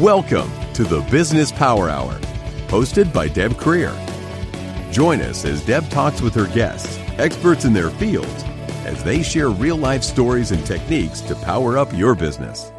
Welcome 0.00 0.50
to 0.72 0.84
the 0.84 1.02
Business 1.10 1.52
Power 1.52 1.90
Hour, 1.90 2.14
hosted 2.68 3.12
by 3.12 3.28
Deb 3.28 3.52
Creer. 3.52 3.92
Join 4.90 5.20
us 5.20 5.44
as 5.44 5.62
Deb 5.62 5.90
talks 5.90 6.22
with 6.22 6.34
her 6.36 6.46
guests, 6.54 6.98
experts 7.18 7.66
in 7.66 7.74
their 7.74 7.90
fields, 7.90 8.44
as 8.86 9.04
they 9.04 9.22
share 9.22 9.50
real 9.50 9.76
life 9.76 10.02
stories 10.02 10.52
and 10.52 10.64
techniques 10.64 11.20
to 11.20 11.34
power 11.34 11.76
up 11.76 11.92
your 11.92 12.14
business. 12.14 12.72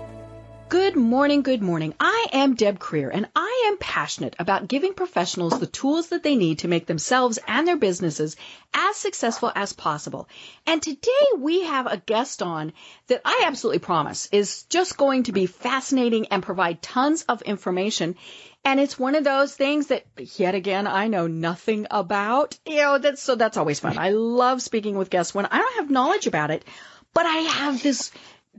Good 0.91 0.99
morning, 0.99 1.41
good 1.41 1.61
morning. 1.61 1.93
I 2.01 2.27
am 2.33 2.55
Deb 2.55 2.77
Creer 2.77 3.09
and 3.13 3.29
I 3.33 3.63
am 3.67 3.77
passionate 3.77 4.35
about 4.37 4.67
giving 4.67 4.93
professionals 4.93 5.57
the 5.57 5.65
tools 5.65 6.09
that 6.09 6.21
they 6.21 6.35
need 6.35 6.59
to 6.59 6.67
make 6.67 6.85
themselves 6.85 7.39
and 7.47 7.65
their 7.65 7.77
businesses 7.77 8.35
as 8.73 8.97
successful 8.97 9.53
as 9.55 9.71
possible. 9.71 10.27
And 10.67 10.81
today 10.81 11.27
we 11.37 11.63
have 11.63 11.87
a 11.87 11.95
guest 11.95 12.41
on 12.41 12.73
that 13.07 13.21
I 13.23 13.43
absolutely 13.45 13.79
promise 13.79 14.27
is 14.33 14.63
just 14.63 14.97
going 14.97 15.23
to 15.23 15.31
be 15.31 15.45
fascinating 15.45 16.27
and 16.27 16.43
provide 16.43 16.81
tons 16.81 17.21
of 17.21 17.41
information. 17.43 18.17
And 18.65 18.77
it's 18.77 18.99
one 18.99 19.15
of 19.15 19.23
those 19.23 19.55
things 19.55 19.87
that 19.87 20.03
yet 20.35 20.55
again 20.55 20.87
I 20.87 21.07
know 21.07 21.25
nothing 21.27 21.87
about. 21.89 22.59
You 22.65 22.75
know, 22.75 22.97
that's 22.97 23.23
so 23.23 23.35
that's 23.35 23.55
always 23.55 23.79
fun. 23.79 23.97
I 23.97 24.09
love 24.09 24.61
speaking 24.61 24.97
with 24.97 25.09
guests 25.09 25.33
when 25.33 25.45
I 25.45 25.57
don't 25.57 25.75
have 25.75 25.89
knowledge 25.89 26.27
about 26.27 26.51
it, 26.51 26.65
but 27.13 27.25
I 27.25 27.37
have 27.37 27.81
this 27.81 28.11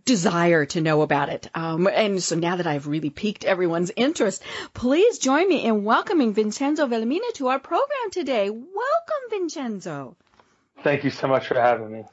desire 0.04 0.66
to 0.66 0.80
know 0.80 1.02
about 1.02 1.28
it. 1.28 1.48
Um, 1.54 1.86
and 1.86 2.22
so 2.22 2.36
now 2.36 2.56
that 2.56 2.66
I've 2.66 2.86
really 2.86 3.10
piqued 3.10 3.44
everyone's 3.44 3.92
interest, 3.94 4.42
please 4.74 5.18
join 5.18 5.48
me 5.48 5.64
in 5.64 5.84
welcoming 5.84 6.34
Vincenzo 6.34 6.86
Villamena 6.86 7.32
to 7.34 7.48
our 7.48 7.58
program 7.58 8.10
today. 8.10 8.50
Welcome, 8.50 9.30
Vincenzo. 9.30 10.16
Thank 10.82 11.04
you 11.04 11.10
so 11.10 11.28
much 11.28 11.46
for 11.46 11.54
having 11.54 11.92
me. 11.92 12.04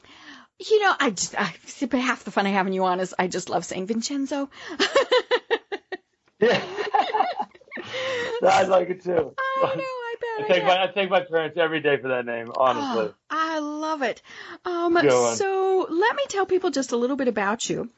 You 0.60 0.80
know, 0.84 0.94
I 1.00 1.10
just, 1.12 1.36
I, 1.40 1.54
half 1.98 2.24
the 2.26 2.32
fun 2.32 2.46
of 2.46 2.54
having 2.54 2.74
you 2.74 2.84
on 2.84 3.00
is 3.00 3.16
I 3.18 3.28
just 3.28 3.50
love 3.50 3.66
saying 3.66 3.88
Vincenzo. 3.88 4.50
yeah. 6.40 6.62
I 8.44 8.64
like 8.64 8.90
it 8.90 9.04
too. 9.04 9.34
I 9.64 9.76
know, 9.76 9.99
I 10.40 10.44
thank, 10.48 10.64
my, 10.64 10.84
I 10.84 10.92
thank 10.92 11.12
my 11.12 11.22
parents 11.22 11.58
every 11.58 11.82
day 11.82 11.98
for 11.98 12.10
that 12.10 12.26
name, 12.26 12.52
honestly. 12.56 13.06
Oh, 13.08 13.14
I 13.30 13.60
love 13.60 14.02
it. 14.02 14.22
Um, 14.66 14.98
so 15.10 15.88
let 15.90 16.16
me 16.16 16.24
tell 16.30 16.46
people 16.46 16.72
just 16.72 16.92
a 16.92 16.98
little 16.98 17.16
bit 17.16 17.28
about 17.28 17.70
you. 17.70 17.90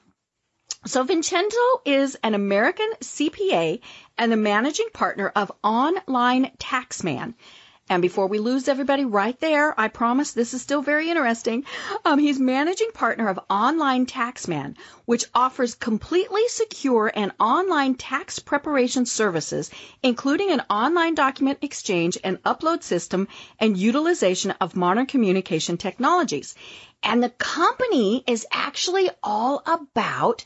So 0.85 1.03
Vincenzo 1.03 1.57
is 1.85 2.17
an 2.23 2.33
American 2.33 2.89
CPA 3.01 3.81
and 4.17 4.31
the 4.31 4.37
managing 4.37 4.87
partner 4.93 5.31
of 5.35 5.51
Online 5.63 6.51
Taxman. 6.57 7.35
And 7.91 8.01
before 8.01 8.27
we 8.27 8.39
lose 8.39 8.69
everybody 8.69 9.03
right 9.03 9.37
there, 9.41 9.77
I 9.77 9.89
promise 9.89 10.31
this 10.31 10.53
is 10.53 10.61
still 10.61 10.81
very 10.81 11.09
interesting. 11.09 11.65
Um, 12.05 12.19
he's 12.19 12.39
managing 12.39 12.91
partner 12.93 13.27
of 13.27 13.37
Online 13.49 14.05
Taxman, 14.05 14.77
which 15.03 15.25
offers 15.35 15.75
completely 15.75 16.47
secure 16.47 17.11
and 17.13 17.33
online 17.37 17.95
tax 17.95 18.39
preparation 18.39 19.05
services, 19.05 19.69
including 20.01 20.51
an 20.51 20.61
online 20.69 21.15
document 21.15 21.59
exchange 21.63 22.17
and 22.23 22.41
upload 22.43 22.81
system 22.81 23.27
and 23.59 23.75
utilization 23.75 24.51
of 24.61 24.77
modern 24.77 25.05
communication 25.05 25.75
technologies. 25.75 26.55
And 27.03 27.21
the 27.21 27.29
company 27.29 28.23
is 28.25 28.47
actually 28.53 29.09
all 29.21 29.63
about 29.65 30.45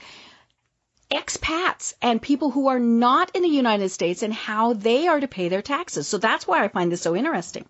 expats 1.11 1.93
and 2.01 2.21
people 2.21 2.51
who 2.51 2.67
are 2.67 2.79
not 2.79 3.31
in 3.35 3.41
the 3.43 3.47
United 3.49 3.89
States 3.89 4.23
and 4.23 4.33
how 4.33 4.73
they 4.73 5.07
are 5.07 5.19
to 5.19 5.27
pay 5.27 5.49
their 5.49 5.61
taxes. 5.61 6.07
So 6.07 6.17
that's 6.17 6.47
why 6.47 6.63
I 6.63 6.67
find 6.67 6.91
this 6.91 7.01
so 7.01 7.15
interesting. 7.15 7.65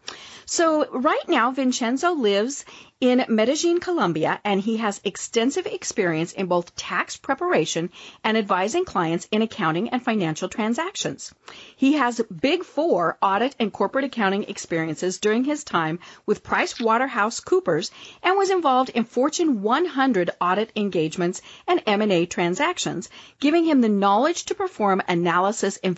So 0.45 0.87
right 0.91 1.27
now, 1.27 1.51
Vincenzo 1.51 2.13
lives 2.13 2.65
in 3.01 3.25
Medellin, 3.27 3.79
Colombia, 3.79 4.39
and 4.45 4.61
he 4.61 4.77
has 4.77 5.01
extensive 5.03 5.65
experience 5.65 6.31
in 6.31 6.45
both 6.45 6.75
tax 6.75 7.17
preparation 7.17 7.89
and 8.23 8.37
advising 8.37 8.85
clients 8.85 9.27
in 9.31 9.41
accounting 9.41 9.89
and 9.89 10.01
financial 10.01 10.47
transactions. 10.47 11.33
He 11.75 11.93
has 11.93 12.21
Big 12.21 12.63
Four 12.63 13.17
audit 13.21 13.55
and 13.59 13.73
corporate 13.73 14.05
accounting 14.05 14.43
experiences 14.43 15.19
during 15.19 15.43
his 15.43 15.63
time 15.63 15.99
with 16.25 16.43
Price 16.43 16.79
Waterhouse 16.79 17.41
Coopers 17.41 17.91
and 18.23 18.37
was 18.37 18.49
involved 18.49 18.89
in 18.89 19.03
Fortune 19.03 19.61
100 19.61 20.29
audit 20.39 20.71
engagements 20.75 21.41
and 21.67 21.83
M&A 21.85 22.25
transactions, 22.25 23.09
giving 23.39 23.65
him 23.65 23.81
the 23.81 23.89
knowledge 23.89 24.45
to 24.45 24.55
perform 24.55 25.01
analysis 25.07 25.77
and 25.83 25.95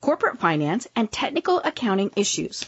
corporate 0.00 0.38
finance, 0.38 0.86
and 0.94 1.10
technical 1.10 1.58
accounting 1.64 2.10
issues. 2.14 2.64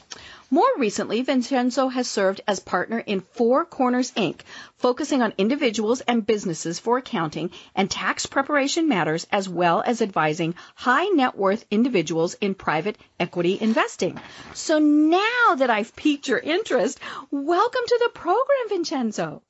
More 0.50 0.66
recently, 0.76 1.22
Vincenzo 1.22 1.86
has 1.86 2.08
served 2.08 2.40
as 2.48 2.58
partner 2.58 2.98
in 2.98 3.20
Four 3.20 3.64
Corners 3.64 4.10
Inc., 4.12 4.40
focusing 4.78 5.22
on 5.22 5.32
individuals 5.38 6.00
and 6.00 6.26
businesses 6.26 6.80
for 6.80 6.98
accounting 6.98 7.52
and 7.76 7.88
tax 7.88 8.26
preparation 8.26 8.88
matters, 8.88 9.28
as 9.30 9.48
well 9.48 9.80
as 9.86 10.02
advising 10.02 10.56
high 10.74 11.06
net 11.06 11.36
worth 11.36 11.64
individuals 11.70 12.34
in 12.40 12.56
private 12.56 12.98
equity 13.20 13.58
investing. 13.60 14.18
So 14.54 14.80
now 14.80 15.54
that 15.54 15.70
I've 15.70 15.94
piqued 15.94 16.26
your 16.26 16.40
interest, 16.40 16.98
welcome 17.30 17.82
to 17.86 18.00
the 18.02 18.10
program, 18.18 18.68
Vincenzo. 18.70 19.42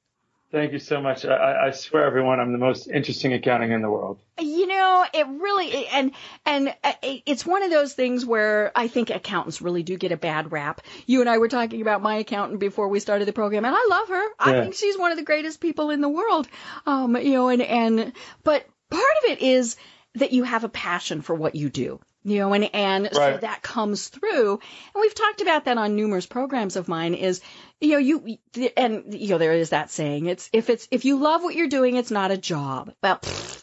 Thank 0.53 0.73
you 0.73 0.81
so 0.81 1.01
much. 1.01 1.25
I, 1.25 1.69
I, 1.69 1.71
swear, 1.71 2.05
everyone, 2.05 2.41
I'm 2.41 2.51
the 2.51 2.59
most 2.59 2.89
interesting 2.89 3.33
accounting 3.33 3.71
in 3.71 3.83
the 3.83 3.91
world. 3.91 4.21
You 4.41 4.67
know, 4.67 5.07
it 5.15 5.27
really 5.29 5.87
and 5.87 6.11
and 6.45 6.75
uh, 6.83 6.93
it's 7.03 7.47
one 7.47 7.63
of 7.63 7.71
those 7.71 7.95
things 7.95 8.27
where 8.27 8.73
I 8.75 8.89
think 8.89 9.11
accountants 9.11 9.63
really 9.63 9.85
do 9.85 9.97
get 9.97 10.11
a 10.11 10.17
bad 10.17 10.51
rap. 10.51 10.81
You 11.07 11.21
and 11.21 11.31
I 11.31 11.39
were 11.39 11.47
talking 11.47 11.83
about 11.83 12.03
my 12.03 12.17
accountant 12.17 12.59
before 12.59 12.89
we 12.89 12.99
started 12.99 13.29
the 13.29 13.33
program, 13.33 13.65
and 13.65 13.77
I 13.77 13.87
love 13.89 14.09
her. 14.09 14.25
I 14.41 14.61
think 14.61 14.75
she's 14.75 14.99
one 14.99 15.13
of 15.13 15.19
the 15.19 15.25
greatest 15.25 15.61
people 15.61 15.91
in 15.91 16.01
the 16.01 16.09
world. 16.09 16.49
Um, 16.85 17.17
you 17.17 17.35
know, 17.35 17.49
and 17.49 17.63
and 17.63 18.13
but 18.43 18.67
part 18.91 19.03
of 19.23 19.31
it 19.31 19.43
is 19.43 19.77
that 20.17 20.33
you 20.33 20.43
have 20.43 20.65
a 20.65 20.69
passion 20.69 21.23
for 21.23 21.35
what 21.35 21.55
you 21.55 21.69
do 21.71 22.01
you 22.25 22.39
know 22.39 22.53
and 22.53 22.75
and 22.75 23.05
right. 23.05 23.13
so 23.15 23.37
that 23.39 23.63
comes 23.63 24.09
through 24.09 24.53
and 24.95 25.01
we've 25.01 25.15
talked 25.15 25.41
about 25.41 25.65
that 25.65 25.79
on 25.79 25.97
numerous 25.97 26.27
programs 26.27 26.77
of 26.77 26.89
mine 26.89 27.15
is 27.15 27.41
you 27.81 27.93
know 27.93 27.99
you 27.99 28.39
and 28.77 29.15
you 29.15 29.29
know 29.29 29.39
there 29.39 29.53
is 29.53 29.71
that 29.71 29.91
saying 29.91 30.27
it's 30.27 30.51
if 30.53 30.69
it's 30.69 30.87
if 30.91 31.05
you 31.05 31.19
love 31.19 31.43
what 31.43 31.55
you're 31.55 31.69
doing 31.69 31.97
it's 31.97 32.11
not 32.11 32.31
a 32.31 32.37
job 32.37 32.93
well 33.03 33.17
pfft, 33.17 33.63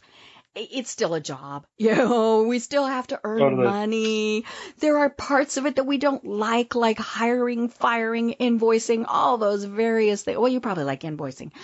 it's 0.60 0.90
still 0.90 1.14
a 1.14 1.20
job. 1.20 1.66
You 1.78 1.96
know, 1.96 2.44
we 2.44 2.60
still 2.60 2.86
have 2.86 3.08
to 3.08 3.20
earn 3.24 3.40
totally. 3.40 3.64
money. 3.64 4.46
There 4.80 4.98
are 4.98 5.10
parts 5.10 5.56
of 5.56 5.66
it 5.66 5.78
that 5.78 5.86
we 5.86 5.98
don't 5.98 6.26
like, 6.26 6.76
like 6.76 7.00
hiring, 7.00 7.70
firing, 7.70 8.36
invoicing, 8.40 9.06
all 9.08 9.38
those 9.38 9.64
various 9.64 10.24
things. 10.24 10.38
Well, 10.38 10.50
you 10.52 10.60
probably 10.60 10.84
like 10.84 11.02
invoicing. 11.02 11.52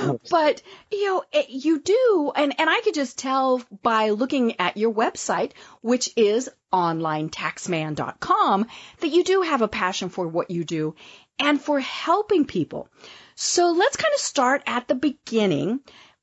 Um, 0.00 0.18
but, 0.30 0.62
you 0.90 1.06
know, 1.06 1.22
it, 1.32 1.50
you 1.50 1.78
do. 1.80 2.32
And, 2.34 2.58
and 2.58 2.68
I 2.68 2.80
could 2.80 2.94
just 2.94 3.18
tell 3.18 3.62
by 3.82 4.10
looking 4.10 4.58
at 4.58 4.76
your 4.76 4.92
website, 4.92 5.52
which 5.82 6.10
is 6.16 6.50
onlinetaxman.com, 6.72 8.66
that 9.00 9.08
you 9.08 9.24
do 9.24 9.42
have 9.42 9.62
a 9.62 9.68
passion 9.68 10.08
for 10.08 10.26
what 10.26 10.50
you 10.50 10.64
do 10.64 10.94
and 11.38 11.60
for 11.60 11.80
helping 11.80 12.44
people. 12.44 12.88
So 13.34 13.72
let's 13.72 13.96
kind 13.96 14.12
of 14.14 14.20
start 14.20 14.62
at 14.66 14.88
the 14.88 14.94
beginning 14.94 15.80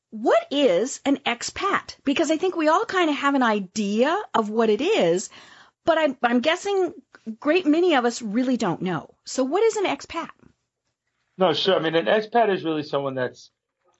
what 0.09 0.45
is 0.51 1.01
an 1.05 1.17
expat? 1.25 1.95
Because 2.03 2.31
I 2.31 2.37
think 2.37 2.55
we 2.55 2.67
all 2.67 2.85
kind 2.85 3.09
of 3.09 3.15
have 3.17 3.35
an 3.35 3.43
idea 3.43 4.17
of 4.33 4.49
what 4.49 4.69
it 4.69 4.81
is, 4.81 5.29
but 5.85 5.97
I'm, 5.97 6.17
I'm 6.23 6.39
guessing 6.39 6.93
great 7.39 7.65
many 7.65 7.95
of 7.95 8.05
us 8.05 8.21
really 8.21 8.57
don't 8.57 8.81
know. 8.81 9.13
So 9.25 9.43
what 9.43 9.63
is 9.63 9.75
an 9.75 9.85
expat? 9.85 10.29
No, 11.37 11.53
sure. 11.53 11.75
I 11.75 11.79
mean, 11.79 11.95
an 11.95 12.05
expat 12.05 12.53
is 12.53 12.63
really 12.63 12.83
someone 12.83 13.15
that's 13.15 13.51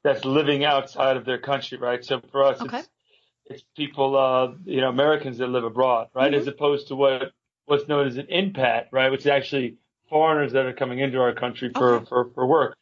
that's 0.04 0.24
living 0.24 0.64
outside 0.64 1.18
of 1.18 1.26
their 1.26 1.38
country, 1.38 1.78
right? 1.78 2.04
So 2.04 2.22
for 2.32 2.44
us, 2.44 2.62
okay. 2.62 2.80
it's, 2.80 2.90
it's 3.46 3.64
people, 3.76 4.18
uh, 4.18 4.54
you 4.66 4.80
know, 4.80 4.90
Americans 4.90 5.40
that 5.40 5.48
live 5.48 5.66
abroad, 5.66 6.08
right? 6.14 6.32
Mm-hmm. 6.32 6.42
As 6.42 6.48
opposed 6.48 6.88
to 6.88 6.96
what 6.96 7.32
what's 7.66 7.88
known 7.88 8.08
as 8.08 8.18
an 8.18 8.28
impat, 8.28 8.86
right? 8.92 9.12
Which 9.12 9.22
is 9.22 9.28
actually 9.28 9.78
foreigners 10.10 10.54
that 10.54 10.66
are 10.66 10.74
coming 10.74 11.00
into 11.00 11.20
our 11.20 11.34
country 11.34 11.70
for, 11.74 11.96
okay. 11.96 12.06
for, 12.06 12.30
for 12.34 12.48
work. 12.48 12.78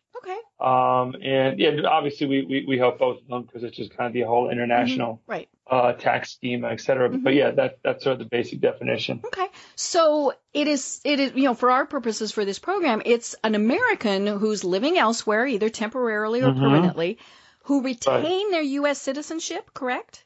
Um, 0.60 1.16
and 1.22 1.60
yeah, 1.60 1.72
obviously 1.86 2.28
we, 2.28 2.42
we, 2.44 2.66
we 2.66 2.78
help 2.78 3.00
both 3.00 3.22
of 3.22 3.28
them 3.28 3.44
because 3.44 3.64
it's 3.64 3.76
just 3.76 3.96
kind 3.96 4.08
of 4.08 4.14
the 4.14 4.22
whole 4.22 4.50
international 4.50 5.16
mm-hmm. 5.16 5.32
right. 5.32 5.50
uh, 5.70 5.94
tax 5.94 6.32
scheme, 6.32 6.64
et 6.64 6.79
cetera. 6.79 7.09
Mm-hmm. 7.09 7.24
But 7.24 7.34
yeah, 7.34 7.52
that, 7.52 7.79
that's 7.84 8.03
sort 8.03 8.14
of 8.14 8.20
the 8.20 8.26
basic 8.26 8.62
definition. 8.62 9.22
Okay. 9.26 9.47
So 9.76 10.34
it 10.53 10.68
is, 10.68 11.02
it 11.03 11.20
is, 11.20 11.34
you 11.35 11.44
know, 11.44 11.56
for 11.56 11.72
our 11.72 11.85
purposes 11.85 12.32
for 12.32 12.46
this 12.46 12.59
program, 12.59 13.02
it's 13.06 13.35
an 13.44 13.56
American 13.56 14.28
who's 14.28 14.64
living 14.64 14.97
elsewhere, 14.97 15.46
either 15.46 15.70
temporarily 15.70 16.41
or 16.41 16.52
mm-hmm. 16.52 16.59
permanently, 16.62 17.18
who 17.64 17.84
retain 17.84 18.24
right. 18.24 18.52
their 18.52 18.62
U.S. 18.62 19.02
citizenship, 19.02 19.74
correct? 19.74 20.24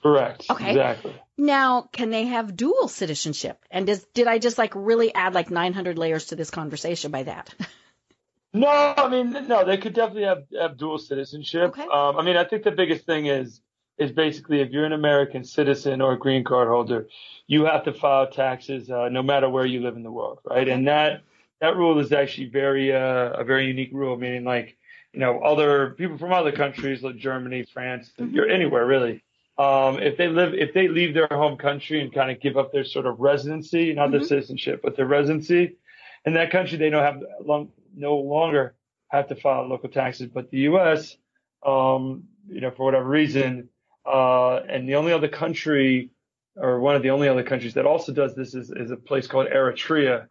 Correct. 0.00 0.46
Okay. 0.48 0.70
Exactly. 0.70 1.14
Now, 1.38 1.82
can 1.92 2.10
they 2.10 2.26
have 2.26 2.56
dual 2.56 2.86
citizenship? 2.86 3.58
And 3.70 3.86
does, 3.86 4.04
did 4.14 4.28
I 4.28 4.38
just 4.38 4.58
like 4.58 4.72
really 4.76 5.12
add 5.12 5.34
like 5.34 5.50
900 5.50 5.98
layers 5.98 6.26
to 6.26 6.36
this 6.36 6.50
conversation 6.50 7.10
by 7.10 7.24
that? 7.24 7.52
No, 8.54 8.68
I 8.68 9.08
mean, 9.08 9.30
no, 9.48 9.64
they 9.64 9.78
could 9.78 9.94
definitely 9.94 10.24
have, 10.24 10.44
have 10.60 10.76
dual 10.76 10.98
citizenship. 10.98 11.70
Okay. 11.70 11.82
Um, 11.82 12.18
I 12.18 12.22
mean, 12.22 12.36
I 12.36 12.44
think 12.44 12.64
the 12.64 12.70
biggest 12.70 13.06
thing 13.06 13.26
is 13.26 13.60
is 13.98 14.10
basically 14.10 14.60
if 14.60 14.70
you're 14.70 14.84
an 14.84 14.92
American 14.92 15.44
citizen 15.44 16.00
or 16.00 16.14
a 16.14 16.18
green 16.18 16.44
card 16.44 16.66
holder, 16.68 17.06
you 17.46 17.64
have 17.66 17.84
to 17.84 17.92
file 17.92 18.26
taxes 18.26 18.90
uh, 18.90 19.08
no 19.10 19.22
matter 19.22 19.48
where 19.48 19.66
you 19.66 19.80
live 19.80 19.96
in 19.96 20.02
the 20.02 20.10
world, 20.10 20.40
right? 20.44 20.68
And 20.68 20.86
that 20.88 21.22
that 21.60 21.76
rule 21.76 21.98
is 21.98 22.12
actually 22.12 22.48
very 22.48 22.92
uh, 22.92 23.30
a 23.30 23.44
very 23.44 23.66
unique 23.66 23.90
rule, 23.92 24.16
meaning 24.16 24.44
like 24.44 24.76
you 25.12 25.20
know 25.20 25.40
other 25.40 25.90
people 25.90 26.18
from 26.18 26.32
other 26.32 26.52
countries 26.52 27.02
like 27.02 27.16
Germany, 27.16 27.64
France, 27.72 28.12
mm-hmm. 28.18 28.34
you're 28.34 28.48
anywhere 28.48 28.86
really, 28.86 29.22
um, 29.58 29.98
if 29.98 30.16
they 30.16 30.28
live, 30.28 30.54
if 30.54 30.74
they 30.74 30.88
leave 30.88 31.14
their 31.14 31.28
home 31.28 31.56
country 31.56 32.00
and 32.00 32.12
kind 32.12 32.30
of 32.30 32.40
give 32.40 32.56
up 32.56 32.72
their 32.72 32.84
sort 32.84 33.06
of 33.06 33.20
residency, 33.20 33.92
not 33.92 34.04
mm-hmm. 34.04 34.18
their 34.18 34.26
citizenship, 34.26 34.80
but 34.82 34.96
their 34.96 35.06
residency 35.06 35.76
in 36.24 36.34
that 36.34 36.50
country, 36.50 36.78
they 36.78 36.90
don't 36.90 37.02
have 37.02 37.22
long, 37.44 37.68
no 37.94 38.16
longer 38.16 38.74
have 39.08 39.28
to 39.28 39.36
file 39.36 39.68
local 39.68 39.88
taxes. 39.88 40.28
But 40.32 40.50
the 40.50 40.58
U.S., 40.58 41.16
um, 41.64 42.24
you 42.48 42.60
know, 42.60 42.70
for 42.70 42.84
whatever 42.84 43.08
reason, 43.08 43.68
uh, 44.04 44.56
and 44.56 44.88
the 44.88 44.96
only 44.96 45.12
other 45.12 45.28
country, 45.28 46.10
or 46.56 46.80
one 46.80 46.96
of 46.96 47.02
the 47.02 47.10
only 47.10 47.28
other 47.28 47.42
countries 47.42 47.74
that 47.74 47.86
also 47.86 48.12
does 48.12 48.34
this 48.34 48.54
is, 48.54 48.70
is 48.70 48.90
a 48.90 48.96
place 48.96 49.26
called 49.26 49.48
Eritrea, 49.48 50.26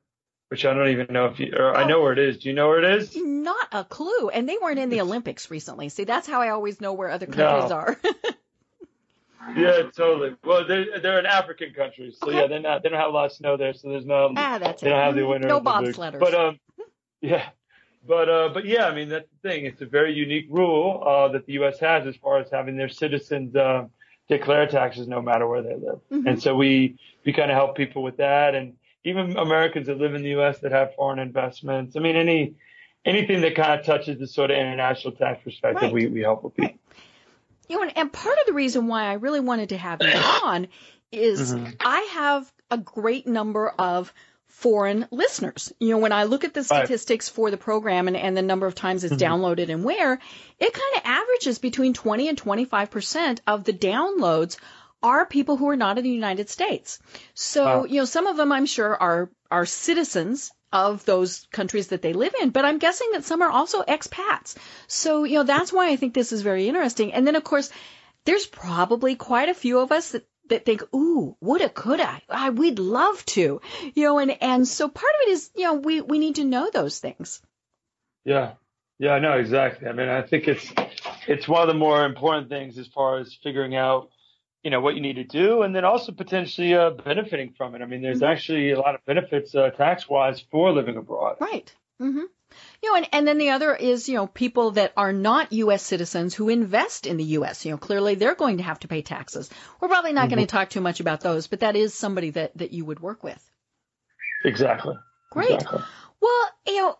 which 0.50 0.66
I 0.66 0.74
don't 0.74 0.90
even 0.90 1.08
know 1.10 1.28
if 1.28 1.40
you, 1.40 1.54
or 1.56 1.76
I 1.76 1.88
know 1.88 2.02
where 2.02 2.12
it 2.12 2.20
is. 2.20 2.40
Do 2.40 2.50
you 2.50 2.56
know 2.56 2.68
where 2.68 2.84
it 2.84 3.02
is? 3.02 3.16
Not 3.16 3.68
a 3.72 3.86
clue. 3.86 4.30
And 4.30 4.50
they 4.50 4.58
weren't 4.62 4.80
in 4.80 4.90
the 4.90 5.02
Olympics 5.02 5.50
recently. 5.50 5.90
See, 5.90 6.04
that's 6.04 6.28
how 6.28 6.42
I 6.42 6.50
always 6.50 6.82
know 6.82 6.94
where 6.94 7.10
other 7.10 7.26
countries 7.26 7.70
no. 7.70 7.76
are. 7.76 7.98
yeah, 9.56 9.84
totally. 9.96 10.36
Well, 10.44 10.68
they're 10.68 11.00
they're 11.00 11.20
an 11.20 11.26
African 11.26 11.74
country, 11.74 12.14
so 12.20 12.28
okay. 12.28 12.38
yeah, 12.38 12.48
they're 12.48 12.60
not 12.60 12.84
they 12.84 12.90
don't 12.90 13.00
have 13.00 13.10
a 13.10 13.14
lot 13.14 13.26
of 13.26 13.32
snow 13.32 13.58
there, 13.58 13.74
so 13.74 13.90
there's 13.90 14.06
no 14.06 14.34
ah, 14.36 14.58
that's 14.60 14.82
they 14.82 14.90
don't 14.90 15.00
have 15.00 15.16
the 15.16 15.26
winter. 15.26 15.48
No 15.48 15.60
bobsledders. 15.60 16.20
But 16.20 16.34
um, 16.34 16.60
yeah, 17.22 17.50
but 18.08 18.30
uh, 18.30 18.50
but 18.54 18.66
yeah, 18.66 18.86
I 18.86 18.96
mean 18.96 19.10
that's 19.10 19.28
the 19.30 19.50
thing. 19.50 19.66
It's 19.66 19.82
a 19.82 19.86
very 19.86 20.14
unique 20.14 20.48
rule 20.50 21.04
uh, 21.06 21.28
that 21.30 21.46
the 21.46 21.54
U.S. 21.54 21.80
has 21.80 22.08
as 22.08 22.16
far 22.16 22.40
as 22.40 22.50
having 22.52 22.78
their 22.78 22.90
citizens 22.90 23.56
uh, 23.56 23.86
declare 24.28 24.68
taxes 24.68 25.08
no 25.08 25.22
matter 25.22 25.48
where 25.48 25.62
they 25.62 25.76
live, 25.76 26.00
mm-hmm. 26.12 26.28
and 26.28 26.42
so 26.42 26.56
we 26.56 26.98
we 27.26 27.34
kind 27.34 27.52
of 27.52 27.56
help 27.56 27.78
people 27.78 28.04
with 28.04 28.18
that, 28.18 28.56
and 28.56 28.74
even 29.04 29.38
Americans 29.38 29.88
that 29.88 29.98
live 29.98 30.16
in 30.16 30.24
the 30.24 30.30
U.S. 30.30 30.60
that 30.60 30.72
have 30.72 30.96
foreign 30.96 31.20
investments. 31.20 31.96
I 31.96 32.00
mean, 32.00 32.16
any 32.16 32.56
anything 33.06 33.42
that 33.42 33.56
kind 33.56 33.80
of 33.80 33.86
touches 33.86 34.20
the 34.20 34.28
sort 34.28 34.52
of 34.52 34.58
international 34.58 35.14
tax 35.14 35.44
perspective, 35.44 35.84
right. 35.84 35.94
we 35.94 36.08
we 36.08 36.22
help 36.22 36.44
with 36.44 36.56
people. 36.56 36.78
You 37.70 37.80
know, 37.80 37.92
and 37.96 38.12
part 38.12 38.38
of 38.40 38.48
the 38.48 38.54
reason 38.54 38.88
why 38.88 39.06
I 39.06 39.14
really 39.14 39.40
wanted 39.40 39.70
to 39.70 39.78
have 39.78 40.02
you 40.02 40.10
on 40.44 40.68
is 41.12 41.54
mm-hmm. 41.54 41.72
I 41.80 42.02
have 42.14 42.52
a 42.70 42.78
great 42.78 43.28
number 43.28 43.70
of 43.70 44.14
foreign 44.52 45.08
listeners. 45.12 45.74
You 45.80 45.92
know, 45.92 45.98
when 45.98 46.12
I 46.12 46.26
look 46.26 46.44
at 46.44 46.54
the 46.54 46.64
statistics 46.64 47.30
right. 47.30 47.36
for 47.36 47.52
the 47.52 47.58
program 47.58 48.08
and, 48.08 48.18
and 48.18 48.36
the 48.36 48.42
number 48.42 48.68
of 48.68 48.76
times 48.76 49.04
it's 49.04 49.16
mm-hmm. 49.16 49.34
downloaded 49.34 49.70
and 49.70 49.84
where, 49.84 50.20
it 50.60 50.74
kind 50.74 50.96
of 50.98 51.02
averages 51.06 51.58
between 51.58 51.94
20 51.94 52.28
and 52.28 52.42
25% 52.42 53.40
of 53.48 53.64
the 53.64 53.74
downloads 53.74 54.58
are 55.02 55.26
people 55.26 55.58
who 55.58 55.70
are 55.70 55.76
not 55.76 55.98
in 55.98 56.04
the 56.04 56.12
United 56.12 56.50
States. 56.50 57.00
So, 57.34 57.64
wow. 57.66 57.84
you 57.86 57.96
know, 57.96 58.06
some 58.06 58.28
of 58.28 58.38
them 58.38 58.52
I'm 58.52 58.68
sure 58.68 58.96
are, 58.96 59.32
are 59.50 59.66
citizens 59.66 60.52
of 60.72 61.04
those 61.06 61.48
countries 61.52 61.88
that 61.88 62.02
they 62.02 62.14
live 62.14 62.34
in, 62.42 62.52
but 62.52 62.66
I'm 62.66 62.78
guessing 62.78 63.10
that 63.14 63.26
some 63.26 63.42
are 63.42 63.50
also 63.50 63.82
expats. 63.82 64.56
So, 64.88 65.24
you 65.24 65.36
know, 65.36 65.44
that's 65.44 65.74
why 65.74 65.90
I 65.90 65.96
think 65.96 66.14
this 66.14 66.32
is 66.32 66.44
very 66.44 66.68
interesting. 66.68 67.14
And 67.14 67.26
then, 67.26 67.36
of 67.36 67.44
course, 67.44 67.70
there's 68.26 68.46
probably 68.46 69.16
quite 69.16 69.50
a 69.50 69.54
few 69.54 69.80
of 69.80 69.92
us 69.92 70.12
that 70.12 70.28
that 70.52 70.64
think, 70.66 70.84
ooh, 70.96 71.36
woulda, 71.42 71.70
coulda, 71.70 72.22
I, 72.30 72.52
we'd 72.52 72.80
love 72.80 73.26
to, 73.28 73.60
you 73.96 74.04
know, 74.04 74.20
and, 74.20 74.38
and 74.42 74.68
so 74.68 74.88
part 74.88 75.14
of 75.16 75.28
it 75.28 75.32
is, 75.32 75.52
you 75.56 75.64
know, 75.64 75.74
we, 75.74 76.02
we 76.02 76.20
need 76.20 76.36
to 76.36 76.46
know 76.46 76.70
those 76.72 77.00
things. 77.00 77.42
Yeah. 78.24 78.54
Yeah, 79.00 79.18
no, 79.18 79.34
exactly. 79.34 79.88
I 79.88 79.94
mean, 79.94 80.10
I 80.10 80.22
think 80.22 80.48
it's, 80.48 80.72
it's 81.28 81.48
one 81.48 81.64
of 81.64 81.68
the 81.68 81.74
more 81.74 82.06
important 82.06 82.50
things 82.50 82.78
as 82.78 82.88
far 82.88 83.18
as 83.18 83.34
figuring 83.44 83.76
out, 83.76 84.10
you 84.64 84.70
know, 84.70 84.80
what 84.80 84.94
you 84.94 85.02
need 85.02 85.16
to 85.16 85.24
do 85.24 85.64
and 85.64 85.76
then 85.76 85.86
also 85.86 86.12
potentially 86.12 86.76
uh, 86.76 86.92
benefiting 86.92 87.54
from 87.58 87.74
it. 87.74 87.82
I 87.82 87.88
mean, 87.88 88.04
there's 88.04 88.20
mm-hmm. 88.20 88.32
actually 88.32 88.72
a 88.72 88.80
lot 88.80 88.94
of 88.94 89.04
benefits 89.06 89.56
uh, 89.56 89.72
tax 89.72 90.08
wise 90.08 90.40
for 90.52 90.72
living 90.72 90.98
abroad. 90.98 91.38
Right. 91.40 91.74
Mm-hmm. 92.00 92.26
You 92.84 92.92
know, 92.92 92.98
and, 92.98 93.08
and 93.12 93.28
then 93.28 93.38
the 93.38 93.52
other 93.52 93.76
is, 93.76 94.10
you 94.10 94.16
know, 94.16 94.26
people 94.26 94.72
that 94.72 94.94
are 94.98 95.14
not 95.14 95.54
U.S. 95.54 95.84
citizens 95.84 96.34
who 96.34 96.50
invest 96.50 97.06
in 97.06 97.18
the 97.18 97.24
U.S. 97.24 97.64
You 97.64 97.72
know, 97.72 97.78
clearly 97.78 98.16
they're 98.16 98.36
going 98.36 98.58
to 98.58 98.64
have 98.64 98.80
to 98.80 98.88
pay 98.88 99.04
taxes. 99.04 99.50
We're 99.80 99.88
probably 99.88 100.14
not 100.14 100.30
mm-hmm. 100.30 100.36
going 100.36 100.48
to 100.48 100.52
talk 100.52 100.70
too 100.70 100.82
much 100.82 101.00
about 101.00 101.22
those, 101.22 101.48
but 101.48 101.60
that 101.60 101.76
is 101.76 101.94
somebody 101.94 102.32
that, 102.32 102.58
that 102.58 102.72
you 102.72 102.84
would 102.86 103.00
work 103.00 103.24
with. 103.24 103.40
Exactly. 104.44 104.96
Great. 105.30 105.52
Exactly. 105.52 105.82
Well, 106.22 106.50
you 106.68 106.78
know, 106.78 106.98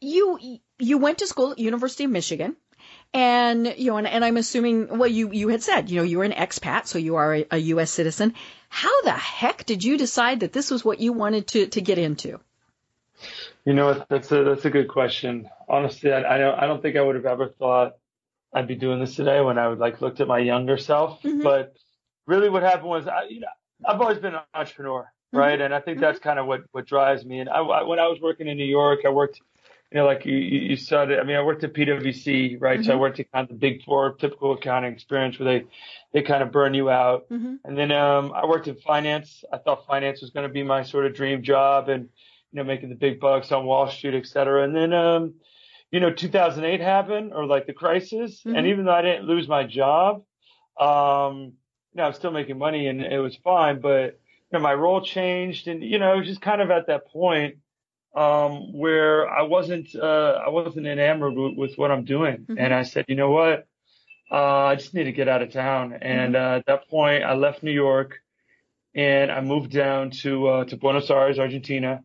you 0.00 0.58
you 0.78 0.98
went 0.98 1.18
to 1.18 1.26
school 1.26 1.52
at 1.52 1.58
University 1.58 2.04
of 2.04 2.10
Michigan, 2.10 2.56
and 3.14 3.74
you 3.78 3.90
know, 3.90 3.96
and, 3.96 4.06
and 4.06 4.24
I'm 4.24 4.36
assuming, 4.36 4.98
well, 4.98 5.08
you 5.08 5.32
you 5.32 5.48
had 5.48 5.62
said, 5.62 5.88
you 5.88 5.96
know, 5.96 6.02
you 6.02 6.18
were 6.18 6.24
an 6.24 6.32
expat, 6.32 6.86
so 6.86 6.98
you 6.98 7.16
are 7.16 7.34
a, 7.34 7.46
a 7.52 7.58
U.S. 7.58 7.90
citizen. 7.90 8.34
How 8.68 9.02
the 9.02 9.12
heck 9.12 9.64
did 9.64 9.82
you 9.84 9.96
decide 9.96 10.40
that 10.40 10.52
this 10.52 10.70
was 10.70 10.84
what 10.84 11.00
you 11.00 11.14
wanted 11.14 11.46
to 11.48 11.66
to 11.68 11.80
get 11.80 11.98
into? 11.98 12.40
You 13.64 13.74
know, 13.74 14.04
that's 14.08 14.32
a 14.32 14.42
that's 14.42 14.64
a 14.64 14.70
good 14.70 14.88
question. 14.88 15.48
Honestly, 15.68 16.12
I, 16.12 16.34
I 16.34 16.38
don't 16.38 16.58
I 16.58 16.66
don't 16.66 16.82
think 16.82 16.96
I 16.96 17.02
would 17.02 17.14
have 17.14 17.26
ever 17.26 17.48
thought 17.48 17.92
I'd 18.52 18.66
be 18.66 18.74
doing 18.74 19.00
this 19.00 19.14
today 19.14 19.40
when 19.40 19.58
I 19.58 19.68
would 19.68 19.78
like 19.78 20.00
looked 20.00 20.20
at 20.20 20.28
my 20.28 20.38
younger 20.38 20.76
self. 20.76 21.22
Mm-hmm. 21.22 21.42
But 21.42 21.74
really, 22.26 22.50
what 22.50 22.62
happened 22.62 22.88
was, 22.88 23.06
I, 23.06 23.24
you 23.28 23.40
know, 23.40 23.48
I've 23.86 24.00
always 24.00 24.18
been 24.18 24.34
an 24.34 24.40
entrepreneur, 24.52 25.02
mm-hmm. 25.02 25.38
right? 25.38 25.60
And 25.60 25.74
I 25.74 25.80
think 25.80 26.00
that's 26.00 26.18
mm-hmm. 26.18 26.28
kind 26.28 26.38
of 26.38 26.46
what 26.46 26.62
what 26.72 26.86
drives 26.86 27.24
me. 27.24 27.40
And 27.40 27.48
I, 27.48 27.60
I, 27.60 27.82
when 27.84 27.98
I 27.98 28.08
was 28.08 28.20
working 28.20 28.48
in 28.48 28.56
New 28.56 28.64
York, 28.64 29.00
I 29.06 29.10
worked, 29.10 29.40
you 29.90 29.98
know, 29.98 30.06
like 30.06 30.26
you 30.26 30.34
you 30.34 30.76
started. 30.76 31.20
I 31.20 31.22
mean, 31.22 31.36
I 31.36 31.42
worked 31.42 31.62
at 31.62 31.72
PwC, 31.72 32.60
right? 32.60 32.80
Mm-hmm. 32.80 32.84
So 32.84 32.90
I 32.90 32.94
mm-hmm. 32.94 33.00
worked 33.00 33.20
at 33.20 33.30
kind 33.32 33.44
of 33.44 33.48
the 33.48 33.54
Big 33.54 33.84
Four 33.84 34.14
typical 34.14 34.54
accounting 34.54 34.92
experience 34.92 35.38
where 35.38 35.60
they 35.60 35.66
they 36.12 36.22
kind 36.22 36.42
of 36.42 36.52
burn 36.52 36.74
you 36.74 36.90
out. 36.90 37.28
Mm-hmm. 37.30 37.54
And 37.64 37.78
then 37.78 37.92
um, 37.92 38.32
I 38.34 38.44
worked 38.44 38.68
in 38.68 38.74
finance. 38.74 39.44
I 39.52 39.58
thought 39.58 39.86
finance 39.86 40.20
was 40.20 40.30
going 40.30 40.48
to 40.48 40.52
be 40.52 40.62
my 40.62 40.82
sort 40.82 41.06
of 41.06 41.14
dream 41.14 41.42
job, 41.42 41.88
and 41.88 42.08
you 42.52 42.58
know, 42.58 42.64
making 42.64 42.90
the 42.90 42.94
big 42.94 43.18
bucks 43.18 43.50
on 43.50 43.64
Wall 43.64 43.88
Street, 43.88 44.14
et 44.14 44.26
cetera. 44.26 44.64
And 44.64 44.76
then, 44.76 44.92
um, 44.92 45.34
you 45.90 46.00
know, 46.00 46.12
2008 46.12 46.80
happened 46.80 47.32
or 47.32 47.46
like 47.46 47.66
the 47.66 47.72
crisis. 47.72 48.40
Mm-hmm. 48.40 48.56
And 48.56 48.66
even 48.66 48.84
though 48.84 48.92
I 48.92 49.02
didn't 49.02 49.26
lose 49.26 49.48
my 49.48 49.64
job, 49.64 50.22
um, 50.78 51.54
you 51.92 51.96
know, 51.96 52.04
I 52.04 52.08
was 52.08 52.16
still 52.16 52.30
making 52.30 52.58
money 52.58 52.86
and 52.86 53.00
it 53.00 53.18
was 53.18 53.36
fine, 53.36 53.80
but 53.80 54.18
you 54.50 54.58
know, 54.58 54.60
my 54.60 54.74
role 54.74 55.00
changed 55.00 55.66
and, 55.68 55.82
you 55.82 55.98
know, 55.98 56.12
it 56.12 56.18
was 56.18 56.26
just 56.26 56.42
kind 56.42 56.60
of 56.60 56.70
at 56.70 56.86
that 56.88 57.06
point, 57.08 57.56
um, 58.14 58.74
where 58.74 59.28
I 59.28 59.42
wasn't, 59.42 59.94
uh, 59.94 60.40
I 60.46 60.50
wasn't 60.50 60.86
enamored 60.86 61.34
with, 61.34 61.56
with 61.56 61.78
what 61.78 61.90
I'm 61.90 62.04
doing. 62.04 62.38
Mm-hmm. 62.38 62.58
And 62.58 62.74
I 62.74 62.82
said, 62.82 63.06
you 63.08 63.14
know 63.14 63.30
what? 63.30 63.66
Uh, 64.30 64.66
I 64.66 64.76
just 64.76 64.92
need 64.92 65.04
to 65.04 65.12
get 65.12 65.28
out 65.28 65.42
of 65.42 65.52
town. 65.52 65.94
And, 65.94 66.34
mm-hmm. 66.34 66.54
uh, 66.54 66.58
at 66.58 66.66
that 66.66 66.88
point 66.88 67.24
I 67.24 67.34
left 67.34 67.62
New 67.62 67.72
York 67.72 68.20
and 68.94 69.30
I 69.30 69.40
moved 69.40 69.70
down 69.70 70.10
to, 70.22 70.48
uh, 70.48 70.64
to 70.66 70.76
Buenos 70.76 71.10
Aires, 71.10 71.38
Argentina 71.38 72.02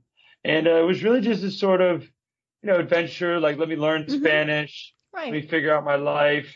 and 0.48 0.68
uh, 0.68 0.76
it 0.82 0.86
was 0.86 1.04
really 1.04 1.22
just 1.22 1.44
a 1.44 1.52
sort 1.52 1.82
of, 1.82 2.04
you 2.04 2.70
know, 2.70 2.80
adventure. 2.80 3.40
Like, 3.40 3.58
let 3.58 3.70
me 3.70 3.76
learn 3.76 4.04
mm-hmm. 4.04 4.24
Spanish. 4.24 4.94
Right. 5.14 5.26
Let 5.26 5.34
me 5.34 5.42
figure 5.42 5.76
out 5.76 5.84
my 5.84 5.96
life. 5.96 6.56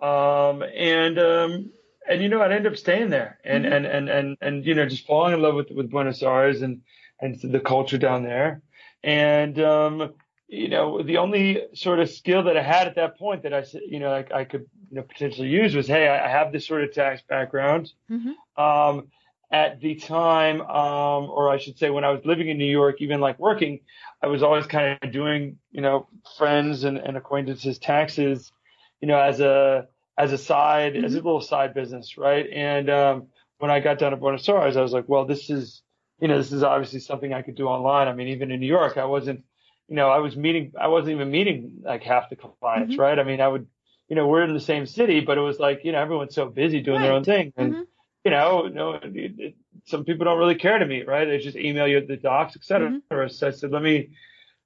Um, 0.00 0.62
and, 0.62 1.18
um, 1.18 1.70
and, 2.08 2.22
you 2.22 2.28
know, 2.28 2.40
I'd 2.42 2.52
end 2.52 2.66
up 2.66 2.76
staying 2.76 3.10
there 3.10 3.38
and, 3.44 3.64
mm-hmm. 3.64 3.72
and, 3.72 3.86
and, 3.86 4.08
and, 4.08 4.36
and, 4.40 4.66
you 4.66 4.74
know, 4.74 4.86
just 4.86 5.06
falling 5.06 5.34
in 5.34 5.42
love 5.42 5.54
with, 5.54 5.70
with 5.70 5.90
Buenos 5.90 6.22
Aires 6.22 6.62
and, 6.62 6.80
and 7.20 7.38
the 7.40 7.60
culture 7.60 7.98
down 7.98 8.22
there. 8.24 8.62
And, 9.02 9.60
um, 9.60 10.14
you 10.48 10.68
know, 10.68 11.02
the 11.02 11.18
only 11.18 11.62
sort 11.74 12.00
of 12.00 12.10
skill 12.10 12.42
that 12.44 12.56
I 12.56 12.62
had 12.62 12.88
at 12.88 12.96
that 12.96 13.18
point 13.18 13.42
that 13.44 13.54
I, 13.54 13.64
you 13.86 14.00
know, 14.00 14.12
I, 14.12 14.24
I 14.40 14.44
could, 14.44 14.66
you 14.90 14.96
know, 14.96 15.02
potentially 15.02 15.48
use 15.48 15.74
was, 15.74 15.86
hey, 15.86 16.08
I, 16.08 16.26
I 16.26 16.28
have 16.28 16.52
this 16.52 16.66
sort 16.66 16.82
of 16.82 16.92
tax 16.92 17.22
background. 17.28 17.92
Mm-hmm. 18.10 18.62
Um, 18.62 19.08
at 19.52 19.80
the 19.80 19.96
time, 19.96 20.60
um, 20.60 21.28
or 21.28 21.50
I 21.50 21.58
should 21.58 21.76
say 21.76 21.90
when 21.90 22.04
I 22.04 22.10
was 22.10 22.24
living 22.24 22.48
in 22.48 22.56
New 22.56 22.70
York, 22.70 22.96
even 23.00 23.20
like 23.20 23.38
working, 23.38 23.80
I 24.22 24.28
was 24.28 24.42
always 24.42 24.66
kind 24.66 24.98
of 25.02 25.10
doing, 25.10 25.58
you 25.72 25.80
know, 25.80 26.08
friends 26.38 26.84
and, 26.84 26.98
and 26.98 27.16
acquaintances 27.16 27.78
taxes, 27.78 28.52
you 29.00 29.08
know, 29.08 29.18
as 29.18 29.40
a, 29.40 29.88
as 30.16 30.32
a 30.32 30.38
side, 30.38 30.92
mm-hmm. 30.92 31.04
as 31.04 31.14
a 31.14 31.18
mm-hmm. 31.18 31.26
little 31.26 31.40
side 31.40 31.74
business. 31.74 32.16
Right. 32.16 32.46
And, 32.48 32.88
um, 32.90 33.26
when 33.58 33.70
I 33.70 33.80
got 33.80 33.98
down 33.98 34.12
to 34.12 34.16
Buenos 34.16 34.48
Aires, 34.48 34.76
I 34.76 34.82
was 34.82 34.92
like, 34.92 35.08
well, 35.08 35.26
this 35.26 35.50
is, 35.50 35.82
you 36.20 36.28
know, 36.28 36.38
this 36.38 36.52
is 36.52 36.62
obviously 36.62 37.00
something 37.00 37.34
I 37.34 37.42
could 37.42 37.56
do 37.56 37.66
online. 37.66 38.08
I 38.08 38.14
mean, 38.14 38.28
even 38.28 38.50
in 38.50 38.60
New 38.60 38.66
York, 38.66 38.96
I 38.96 39.04
wasn't, 39.04 39.42
you 39.88 39.96
know, 39.96 40.08
I 40.08 40.18
was 40.18 40.36
meeting, 40.36 40.72
I 40.80 40.86
wasn't 40.86 41.16
even 41.16 41.30
meeting 41.30 41.82
like 41.82 42.02
half 42.02 42.30
the 42.30 42.36
clients, 42.36 42.92
mm-hmm. 42.92 43.00
right? 43.00 43.18
I 43.18 43.24
mean, 43.24 43.40
I 43.40 43.48
would, 43.48 43.66
you 44.08 44.16
know, 44.16 44.28
we're 44.28 44.44
in 44.44 44.54
the 44.54 44.60
same 44.60 44.86
city, 44.86 45.20
but 45.20 45.38
it 45.38 45.42
was 45.42 45.58
like, 45.58 45.80
you 45.84 45.92
know, 45.92 46.00
everyone's 46.00 46.34
so 46.34 46.46
busy 46.46 46.80
doing 46.80 47.00
right. 47.00 47.06
their 47.06 47.12
own 47.14 47.24
thing. 47.24 47.52
And, 47.56 47.72
mm-hmm 47.72 47.82
you 48.24 48.30
know, 48.30 48.68
no, 48.68 48.94
it, 48.94 49.34
it, 49.38 49.54
some 49.86 50.04
people 50.04 50.24
don't 50.24 50.38
really 50.38 50.54
care 50.54 50.78
to 50.78 50.86
meet, 50.86 51.06
right? 51.06 51.26
They 51.26 51.38
just 51.38 51.56
email 51.56 51.88
you 51.88 52.04
the 52.06 52.16
docs, 52.16 52.54
et 52.56 52.64
cetera. 52.64 52.90
Mm-hmm. 52.90 53.28
So 53.28 53.48
I 53.48 53.50
said, 53.50 53.70
let 53.70 53.82
me, 53.82 54.10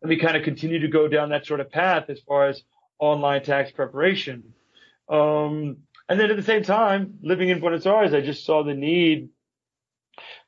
let 0.02 0.08
me 0.08 0.16
kind 0.16 0.37
of 0.37 0.42
continue 0.42 0.80
to 0.80 0.88
go 0.88 1.08
down 1.08 1.30
that 1.30 1.46
sort 1.46 1.61
of 1.61 1.70
path 1.70 2.11
as 2.11 2.20
far 2.20 2.49
as 2.49 2.62
online 2.99 3.42
tax 3.42 3.70
preparation. 3.70 4.54
Um, 5.08 5.78
and 6.08 6.18
then 6.18 6.30
at 6.30 6.37
the 6.37 6.42
same 6.42 6.62
time, 6.62 7.18
living 7.23 7.49
in 7.49 7.61
Buenos 7.61 7.87
Aires, 7.87 8.12
I 8.12 8.20
just 8.20 8.44
saw 8.44 8.64
the 8.64 8.75
need 8.75 9.30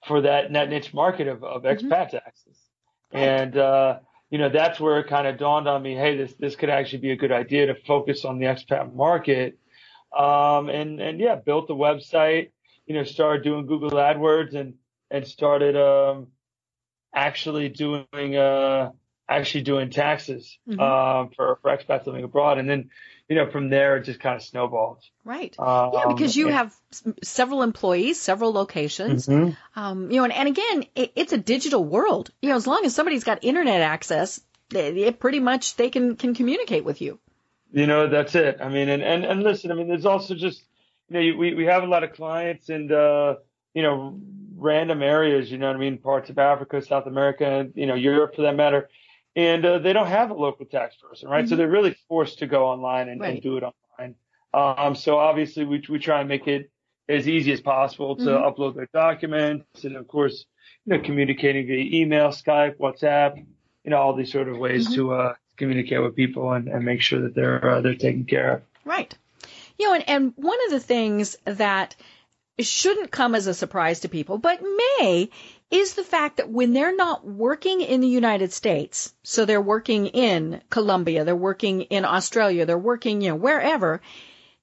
for 0.06 0.22
that, 0.22 0.52
that 0.52 0.68
niche 0.68 0.92
market 0.92 1.28
of, 1.28 1.44
of 1.44 1.62
mm-hmm. 1.62 1.86
expat 1.86 2.10
taxes. 2.10 2.58
And, 3.12 3.56
uh, 3.56 4.00
you 4.30 4.38
know, 4.38 4.48
that's 4.48 4.80
where 4.80 4.98
it 4.98 5.08
kind 5.08 5.26
of 5.26 5.38
dawned 5.38 5.68
on 5.68 5.82
me, 5.82 5.94
hey, 5.94 6.16
this, 6.16 6.34
this 6.34 6.56
could 6.56 6.70
actually 6.70 6.98
be 6.98 7.12
a 7.12 7.16
good 7.16 7.32
idea 7.32 7.66
to 7.66 7.76
focus 7.86 8.24
on 8.24 8.38
the 8.38 8.46
expat 8.46 8.92
market. 8.92 9.58
Um, 10.16 10.68
and, 10.68 11.00
and 11.00 11.20
yeah, 11.20 11.36
built 11.36 11.68
the 11.68 11.74
website 11.74 12.50
you 12.86 12.94
know, 12.94 13.04
started 13.04 13.42
doing 13.42 13.66
Google 13.66 13.90
AdWords 13.90 14.54
and, 14.54 14.74
and 15.10 15.26
started, 15.26 15.76
um, 15.76 16.28
actually 17.14 17.68
doing, 17.68 18.36
uh, 18.36 18.90
actually 19.28 19.62
doing 19.62 19.90
taxes 19.90 20.58
mm-hmm. 20.68 20.80
um, 20.80 21.30
for 21.34 21.58
for 21.62 21.76
expats 21.76 22.06
living 22.06 22.24
abroad, 22.24 22.58
and 22.58 22.68
then 22.68 22.90
you 23.28 23.36
know 23.36 23.50
from 23.50 23.70
there 23.70 23.96
it 23.96 24.04
just 24.04 24.20
kind 24.20 24.36
of 24.36 24.42
snowballed. 24.42 25.02
Right. 25.24 25.54
Um, 25.58 25.90
yeah, 25.92 26.04
because 26.08 26.36
you 26.36 26.48
have 26.48 26.74
several 27.22 27.62
employees, 27.62 28.20
several 28.20 28.52
locations. 28.52 29.26
Mm-hmm. 29.26 29.80
Um, 29.80 30.10
you 30.10 30.18
know, 30.18 30.24
and, 30.24 30.32
and 30.32 30.48
again, 30.48 30.84
it, 30.94 31.12
it's 31.16 31.32
a 31.32 31.38
digital 31.38 31.84
world. 31.84 32.30
You 32.40 32.50
know, 32.50 32.56
as 32.56 32.66
long 32.66 32.84
as 32.84 32.94
somebody's 32.94 33.24
got 33.24 33.42
internet 33.42 33.80
access, 33.80 34.40
it 34.72 35.18
pretty 35.18 35.40
much 35.40 35.76
they 35.76 35.90
can 35.90 36.16
can 36.16 36.34
communicate 36.34 36.84
with 36.84 37.00
you. 37.00 37.18
You 37.72 37.86
know, 37.86 38.08
that's 38.08 38.34
it. 38.34 38.58
I 38.60 38.68
mean, 38.68 38.88
and 38.88 39.02
and, 39.02 39.24
and 39.24 39.42
listen, 39.42 39.72
I 39.72 39.74
mean, 39.74 39.88
there's 39.88 40.06
also 40.06 40.34
just 40.34 40.62
you 41.08 41.32
know, 41.32 41.38
we 41.38 41.54
we 41.54 41.64
have 41.66 41.82
a 41.82 41.86
lot 41.86 42.04
of 42.04 42.12
clients 42.12 42.68
and 42.68 42.90
uh, 42.92 43.36
you 43.74 43.82
know 43.82 44.20
random 44.56 45.02
areas. 45.02 45.50
You 45.50 45.58
know 45.58 45.66
what 45.68 45.76
I 45.76 45.78
mean? 45.78 45.98
Parts 45.98 46.30
of 46.30 46.38
Africa, 46.38 46.82
South 46.82 47.06
America, 47.06 47.68
you 47.74 47.86
know, 47.86 47.94
Europe 47.94 48.34
for 48.36 48.42
that 48.42 48.56
matter, 48.56 48.88
and 49.34 49.64
uh, 49.64 49.78
they 49.78 49.92
don't 49.92 50.06
have 50.06 50.30
a 50.30 50.34
local 50.34 50.66
tax 50.66 50.96
person, 50.96 51.28
right? 51.28 51.44
Mm-hmm. 51.44 51.50
So 51.50 51.56
they're 51.56 51.68
really 51.68 51.96
forced 52.08 52.40
to 52.40 52.46
go 52.46 52.66
online 52.66 53.08
and, 53.08 53.20
right. 53.20 53.34
and 53.34 53.42
do 53.42 53.56
it 53.56 53.64
online. 53.64 54.14
Um, 54.54 54.94
so 54.94 55.18
obviously, 55.18 55.64
we 55.64 55.82
we 55.88 55.98
try 55.98 56.20
and 56.20 56.28
make 56.28 56.46
it 56.48 56.70
as 57.08 57.28
easy 57.28 57.52
as 57.52 57.60
possible 57.60 58.16
to 58.16 58.24
mm-hmm. 58.24 58.44
upload 58.62 58.74
their 58.74 58.88
documents, 58.92 59.84
and 59.84 59.96
of 59.96 60.08
course, 60.08 60.44
you 60.84 60.96
know, 60.96 61.02
communicating 61.02 61.66
via 61.66 62.00
email, 62.00 62.28
Skype, 62.28 62.78
WhatsApp 62.78 63.44
you 63.86 63.90
know, 63.90 63.98
all 63.98 64.14
these 64.14 64.32
sort 64.32 64.48
of 64.48 64.58
ways 64.58 64.86
mm-hmm. 64.86 64.94
to 64.94 65.12
uh, 65.12 65.34
communicate 65.56 66.02
with 66.02 66.16
people 66.16 66.52
and, 66.52 66.68
and 66.68 66.84
make 66.84 67.00
sure 67.00 67.22
that 67.22 67.34
they're 67.34 67.76
uh, 67.76 67.80
they're 67.80 67.94
taken 67.94 68.24
care 68.24 68.56
of. 68.56 68.62
Right. 68.84 69.16
You 69.78 69.88
know, 69.88 69.94
and, 69.94 70.08
and 70.08 70.32
one 70.36 70.58
of 70.66 70.70
the 70.70 70.80
things 70.80 71.36
that 71.44 71.94
shouldn't 72.58 73.10
come 73.10 73.34
as 73.34 73.46
a 73.46 73.54
surprise 73.54 74.00
to 74.00 74.08
people, 74.08 74.38
but 74.38 74.62
may, 74.62 75.28
is 75.70 75.94
the 75.94 76.04
fact 76.04 76.38
that 76.38 76.48
when 76.48 76.72
they're 76.72 76.96
not 76.96 77.26
working 77.26 77.80
in 77.82 78.00
the 78.00 78.08
United 78.08 78.52
States, 78.52 79.12
so 79.22 79.44
they're 79.44 79.60
working 79.60 80.06
in 80.06 80.62
Colombia, 80.70 81.24
they're 81.24 81.36
working 81.36 81.82
in 81.82 82.04
Australia, 82.04 82.64
they're 82.64 82.78
working, 82.78 83.20
you 83.20 83.30
know, 83.30 83.34
wherever, 83.34 84.00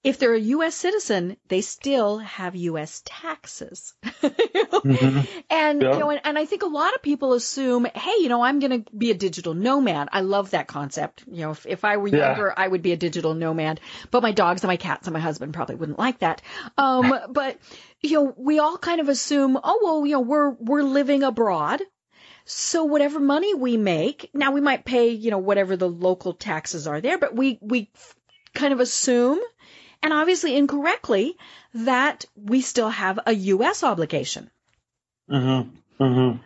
if 0.04 0.20
they're 0.20 0.34
a 0.34 0.40
U.S. 0.40 0.76
citizen, 0.76 1.38
they 1.48 1.62
still 1.62 2.18
have 2.18 2.56
U.S. 2.56 3.02
taxes. 3.06 3.94
mm-hmm. 4.04 5.22
And 5.50 5.82
yeah. 5.82 5.94
you 5.94 6.00
know, 6.00 6.10
and, 6.10 6.22
and, 6.26 6.38
I 6.38 6.46
think 6.46 6.64
a 6.64 6.68
lot 6.68 6.94
of 6.94 7.02
people 7.02 7.34
assume, 7.34 7.86
hey, 7.86 8.16
you 8.20 8.28
know, 8.28 8.42
I'm 8.42 8.60
going 8.60 8.84
to 8.84 8.92
be 8.92 9.12
a 9.12 9.14
digital 9.14 9.54
nomad. 9.54 10.10
I 10.12 10.20
love 10.22 10.52
that 10.52 10.68
concept. 10.68 11.24
You 11.32 11.44
know, 11.44 11.52
if, 11.52 11.66
if 11.66 11.86
I 11.86 11.98
were 11.98 12.10
yeah. 12.10 12.28
younger, 12.28 12.54
I 12.56 12.68
would 12.68 12.82
be 12.82 12.92
a 12.92 12.98
digital 12.98 13.34
nomad. 13.34 13.80
But 14.12 14.24
my 14.24 14.34
dogs 14.34 14.64
and 14.64 14.68
my 14.68 14.78
cats 14.78 15.08
and 15.08 15.14
my 15.14 15.22
husband 15.22 15.54
probably 15.54 15.76
wouldn't 15.76 16.00
like 16.00 16.20
that. 16.20 16.42
Um, 16.78 17.14
but 17.30 17.58
you 18.02 18.16
know, 18.16 18.34
we 18.36 18.60
all 18.60 18.78
kind 18.78 19.00
of 19.00 19.08
assume, 19.08 19.58
oh 19.64 19.80
well, 19.84 20.06
you 20.06 20.14
know, 20.14 20.22
we're 20.22 20.50
we're 20.50 20.84
living 20.84 21.24
abroad. 21.24 21.82
So 22.46 22.84
whatever 22.84 23.22
money 23.22 23.54
we 23.54 23.78
make, 23.78 24.30
now 24.34 24.52
we 24.52 24.60
might 24.60 24.84
pay, 24.84 25.12
you 25.12 25.32
know, 25.32 25.38
whatever 25.38 25.78
the 25.78 25.88
local 25.88 26.34
taxes 26.34 26.88
are 26.88 27.00
there, 27.00 27.18
but 27.18 27.34
we 27.34 27.58
we 27.62 27.90
kind 28.54 28.74
of 28.74 28.82
assume 28.82 29.40
and 30.04 30.14
obviously 30.14 30.56
incorrectly, 30.56 31.38
that 31.74 32.26
we 32.36 32.62
still 32.62 32.90
have 32.90 33.20
a 33.26 33.34
U.S. 33.34 33.84
obligation. 33.84 34.52
Mm-hmm. 35.32 36.04
Mm-hmm. 36.04 36.38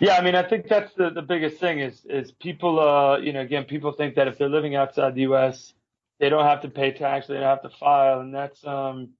Yeah, 0.00 0.16
I 0.16 0.22
mean, 0.22 0.34
I 0.34 0.42
think 0.42 0.66
that's 0.68 0.92
the, 0.94 1.10
the 1.10 1.22
biggest 1.22 1.58
thing 1.58 1.78
is 1.78 2.04
is 2.04 2.32
people, 2.32 2.80
uh, 2.80 3.18
you 3.18 3.32
know, 3.32 3.40
again, 3.40 3.64
people 3.64 3.92
think 3.92 4.16
that 4.16 4.26
if 4.28 4.36
they're 4.36 4.48
living 4.48 4.74
outside 4.74 5.14
the 5.14 5.22
U.S., 5.22 5.72
they 6.18 6.28
don't 6.28 6.44
have 6.44 6.62
to 6.62 6.68
pay 6.68 6.92
tax, 6.92 7.28
they 7.28 7.34
don't 7.34 7.42
have 7.44 7.62
to 7.62 7.70
file, 7.70 8.20
and 8.20 8.34
that's 8.34 8.66
um, 8.66 9.10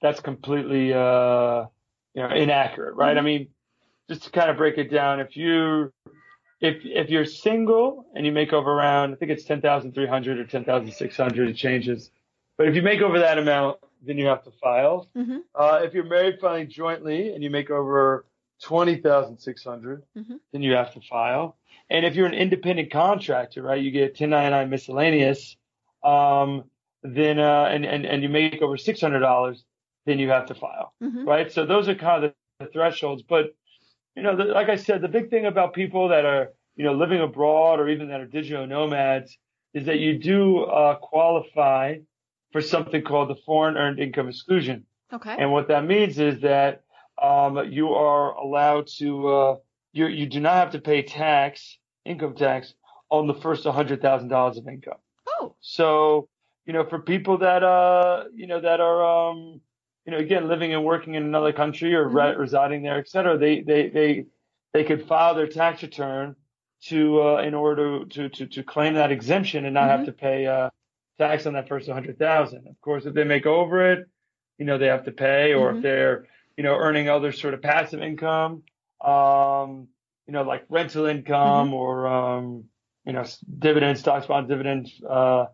that's 0.00 0.20
completely, 0.20 0.92
uh, 0.92 1.66
you 2.14 2.22
know, 2.22 2.30
inaccurate, 2.34 2.94
right? 2.94 3.16
Mm-hmm. 3.16 3.18
I 3.18 3.22
mean, 3.22 3.48
just 4.08 4.24
to 4.24 4.30
kind 4.30 4.50
of 4.50 4.56
break 4.56 4.78
it 4.78 4.90
down, 4.90 5.20
if 5.20 5.36
you 5.36 5.92
if 6.60 6.78
if 6.84 7.10
you're 7.10 7.26
single 7.26 8.06
and 8.14 8.24
you 8.24 8.32
make 8.32 8.52
over 8.52 8.70
around, 8.70 9.12
I 9.12 9.16
think 9.16 9.30
it's 9.30 9.44
ten 9.44 9.60
thousand 9.60 9.92
three 9.92 10.06
hundred 10.06 10.38
or 10.38 10.46
ten 10.46 10.64
thousand 10.64 10.92
six 10.92 11.16
hundred, 11.16 11.48
it 11.48 11.56
changes. 11.56 12.10
But 12.56 12.68
if 12.68 12.74
you 12.74 12.82
make 12.82 13.00
over 13.00 13.18
that 13.18 13.38
amount, 13.38 13.78
then 14.02 14.18
you 14.18 14.26
have 14.26 14.44
to 14.44 14.50
file. 14.62 15.08
Mm-hmm. 15.16 15.38
Uh, 15.54 15.80
if 15.82 15.94
you're 15.94 16.04
married 16.04 16.40
filing 16.40 16.68
jointly 16.68 17.34
and 17.34 17.42
you 17.42 17.50
make 17.50 17.70
over 17.70 18.24
twenty 18.62 18.96
thousand 18.96 19.38
six 19.38 19.64
hundred, 19.64 20.02
mm-hmm. 20.16 20.36
then 20.52 20.62
you 20.62 20.72
have 20.72 20.92
to 20.94 21.00
file. 21.00 21.56
And 21.90 22.04
if 22.04 22.14
you're 22.14 22.26
an 22.26 22.34
independent 22.34 22.90
contractor, 22.90 23.62
right, 23.62 23.80
you 23.80 23.92
get 23.92 24.18
1099 24.18 24.70
miscellaneous, 24.70 25.56
um, 26.02 26.64
then 27.02 27.38
uh, 27.38 27.68
and, 27.70 27.84
and 27.84 28.04
and 28.04 28.22
you 28.22 28.28
make 28.28 28.60
over 28.62 28.76
six 28.76 29.00
hundred 29.00 29.20
dollars, 29.20 29.64
then 30.06 30.18
you 30.18 30.30
have 30.30 30.46
to 30.46 30.54
file, 30.54 30.92
mm-hmm. 31.02 31.26
right? 31.26 31.52
So 31.52 31.66
those 31.66 31.88
are 31.88 31.94
kind 31.94 32.24
of 32.24 32.32
the, 32.58 32.64
the 32.64 32.70
thresholds. 32.72 33.22
But 33.22 33.54
you 34.16 34.22
know, 34.22 34.36
the, 34.36 34.44
like 34.44 34.68
I 34.68 34.76
said, 34.76 35.02
the 35.02 35.08
big 35.08 35.30
thing 35.30 35.46
about 35.46 35.74
people 35.74 36.08
that 36.08 36.24
are 36.24 36.52
you 36.74 36.84
know 36.84 36.94
living 36.94 37.20
abroad 37.20 37.80
or 37.80 37.88
even 37.88 38.08
that 38.08 38.20
are 38.20 38.26
digital 38.26 38.66
nomads 38.66 39.36
is 39.74 39.86
that 39.86 39.98
you 39.98 40.18
do 40.18 40.64
uh, 40.64 40.96
qualify 40.96 41.96
for 42.52 42.60
something 42.60 43.02
called 43.02 43.30
the 43.30 43.36
foreign 43.46 43.76
earned 43.76 43.98
income 43.98 44.28
exclusion. 44.28 44.84
Okay. 45.12 45.36
And 45.38 45.52
what 45.52 45.68
that 45.68 45.84
means 45.84 46.18
is 46.18 46.40
that 46.40 46.82
um, 47.20 47.70
you 47.70 47.94
are 47.94 48.34
allowed 48.34 48.88
to 48.98 49.28
uh, 49.28 49.56
you 49.92 50.06
you 50.06 50.26
do 50.26 50.40
not 50.40 50.54
have 50.54 50.70
to 50.72 50.80
pay 50.80 51.02
tax, 51.02 51.78
income 52.04 52.34
tax, 52.34 52.74
on 53.10 53.26
the 53.26 53.34
first 53.34 53.64
hundred 53.64 54.02
thousand 54.02 54.28
dollars 54.28 54.58
of 54.58 54.68
income. 54.68 54.98
Oh. 55.28 55.54
So 55.60 56.28
you 56.66 56.72
know, 56.72 56.84
for 56.84 56.98
people 56.98 57.38
that 57.38 57.62
uh 57.62 58.24
you 58.34 58.46
know 58.46 58.60
that 58.60 58.80
are 58.80 59.30
um 59.30 59.60
you 60.04 60.12
know 60.12 60.18
again 60.18 60.48
living 60.48 60.74
and 60.74 60.84
working 60.84 61.14
in 61.14 61.22
another 61.22 61.52
country 61.52 61.94
or 61.94 62.06
mm-hmm. 62.06 62.16
re- 62.16 62.36
residing 62.36 62.82
there, 62.82 62.98
et 62.98 63.08
cetera, 63.08 63.38
they 63.38 63.60
they 63.60 63.88
they 63.88 64.26
they 64.72 64.84
could 64.84 65.06
file 65.06 65.34
their 65.34 65.46
tax 65.46 65.82
return 65.82 66.36
to 66.82 67.22
uh, 67.22 67.36
in 67.38 67.54
order 67.54 68.04
to, 68.04 68.28
to 68.28 68.46
to 68.46 68.62
claim 68.62 68.94
that 68.94 69.10
exemption 69.10 69.64
and 69.64 69.74
not 69.74 69.88
mm-hmm. 69.88 69.98
have 69.98 70.06
to 70.06 70.12
pay 70.12 70.46
uh, 70.46 70.68
tax 71.18 71.46
on 71.46 71.54
that 71.54 71.68
first 71.68 71.88
100,000. 71.88 72.66
Of 72.68 72.80
course, 72.80 73.06
if 73.06 73.14
they 73.14 73.24
make 73.24 73.46
over 73.46 73.92
it, 73.92 74.08
you 74.58 74.64
know, 74.64 74.78
they 74.78 74.86
have 74.86 75.04
to 75.04 75.12
pay 75.12 75.54
or 75.54 75.68
mm-hmm. 75.68 75.78
if 75.78 75.82
they're, 75.82 76.26
you 76.56 76.64
know, 76.64 76.74
earning 76.74 77.08
other 77.08 77.32
sort 77.32 77.54
of 77.54 77.62
passive 77.62 78.00
income, 78.00 78.62
um, 79.04 79.88
you 80.26 80.32
know, 80.32 80.42
like 80.42 80.64
rental 80.68 81.06
income 81.06 81.68
mm-hmm. 81.68 81.74
or, 81.74 82.06
um, 82.06 82.64
you 83.04 83.12
know, 83.12 83.24
dividends, 83.58 84.00
stocks, 84.00 84.26
bonds, 84.26 84.48
dividends, 84.48 85.00
uh, 85.08 85.46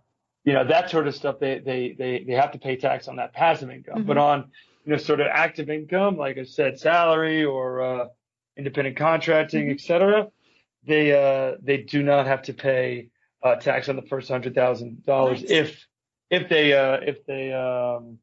you 0.44 0.52
know, 0.52 0.64
that 0.64 0.90
sort 0.90 1.06
of 1.06 1.14
stuff, 1.14 1.38
they, 1.38 1.58
they, 1.58 1.94
they, 1.96 2.24
they 2.26 2.32
have 2.32 2.52
to 2.52 2.58
pay 2.58 2.76
tax 2.76 3.08
on 3.08 3.16
that 3.16 3.32
passive 3.32 3.70
income. 3.70 3.98
Mm-hmm. 3.98 4.06
But 4.06 4.18
on, 4.18 4.50
you 4.84 4.92
know, 4.92 4.98
sort 4.98 5.20
of 5.20 5.26
active 5.30 5.70
income, 5.70 6.16
like 6.16 6.38
I 6.38 6.44
said, 6.44 6.78
salary 6.78 7.44
or, 7.44 7.82
uh, 7.82 8.06
independent 8.56 8.96
contracting, 8.96 9.64
mm-hmm. 9.64 9.72
et 9.72 9.80
cetera, 9.80 10.28
they, 10.84 11.12
uh, 11.12 11.56
they 11.62 11.78
do 11.78 12.02
not 12.02 12.26
have 12.26 12.42
to 12.42 12.54
pay, 12.54 13.08
uh, 13.42 13.56
tax 13.56 13.88
on 13.88 13.96
the 13.96 14.02
first 14.02 14.28
hundred 14.28 14.54
thousand 14.54 15.04
dollars 15.04 15.42
if 15.42 15.86
if 16.30 16.48
they 16.48 16.72
uh, 16.72 16.98
if 17.02 17.26
they 17.26 17.52
um, 17.52 18.18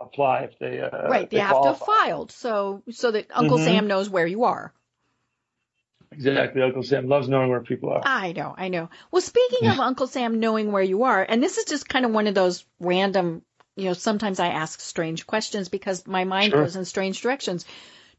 apply 0.00 0.42
if 0.42 0.58
they 0.58 0.80
uh, 0.80 1.08
right 1.08 1.30
they, 1.30 1.36
they 1.36 1.42
have 1.42 1.52
qualify. 1.52 1.84
to 1.84 1.92
have 1.92 2.06
filed 2.06 2.32
so 2.32 2.82
so 2.90 3.10
that 3.10 3.26
Uncle 3.32 3.58
mm-hmm. 3.58 3.66
Sam 3.66 3.86
knows 3.86 4.08
where 4.08 4.26
you 4.26 4.44
are. 4.44 4.72
Exactly, 6.12 6.60
Uncle 6.60 6.82
Sam 6.82 7.08
loves 7.08 7.28
knowing 7.28 7.48
where 7.48 7.60
people 7.60 7.90
are. 7.90 8.02
I 8.04 8.32
know, 8.32 8.54
I 8.56 8.68
know. 8.68 8.90
Well, 9.10 9.22
speaking 9.22 9.68
of 9.68 9.80
Uncle 9.80 10.06
Sam 10.06 10.40
knowing 10.40 10.70
where 10.70 10.82
you 10.82 11.04
are, 11.04 11.24
and 11.26 11.42
this 11.42 11.58
is 11.58 11.64
just 11.64 11.88
kind 11.88 12.04
of 12.04 12.12
one 12.12 12.26
of 12.26 12.34
those 12.34 12.64
random, 12.80 13.42
you 13.76 13.84
know, 13.84 13.94
sometimes 13.94 14.38
I 14.38 14.48
ask 14.48 14.80
strange 14.80 15.26
questions 15.26 15.70
because 15.70 16.06
my 16.06 16.24
mind 16.24 16.52
sure. 16.52 16.64
goes 16.64 16.76
in 16.76 16.84
strange 16.84 17.22
directions. 17.22 17.64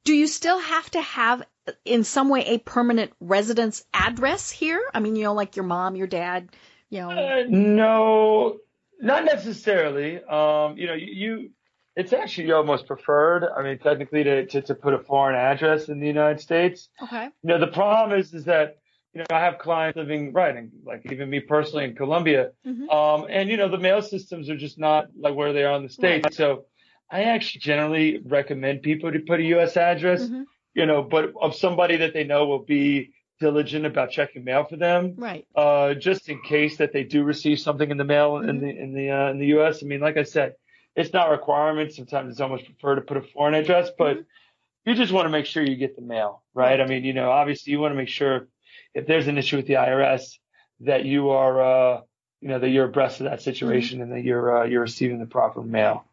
Do 0.06 0.14
you 0.14 0.28
still 0.28 0.60
have 0.60 0.90
to 0.92 1.02
have 1.02 1.44
in 1.86 2.04
some 2.04 2.30
way 2.30 2.46
a 2.46 2.58
permanent 2.58 3.12
residence 3.20 3.86
address 3.94 4.52
here? 4.52 4.82
I 4.94 5.00
mean, 5.00 5.16
you 5.16 5.24
know, 5.24 5.34
like 5.34 5.56
your 5.56 5.66
mom, 5.66 5.96
your 5.96 6.08
dad, 6.08 6.50
you 6.90 7.00
know. 7.00 7.10
Uh, 7.10 7.44
no, 7.48 8.58
not 9.00 9.26
necessarily. 9.26 10.18
Um, 10.24 10.78
you 10.78 10.88
know, 10.88 10.94
you, 10.94 11.52
it's 11.96 12.12
actually 12.12 12.52
almost 12.52 12.86
preferred. 12.86 13.46
I 13.46 13.64
mean, 13.64 13.80
technically 13.80 14.24
to, 14.24 14.46
to, 14.48 14.62
to 14.64 14.76
put 14.76 14.94
a 14.94 15.00
foreign 15.00 15.36
address 15.36 15.88
in 15.88 16.00
the 16.00 16.08
United 16.08 16.42
States. 16.42 16.90
Okay. 17.02 17.26
You 17.26 17.50
know, 17.50 17.60
the 17.60 17.68
problem 17.68 18.20
is, 18.20 18.34
is 18.34 18.46
that, 18.46 18.80
you 19.14 19.20
know, 19.20 19.26
I 19.30 19.40
have 19.42 19.60
clients 19.60 19.96
living, 19.96 20.34
right, 20.34 20.56
and 20.56 20.72
like 20.84 21.04
even 21.12 21.30
me 21.30 21.40
personally 21.40 21.86
in 21.86 21.96
Colombia. 21.96 22.52
Mm-hmm. 22.66 22.90
Um, 22.90 23.28
and 23.30 23.48
you 23.48 23.58
know, 23.58 23.70
the 23.70 23.78
mail 23.78 24.02
systems 24.02 24.50
are 24.50 24.58
just 24.58 24.80
not 24.80 25.10
like 25.16 25.36
where 25.36 25.54
they 25.54 25.64
are 25.64 25.76
in 25.76 25.84
the 25.84 25.90
States. 25.90 26.26
Right. 26.26 26.34
So 26.34 26.66
I 27.12 27.24
actually 27.24 27.62
generally 27.62 28.20
recommend 28.26 28.82
people 28.82 29.12
to 29.12 29.20
put 29.20 29.40
a 29.40 29.44
U.S. 29.44 29.78
address. 29.78 30.24
Mm-hmm 30.24 30.44
you 30.74 30.86
know, 30.86 31.04
but 31.04 31.34
of 31.40 31.56
somebody 31.56 31.98
that 31.98 32.14
they 32.14 32.24
know 32.24 32.46
will 32.46 32.64
be 32.64 33.12
diligent 33.40 33.86
about 33.86 34.12
checking 34.12 34.44
mail 34.44 34.64
for 34.64 34.78
them. 34.78 35.16
Right. 35.18 35.46
Uh, 35.56 35.94
just 35.94 36.30
in 36.30 36.42
case 36.42 36.78
that 36.78 36.94
they 36.94 37.04
do 37.04 37.24
receive 37.24 37.60
something 37.60 37.90
in 37.90 37.98
the 37.98 38.04
mail 38.04 38.34
mm-hmm. 38.34 38.50
in 38.50 38.60
the 38.60 38.70
in 38.70 38.94
the 38.94 39.12
uh, 39.12 39.30
in 39.30 39.40
the 39.40 39.48
U.S. 39.48 39.84
I 39.84 39.86
mean, 39.86 40.00
like 40.00 40.18
I 40.18 40.24
said, 40.24 40.54
it's 40.96 41.14
not 41.14 41.30
a 41.30 41.32
requirement. 41.32 41.94
Sometimes 41.94 42.32
it's 42.32 42.42
almost 42.42 42.66
prefer 42.66 42.96
to 42.96 43.02
put 43.02 43.18
a 43.18 43.22
foreign 43.22 43.54
address, 43.54 43.90
but 43.98 44.18
mm-hmm. 44.18 44.90
you 44.90 44.96
just 44.96 45.12
want 45.12 45.26
to 45.26 45.30
make 45.30 45.46
sure 45.46 45.64
you 45.64 45.76
get 45.76 45.96
the 45.96 46.02
mail, 46.02 46.44
right? 46.54 46.80
right? 46.80 46.82
I 46.82 46.88
mean, 46.88 47.04
you 47.04 47.14
know, 47.14 47.30
obviously 47.30 47.72
you 47.72 47.80
want 47.80 47.92
to 47.92 47.98
make 47.98 48.10
sure 48.10 48.48
if 48.94 49.06
there's 49.06 49.28
an 49.28 49.38
issue 49.38 49.58
with 49.58 49.68
the 49.68 49.76
IRS 49.76 50.38
that 50.82 51.06
you 51.06 51.30
are, 51.30 51.62
uh, 51.62 52.02
you 52.42 52.50
know, 52.50 52.60
that 52.60 52.70
you're 52.70 52.86
abreast 52.86 53.20
of 53.22 53.26
that 53.26 53.42
situation 53.42 54.00
mm-hmm. 54.00 54.12
and 54.12 54.20
that 54.20 54.26
you're 54.26 54.64
uh, 54.64 54.66
you're 54.66 54.82
receiving 54.82 55.20
the 55.20 55.26
proper 55.28 55.62
mail. 55.62 56.06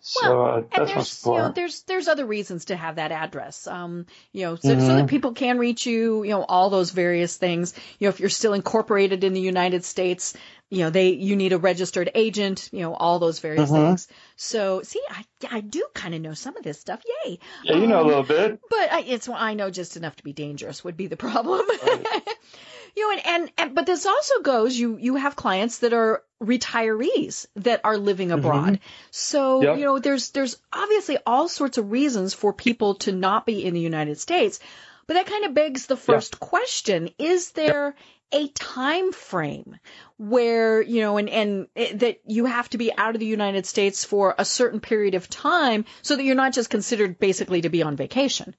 So 0.00 0.46
uh, 0.46 0.62
that's 0.74 0.92
there's, 0.92 1.26
you 1.26 1.32
know, 1.32 1.52
there's 1.52 1.82
there's 1.82 2.08
other 2.08 2.24
reasons 2.24 2.66
to 2.66 2.76
have 2.76 2.96
that 2.96 3.12
address. 3.12 3.66
Um, 3.66 4.06
you 4.32 4.44
know, 4.44 4.56
so, 4.56 4.68
mm-hmm. 4.68 4.80
so, 4.86 4.96
that 4.96 5.08
people 5.08 5.32
can 5.32 5.58
reach 5.58 5.86
you. 5.86 6.22
You 6.22 6.30
know, 6.30 6.44
all 6.44 6.70
those 6.70 6.92
various 6.92 7.36
things. 7.36 7.74
You 7.98 8.06
know, 8.06 8.10
if 8.10 8.20
you're 8.20 8.28
still 8.28 8.54
incorporated 8.54 9.24
in 9.24 9.32
the 9.32 9.40
United 9.40 9.84
States, 9.84 10.34
you 10.70 10.78
know, 10.78 10.90
they 10.90 11.10
you 11.10 11.34
need 11.36 11.52
a 11.52 11.58
registered 11.58 12.10
agent. 12.14 12.70
You 12.72 12.80
know, 12.80 12.94
all 12.94 13.18
those 13.18 13.40
various 13.40 13.70
mm-hmm. 13.70 13.88
things. 13.88 14.08
So, 14.36 14.82
see, 14.82 15.02
I 15.10 15.24
I 15.50 15.60
do 15.60 15.84
kind 15.94 16.14
of 16.14 16.20
know 16.20 16.34
some 16.34 16.56
of 16.56 16.62
this 16.62 16.80
stuff. 16.80 17.02
Yay! 17.24 17.38
Yeah, 17.64 17.76
you 17.76 17.84
um, 17.84 17.88
know 17.90 17.98
a 17.98 18.02
um, 18.02 18.06
little 18.06 18.22
bit. 18.22 18.60
But 18.70 18.92
I, 18.92 19.00
it's 19.00 19.28
I 19.28 19.54
know 19.54 19.70
just 19.70 19.96
enough 19.96 20.16
to 20.16 20.24
be 20.24 20.32
dangerous. 20.32 20.84
Would 20.84 20.96
be 20.96 21.08
the 21.08 21.16
problem. 21.16 21.66
Right. 21.82 22.06
You 22.98 23.06
know, 23.06 23.12
and, 23.12 23.26
and, 23.26 23.52
and, 23.58 23.74
but 23.76 23.86
this 23.86 24.06
also 24.06 24.40
goes, 24.42 24.76
you, 24.76 24.96
you 24.98 25.14
have 25.14 25.36
clients 25.36 25.78
that 25.78 25.92
are 25.92 26.24
retirees 26.42 27.46
that 27.54 27.80
are 27.84 27.96
living 27.96 28.32
abroad. 28.32 28.72
Mm-hmm. 28.72 28.82
So, 29.12 29.62
yep. 29.62 29.78
you 29.78 29.84
know, 29.84 30.00
there's, 30.00 30.30
there's 30.32 30.56
obviously 30.72 31.16
all 31.24 31.48
sorts 31.48 31.78
of 31.78 31.92
reasons 31.92 32.34
for 32.34 32.52
people 32.52 32.96
to 32.96 33.12
not 33.12 33.46
be 33.46 33.64
in 33.64 33.72
the 33.72 33.80
United 33.80 34.18
States. 34.18 34.58
But 35.06 35.14
that 35.14 35.26
kind 35.26 35.44
of 35.44 35.54
begs 35.54 35.86
the 35.86 35.96
first 35.96 36.40
question. 36.40 37.10
Is 37.20 37.52
there 37.52 37.94
a 38.32 38.48
time 38.48 39.12
frame 39.12 39.78
where, 40.16 40.82
you 40.82 41.00
know, 41.00 41.18
and, 41.18 41.28
and 41.28 41.68
it, 41.76 42.00
that 42.00 42.20
you 42.26 42.46
have 42.46 42.68
to 42.70 42.78
be 42.78 42.92
out 42.98 43.14
of 43.14 43.20
the 43.20 43.26
United 43.26 43.64
States 43.64 44.04
for 44.04 44.34
a 44.36 44.44
certain 44.44 44.80
period 44.80 45.14
of 45.14 45.30
time 45.30 45.84
so 46.02 46.16
that 46.16 46.24
you're 46.24 46.34
not 46.34 46.52
just 46.52 46.68
considered 46.68 47.20
basically 47.20 47.60
to 47.60 47.68
be 47.68 47.84
on 47.84 47.94
vacation? 47.94 48.56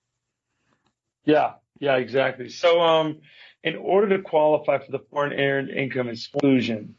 Yeah. 1.25 1.55
Yeah, 1.81 1.97
exactly. 1.97 2.47
So, 2.49 2.81
um, 2.81 3.19
in 3.63 3.75
order 3.75 4.17
to 4.17 4.23
qualify 4.23 4.77
for 4.79 4.91
the 4.91 4.99
foreign 5.11 5.33
earned 5.33 5.69
income 5.69 6.09
exclusion, 6.09 6.95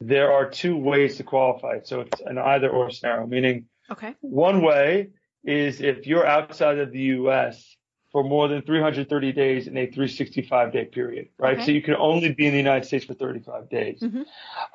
there 0.00 0.32
are 0.32 0.48
two 0.48 0.76
ways 0.76 1.16
to 1.18 1.24
qualify. 1.24 1.80
So 1.84 2.00
it's 2.00 2.20
an 2.22 2.38
either 2.38 2.68
or 2.70 2.90
scenario, 2.90 3.26
meaning 3.26 3.66
okay. 3.90 4.14
one 4.20 4.62
way 4.62 5.10
is 5.44 5.80
if 5.80 6.06
you're 6.06 6.26
outside 6.26 6.78
of 6.78 6.92
the 6.92 7.00
U.S. 7.00 7.76
for 8.10 8.24
more 8.24 8.48
than 8.48 8.62
330 8.62 9.32
days 9.32 9.66
in 9.66 9.76
a 9.76 9.86
365 9.86 10.72
day 10.72 10.84
period, 10.86 11.28
right? 11.38 11.56
Okay. 11.56 11.66
So 11.66 11.72
you 11.72 11.82
can 11.82 11.94
only 11.94 12.32
be 12.32 12.46
in 12.46 12.52
the 12.52 12.58
United 12.58 12.86
States 12.86 13.04
for 13.04 13.14
35 13.14 13.68
days. 13.68 14.00
Mm-hmm. 14.00 14.22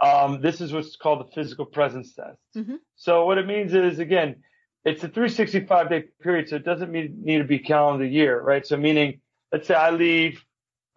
Um, 0.05 0.41
this 0.41 0.61
is 0.61 0.71
what's 0.71 0.95
called 0.95 1.27
the 1.27 1.31
physical 1.31 1.65
presence 1.65 2.13
test. 2.13 2.39
Mm-hmm. 2.55 2.75
So 2.95 3.25
what 3.25 3.37
it 3.37 3.47
means 3.47 3.73
is, 3.73 3.99
again, 3.99 4.37
it's 4.85 5.03
a 5.03 5.07
365 5.07 5.89
day 5.89 6.03
period, 6.21 6.49
so 6.49 6.55
it 6.55 6.65
doesn't 6.65 6.91
mean, 6.91 7.21
need 7.23 7.39
to 7.39 7.43
be 7.43 7.59
calendar 7.59 8.05
year, 8.05 8.39
right? 8.39 8.65
So 8.65 8.77
meaning, 8.77 9.19
let's 9.51 9.67
say 9.67 9.73
I 9.73 9.89
leave 9.89 10.43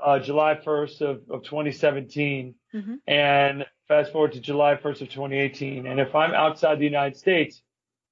uh, 0.00 0.18
July 0.18 0.54
1st 0.54 1.00
of, 1.02 1.22
of 1.30 1.42
2017 1.44 2.54
mm-hmm. 2.74 2.94
and 3.06 3.66
fast 3.88 4.12
forward 4.12 4.32
to 4.32 4.40
July 4.40 4.76
1st 4.76 5.02
of 5.02 5.08
2018. 5.08 5.86
And 5.86 5.98
if 5.98 6.14
I'm 6.14 6.32
outside 6.32 6.78
the 6.78 6.84
United 6.84 7.16
States 7.16 7.62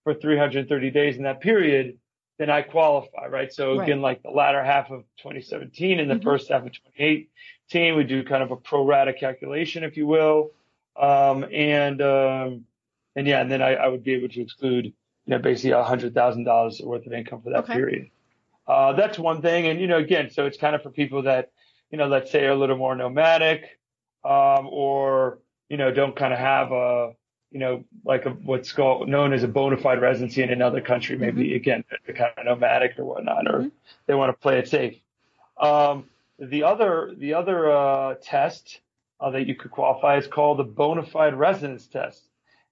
for 0.04 0.14
330 0.14 0.90
days 0.90 1.16
in 1.16 1.24
that 1.24 1.40
period, 1.40 1.98
then 2.38 2.50
I 2.50 2.62
qualify, 2.62 3.26
right? 3.28 3.52
So 3.52 3.80
again, 3.80 3.98
right. 3.98 4.16
like 4.16 4.22
the 4.22 4.30
latter 4.30 4.62
half 4.62 4.90
of 4.90 5.04
2017 5.18 6.00
and 6.00 6.10
the 6.10 6.14
mm-hmm. 6.14 6.24
first 6.24 6.48
half 6.48 6.66
of 6.66 6.72
2018, 6.96 7.96
we 7.96 8.04
do 8.04 8.22
kind 8.24 8.42
of 8.42 8.50
a 8.50 8.56
pro 8.56 8.84
rata 8.84 9.12
calculation, 9.12 9.84
if 9.84 9.96
you 9.96 10.06
will. 10.06 10.50
Um, 11.00 11.44
and, 11.52 12.00
um, 12.02 12.64
and 13.14 13.26
yeah, 13.26 13.40
and 13.40 13.50
then 13.50 13.62
I, 13.62 13.74
I, 13.74 13.88
would 13.88 14.02
be 14.02 14.14
able 14.14 14.28
to 14.28 14.40
exclude, 14.40 14.86
you 14.86 14.92
know, 15.26 15.38
basically 15.38 15.72
hundred 15.82 16.14
thousand 16.14 16.44
dollars 16.44 16.80
worth 16.82 17.06
of 17.06 17.12
income 17.12 17.42
for 17.42 17.50
that 17.50 17.64
okay. 17.64 17.74
period. 17.74 18.10
Uh, 18.66 18.92
that's 18.94 19.18
one 19.18 19.42
thing. 19.42 19.66
And, 19.66 19.80
you 19.80 19.86
know, 19.86 19.98
again, 19.98 20.30
so 20.30 20.46
it's 20.46 20.58
kind 20.58 20.74
of 20.74 20.82
for 20.82 20.90
people 20.90 21.22
that, 21.22 21.50
you 21.90 21.98
know, 21.98 22.06
let's 22.06 22.30
say 22.30 22.44
are 22.44 22.52
a 22.52 22.56
little 22.56 22.76
more 22.76 22.94
nomadic, 22.94 23.78
um, 24.24 24.68
or, 24.70 25.38
you 25.68 25.76
know, 25.76 25.90
don't 25.92 26.16
kind 26.16 26.32
of 26.32 26.38
have 26.38 26.72
a, 26.72 27.12
you 27.50 27.60
know, 27.60 27.84
like 28.04 28.26
a, 28.26 28.30
what's 28.30 28.72
called 28.72 29.08
known 29.08 29.32
as 29.32 29.42
a 29.42 29.48
bona 29.48 29.76
fide 29.76 30.00
residency 30.00 30.42
in 30.42 30.50
another 30.50 30.80
country, 30.80 31.16
maybe 31.16 31.44
mm-hmm. 31.44 31.56
again, 31.56 31.84
they're 32.04 32.14
kind 32.14 32.32
of 32.36 32.44
nomadic 32.44 32.98
or 32.98 33.04
whatnot, 33.04 33.46
or 33.46 33.58
mm-hmm. 33.60 33.68
they 34.06 34.14
want 34.14 34.30
to 34.30 34.40
play 34.40 34.58
it 34.58 34.68
safe. 34.68 34.96
Um, 35.60 36.04
the 36.38 36.64
other, 36.64 37.14
the 37.16 37.34
other, 37.34 37.70
uh, 37.70 38.14
test 38.22 38.80
uh, 39.20 39.30
that 39.30 39.46
you 39.46 39.54
could 39.54 39.70
qualify 39.70 40.18
is 40.18 40.26
called 40.26 40.58
the 40.58 40.64
bona 40.64 41.04
fide 41.04 41.34
residence 41.34 41.86
test. 41.86 42.22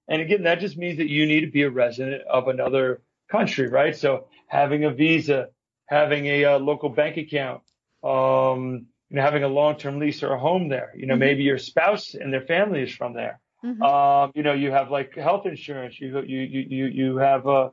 And 0.07 0.21
again, 0.21 0.43
that 0.43 0.59
just 0.59 0.77
means 0.77 0.97
that 0.97 1.09
you 1.09 1.25
need 1.25 1.41
to 1.41 1.51
be 1.51 1.63
a 1.63 1.69
resident 1.69 2.21
of 2.27 2.47
another 2.47 3.01
country, 3.31 3.67
right? 3.67 3.95
So 3.95 4.27
having 4.47 4.83
a 4.83 4.91
visa, 4.91 5.49
having 5.87 6.27
a 6.27 6.45
uh, 6.45 6.59
local 6.59 6.89
bank 6.89 7.17
account, 7.17 7.61
um, 8.03 8.85
you 9.15 9.21
know, 9.21 9.25
having 9.25 9.43
a 9.43 9.47
long-term 9.47 9.97
lease 9.97 10.23
or 10.23 10.33
a 10.33 10.37
home 10.37 10.67
there. 10.67 10.91
You 10.93 11.05
know, 11.05 11.13
mm-hmm. 11.13 11.21
maybe 11.21 11.43
your 11.43 11.57
spouse 11.57 12.15
and 12.15 12.33
their 12.33 12.41
family 12.41 12.81
is 12.81 12.91
from 12.93 13.13
there. 13.13 13.39
Mm-hmm. 13.63 13.81
Um, 13.81 14.33
you 14.35 14.43
know, 14.43 14.51
you 14.51 14.71
have 14.71 14.91
like 14.91 15.15
health 15.15 15.45
insurance. 15.45 15.97
You 16.01 16.19
you 16.19 16.39
you 16.41 16.65
you 16.67 16.85
you 16.87 17.17
have 17.17 17.47
a 17.47 17.71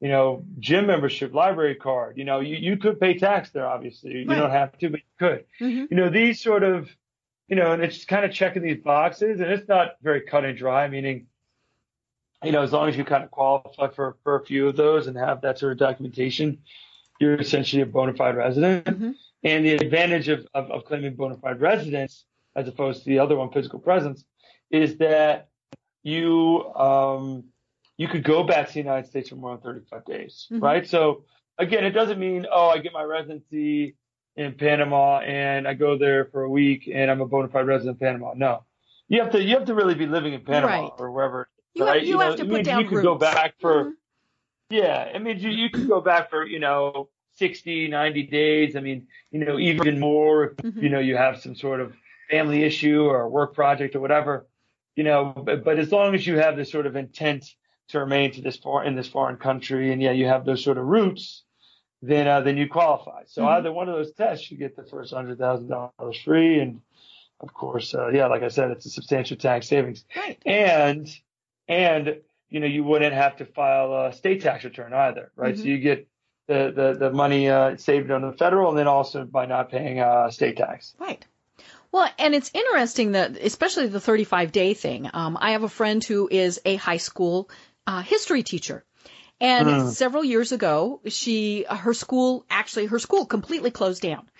you 0.00 0.08
know 0.08 0.46
gym 0.58 0.86
membership, 0.86 1.34
library 1.34 1.74
card. 1.74 2.16
You 2.16 2.24
know, 2.24 2.40
you 2.40 2.56
you 2.56 2.78
could 2.78 2.98
pay 2.98 3.18
tax 3.18 3.50
there. 3.50 3.66
Obviously, 3.66 4.12
you 4.12 4.26
right. 4.26 4.38
don't 4.38 4.50
have 4.50 4.78
to, 4.78 4.88
but 4.88 5.00
you 5.00 5.18
could. 5.18 5.44
Mm-hmm. 5.60 5.84
You 5.90 5.96
know, 5.98 6.08
these 6.08 6.40
sort 6.40 6.62
of 6.62 6.88
you 7.48 7.56
know, 7.56 7.72
and 7.72 7.82
it's 7.82 8.06
kind 8.06 8.24
of 8.24 8.32
checking 8.32 8.62
these 8.62 8.82
boxes, 8.82 9.42
and 9.42 9.50
it's 9.50 9.68
not 9.68 9.96
very 10.00 10.22
cut 10.22 10.46
and 10.46 10.56
dry. 10.56 10.88
Meaning, 10.88 11.26
you 12.42 12.52
know, 12.52 12.62
as 12.62 12.72
long 12.72 12.88
as 12.88 12.96
you 12.96 13.04
kind 13.04 13.24
of 13.24 13.30
qualify 13.30 13.88
for 13.88 14.16
for 14.24 14.36
a 14.36 14.46
few 14.46 14.68
of 14.68 14.76
those 14.76 15.06
and 15.06 15.18
have 15.18 15.42
that 15.42 15.58
sort 15.58 15.72
of 15.72 15.78
documentation, 15.78 16.62
you're 17.20 17.34
essentially 17.34 17.82
a 17.82 17.86
bona 17.86 18.14
fide 18.14 18.36
resident. 18.38 19.16
And 19.44 19.64
the 19.64 19.74
advantage 19.74 20.28
of, 20.28 20.46
of, 20.54 20.70
of 20.70 20.84
claiming 20.84 21.14
bona 21.14 21.36
fide 21.36 21.60
residence, 21.60 22.24
as 22.54 22.68
opposed 22.68 23.02
to 23.02 23.08
the 23.08 23.18
other 23.18 23.36
one, 23.36 23.50
physical 23.50 23.80
presence, 23.80 24.24
is 24.70 24.98
that 24.98 25.48
you 26.02 26.64
um, 26.74 27.44
you 27.96 28.08
could 28.08 28.24
go 28.24 28.42
back 28.42 28.68
to 28.68 28.74
the 28.74 28.80
United 28.80 29.08
States 29.08 29.28
for 29.28 29.36
more 29.36 29.56
than 29.56 29.62
35 29.62 30.04
days, 30.04 30.46
mm-hmm. 30.50 30.62
right? 30.62 30.86
So 30.86 31.24
again, 31.58 31.84
it 31.84 31.90
doesn't 31.90 32.18
mean 32.18 32.46
oh 32.50 32.68
I 32.68 32.78
get 32.78 32.92
my 32.92 33.02
residency 33.02 33.96
in 34.36 34.54
Panama 34.54 35.18
and 35.18 35.68
I 35.68 35.74
go 35.74 35.98
there 35.98 36.24
for 36.26 36.42
a 36.42 36.48
week 36.48 36.88
and 36.92 37.10
I'm 37.10 37.20
a 37.20 37.26
bona 37.26 37.48
fide 37.48 37.66
resident 37.66 38.00
in 38.00 38.06
Panama. 38.06 38.32
No, 38.34 38.64
you 39.08 39.20
have 39.20 39.32
to 39.32 39.42
you 39.42 39.56
have 39.56 39.66
to 39.66 39.74
really 39.74 39.94
be 39.94 40.06
living 40.06 40.32
in 40.32 40.42
Panama 40.42 40.66
right. 40.66 40.90
or 40.98 41.10
wherever. 41.10 41.48
You 41.74 41.84
right? 41.84 41.96
have, 41.96 42.02
you, 42.02 42.08
you 42.10 42.18
know, 42.18 42.26
have 42.26 42.36
to 42.36 42.44
put 42.44 42.64
down 42.64 42.82
you 42.82 42.88
could 42.88 43.02
go 43.02 43.16
back 43.16 43.54
for. 43.60 43.84
Mm-hmm. 43.84 43.90
Yeah, 44.70 45.10
I 45.14 45.18
mean, 45.18 45.38
you, 45.38 45.50
you 45.50 45.68
could 45.68 45.86
go 45.86 46.00
back 46.00 46.30
for, 46.30 46.46
you 46.46 46.58
know, 46.58 47.10
60, 47.34 47.88
90 47.88 48.22
days. 48.24 48.76
I 48.76 48.80
mean, 48.80 49.06
you 49.30 49.44
know, 49.44 49.58
even 49.58 49.98
more, 49.98 50.54
mm-hmm. 50.54 50.80
you 50.80 50.88
know, 50.88 50.98
you 50.98 51.16
have 51.16 51.40
some 51.40 51.54
sort 51.54 51.80
of 51.80 51.92
family 52.30 52.62
issue 52.62 53.02
or 53.04 53.22
a 53.22 53.28
work 53.28 53.54
project 53.54 53.94
or 53.94 54.00
whatever, 54.00 54.46
you 54.96 55.04
know, 55.04 55.32
but, 55.44 55.64
but 55.64 55.78
as 55.78 55.92
long 55.92 56.14
as 56.14 56.26
you 56.26 56.38
have 56.38 56.56
this 56.56 56.70
sort 56.70 56.86
of 56.86 56.96
intent 56.96 57.44
to 57.88 57.98
remain 57.98 58.32
to 58.32 58.42
this 58.42 58.56
foreign, 58.56 58.88
in 58.88 58.94
this 58.94 59.08
foreign 59.08 59.36
country 59.36 59.92
and 59.92 60.00
yeah, 60.02 60.12
you 60.12 60.26
have 60.26 60.44
those 60.44 60.62
sort 60.62 60.78
of 60.78 60.84
roots, 60.84 61.42
then, 62.00 62.26
uh, 62.26 62.40
then 62.40 62.56
you 62.56 62.68
qualify. 62.68 63.22
So 63.26 63.42
mm-hmm. 63.42 63.52
either 63.52 63.72
one 63.72 63.88
of 63.88 63.94
those 63.94 64.12
tests, 64.12 64.50
you 64.50 64.56
get 64.56 64.76
the 64.76 64.84
first 64.84 65.12
hundred 65.12 65.38
thousand 65.38 65.68
dollars 65.68 66.18
free. 66.24 66.60
And 66.60 66.80
of 67.40 67.52
course, 67.54 67.94
uh, 67.94 68.08
yeah, 68.08 68.26
like 68.26 68.42
I 68.42 68.48
said, 68.48 68.70
it's 68.70 68.86
a 68.86 68.90
substantial 68.90 69.36
tax 69.36 69.68
savings 69.68 70.04
right. 70.16 70.38
and, 70.44 71.08
and, 71.68 72.16
you 72.48 72.60
know, 72.60 72.66
you 72.66 72.84
wouldn't 72.84 73.14
have 73.14 73.36
to 73.36 73.46
file 73.46 74.06
a 74.06 74.12
state 74.12 74.42
tax 74.42 74.64
return 74.64 74.92
either, 74.92 75.32
right? 75.36 75.54
Mm-hmm. 75.54 75.62
So 75.62 75.68
you 75.68 75.78
get 75.78 76.06
the 76.46 76.72
the, 76.74 76.96
the 76.98 77.10
money 77.10 77.48
uh, 77.48 77.76
saved 77.76 78.10
on 78.10 78.22
the 78.22 78.32
federal, 78.32 78.70
and 78.70 78.78
then 78.78 78.88
also 78.88 79.24
by 79.24 79.46
not 79.46 79.70
paying 79.70 80.00
uh, 80.00 80.30
state 80.30 80.56
tax. 80.56 80.94
Right. 80.98 81.24
Well, 81.92 82.08
and 82.18 82.34
it's 82.34 82.50
interesting 82.54 83.12
that, 83.12 83.36
especially 83.36 83.86
the 83.88 84.00
35 84.00 84.50
day 84.50 84.72
thing. 84.72 85.10
Um, 85.12 85.36
I 85.38 85.52
have 85.52 85.62
a 85.62 85.68
friend 85.68 86.02
who 86.02 86.26
is 86.30 86.58
a 86.64 86.76
high 86.76 86.96
school 86.96 87.50
uh, 87.86 88.00
history 88.02 88.42
teacher. 88.42 88.84
And 89.40 89.66
mm. 89.66 89.90
several 89.90 90.24
years 90.24 90.52
ago, 90.52 91.00
she, 91.06 91.66
her 91.68 91.92
school, 91.92 92.46
actually 92.48 92.86
her 92.86 92.98
school 92.98 93.26
completely 93.26 93.70
closed 93.70 94.00
down. 94.00 94.30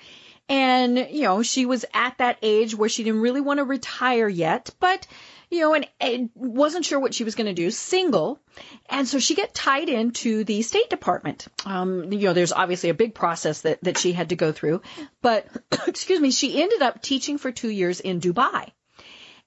And, 0.49 0.99
you 1.11 1.23
know, 1.23 1.43
she 1.43 1.67
was 1.67 1.85
at 1.95 2.19
that 2.19 2.39
age 2.43 2.75
where 2.75 2.89
she 2.89 3.05
didn't 3.05 3.21
really 3.21 3.41
want 3.41 3.59
to 3.59 3.65
retire 3.65 4.29
yet, 4.29 4.71
but 4.81 5.07
you 5.53 5.61
know, 5.61 5.75
and, 5.75 5.87
and 6.01 6.31
wasn't 6.35 6.87
sure 6.87 6.99
what 6.99 7.13
she 7.13 7.25
was 7.25 7.35
going 7.35 7.47
to 7.47 7.53
do, 7.53 7.71
single. 7.71 8.41
And 8.89 9.07
so 9.07 9.19
she 9.19 9.35
got 9.35 9.53
tied 9.53 9.91
into 9.91 10.45
the 10.45 10.63
State 10.63 10.89
Department. 10.89 11.47
Um, 11.67 12.11
you 12.11 12.21
know, 12.21 12.33
there's 12.33 12.53
obviously 12.53 12.89
a 12.89 12.95
big 12.95 13.15
process 13.15 13.61
that, 13.61 13.85
that 13.85 13.99
she 13.99 14.13
had 14.13 14.31
to 14.31 14.37
go 14.37 14.53
through. 14.53 14.81
But, 15.21 15.47
excuse 15.87 16.21
me, 16.21 16.31
she 16.31 16.63
ended 16.63 16.81
up 16.81 17.03
teaching 17.03 17.37
for 17.37 17.53
two 17.53 17.69
years 17.69 18.01
in 18.01 18.21
Dubai. 18.21 18.71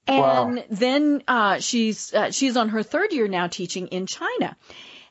And 0.08 0.58
wow. 0.58 0.63
then 0.69 1.23
uh, 1.27 1.60
she's 1.60 2.13
uh, 2.13 2.29
she's 2.29 2.55
on 2.58 2.69
her 2.69 2.84
third 2.84 3.12
year 3.12 3.27
now 3.27 3.47
teaching 3.47 3.88
in 3.88 4.05
China. 4.05 4.55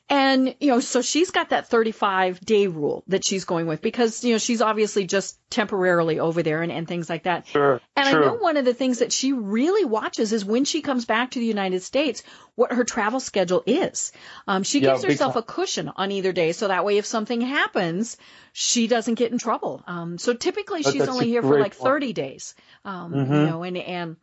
And, 0.07 0.55
you 0.59 0.67
know, 0.67 0.81
so 0.81 1.01
she's 1.01 1.31
got 1.31 1.49
that 1.49 1.67
35 1.67 2.39
day 2.39 2.67
rule 2.67 3.03
that 3.07 3.25
she's 3.25 3.45
going 3.45 3.65
with 3.65 3.81
because, 3.81 4.23
you 4.23 4.33
know, 4.33 4.37
she's 4.37 4.61
obviously 4.61 5.07
just 5.07 5.39
temporarily 5.49 6.19
over 6.19 6.43
there 6.43 6.61
and, 6.61 6.71
and 6.71 6.87
things 6.87 7.09
like 7.09 7.23
that. 7.23 7.47
Sure. 7.47 7.81
And 7.95 8.07
sure. 8.07 8.23
I 8.23 8.25
know 8.27 8.35
one 8.35 8.57
of 8.57 8.65
the 8.65 8.75
things 8.75 8.99
that 8.99 9.11
she 9.11 9.33
really 9.33 9.83
watches 9.83 10.31
is 10.31 10.45
when 10.45 10.63
she 10.63 10.83
comes 10.83 11.05
back 11.05 11.31
to 11.31 11.39
the 11.39 11.45
United 11.45 11.81
States, 11.81 12.21
what 12.53 12.71
her 12.71 12.83
travel 12.83 13.19
schedule 13.19 13.63
is. 13.65 14.11
Um, 14.47 14.61
she 14.61 14.79
yeah, 14.79 14.91
gives 14.91 15.05
herself 15.05 15.37
a 15.37 15.41
cushion 15.41 15.91
on 15.95 16.11
either 16.11 16.31
day 16.31 16.51
so 16.51 16.67
that 16.67 16.85
way 16.85 16.99
if 16.99 17.07
something 17.07 17.41
happens, 17.41 18.17
she 18.53 18.85
doesn't 18.85 19.15
get 19.15 19.31
in 19.31 19.39
trouble. 19.39 19.83
Um, 19.87 20.19
so 20.19 20.35
typically 20.35 20.83
she's 20.83 21.07
only 21.07 21.29
here 21.29 21.41
for 21.41 21.59
like 21.59 21.73
30 21.73 22.13
days. 22.13 22.53
Um, 22.83 23.11
mm-hmm. 23.11 23.33
you 23.33 23.45
know, 23.47 23.63
and, 23.63 23.77
and, 23.77 24.17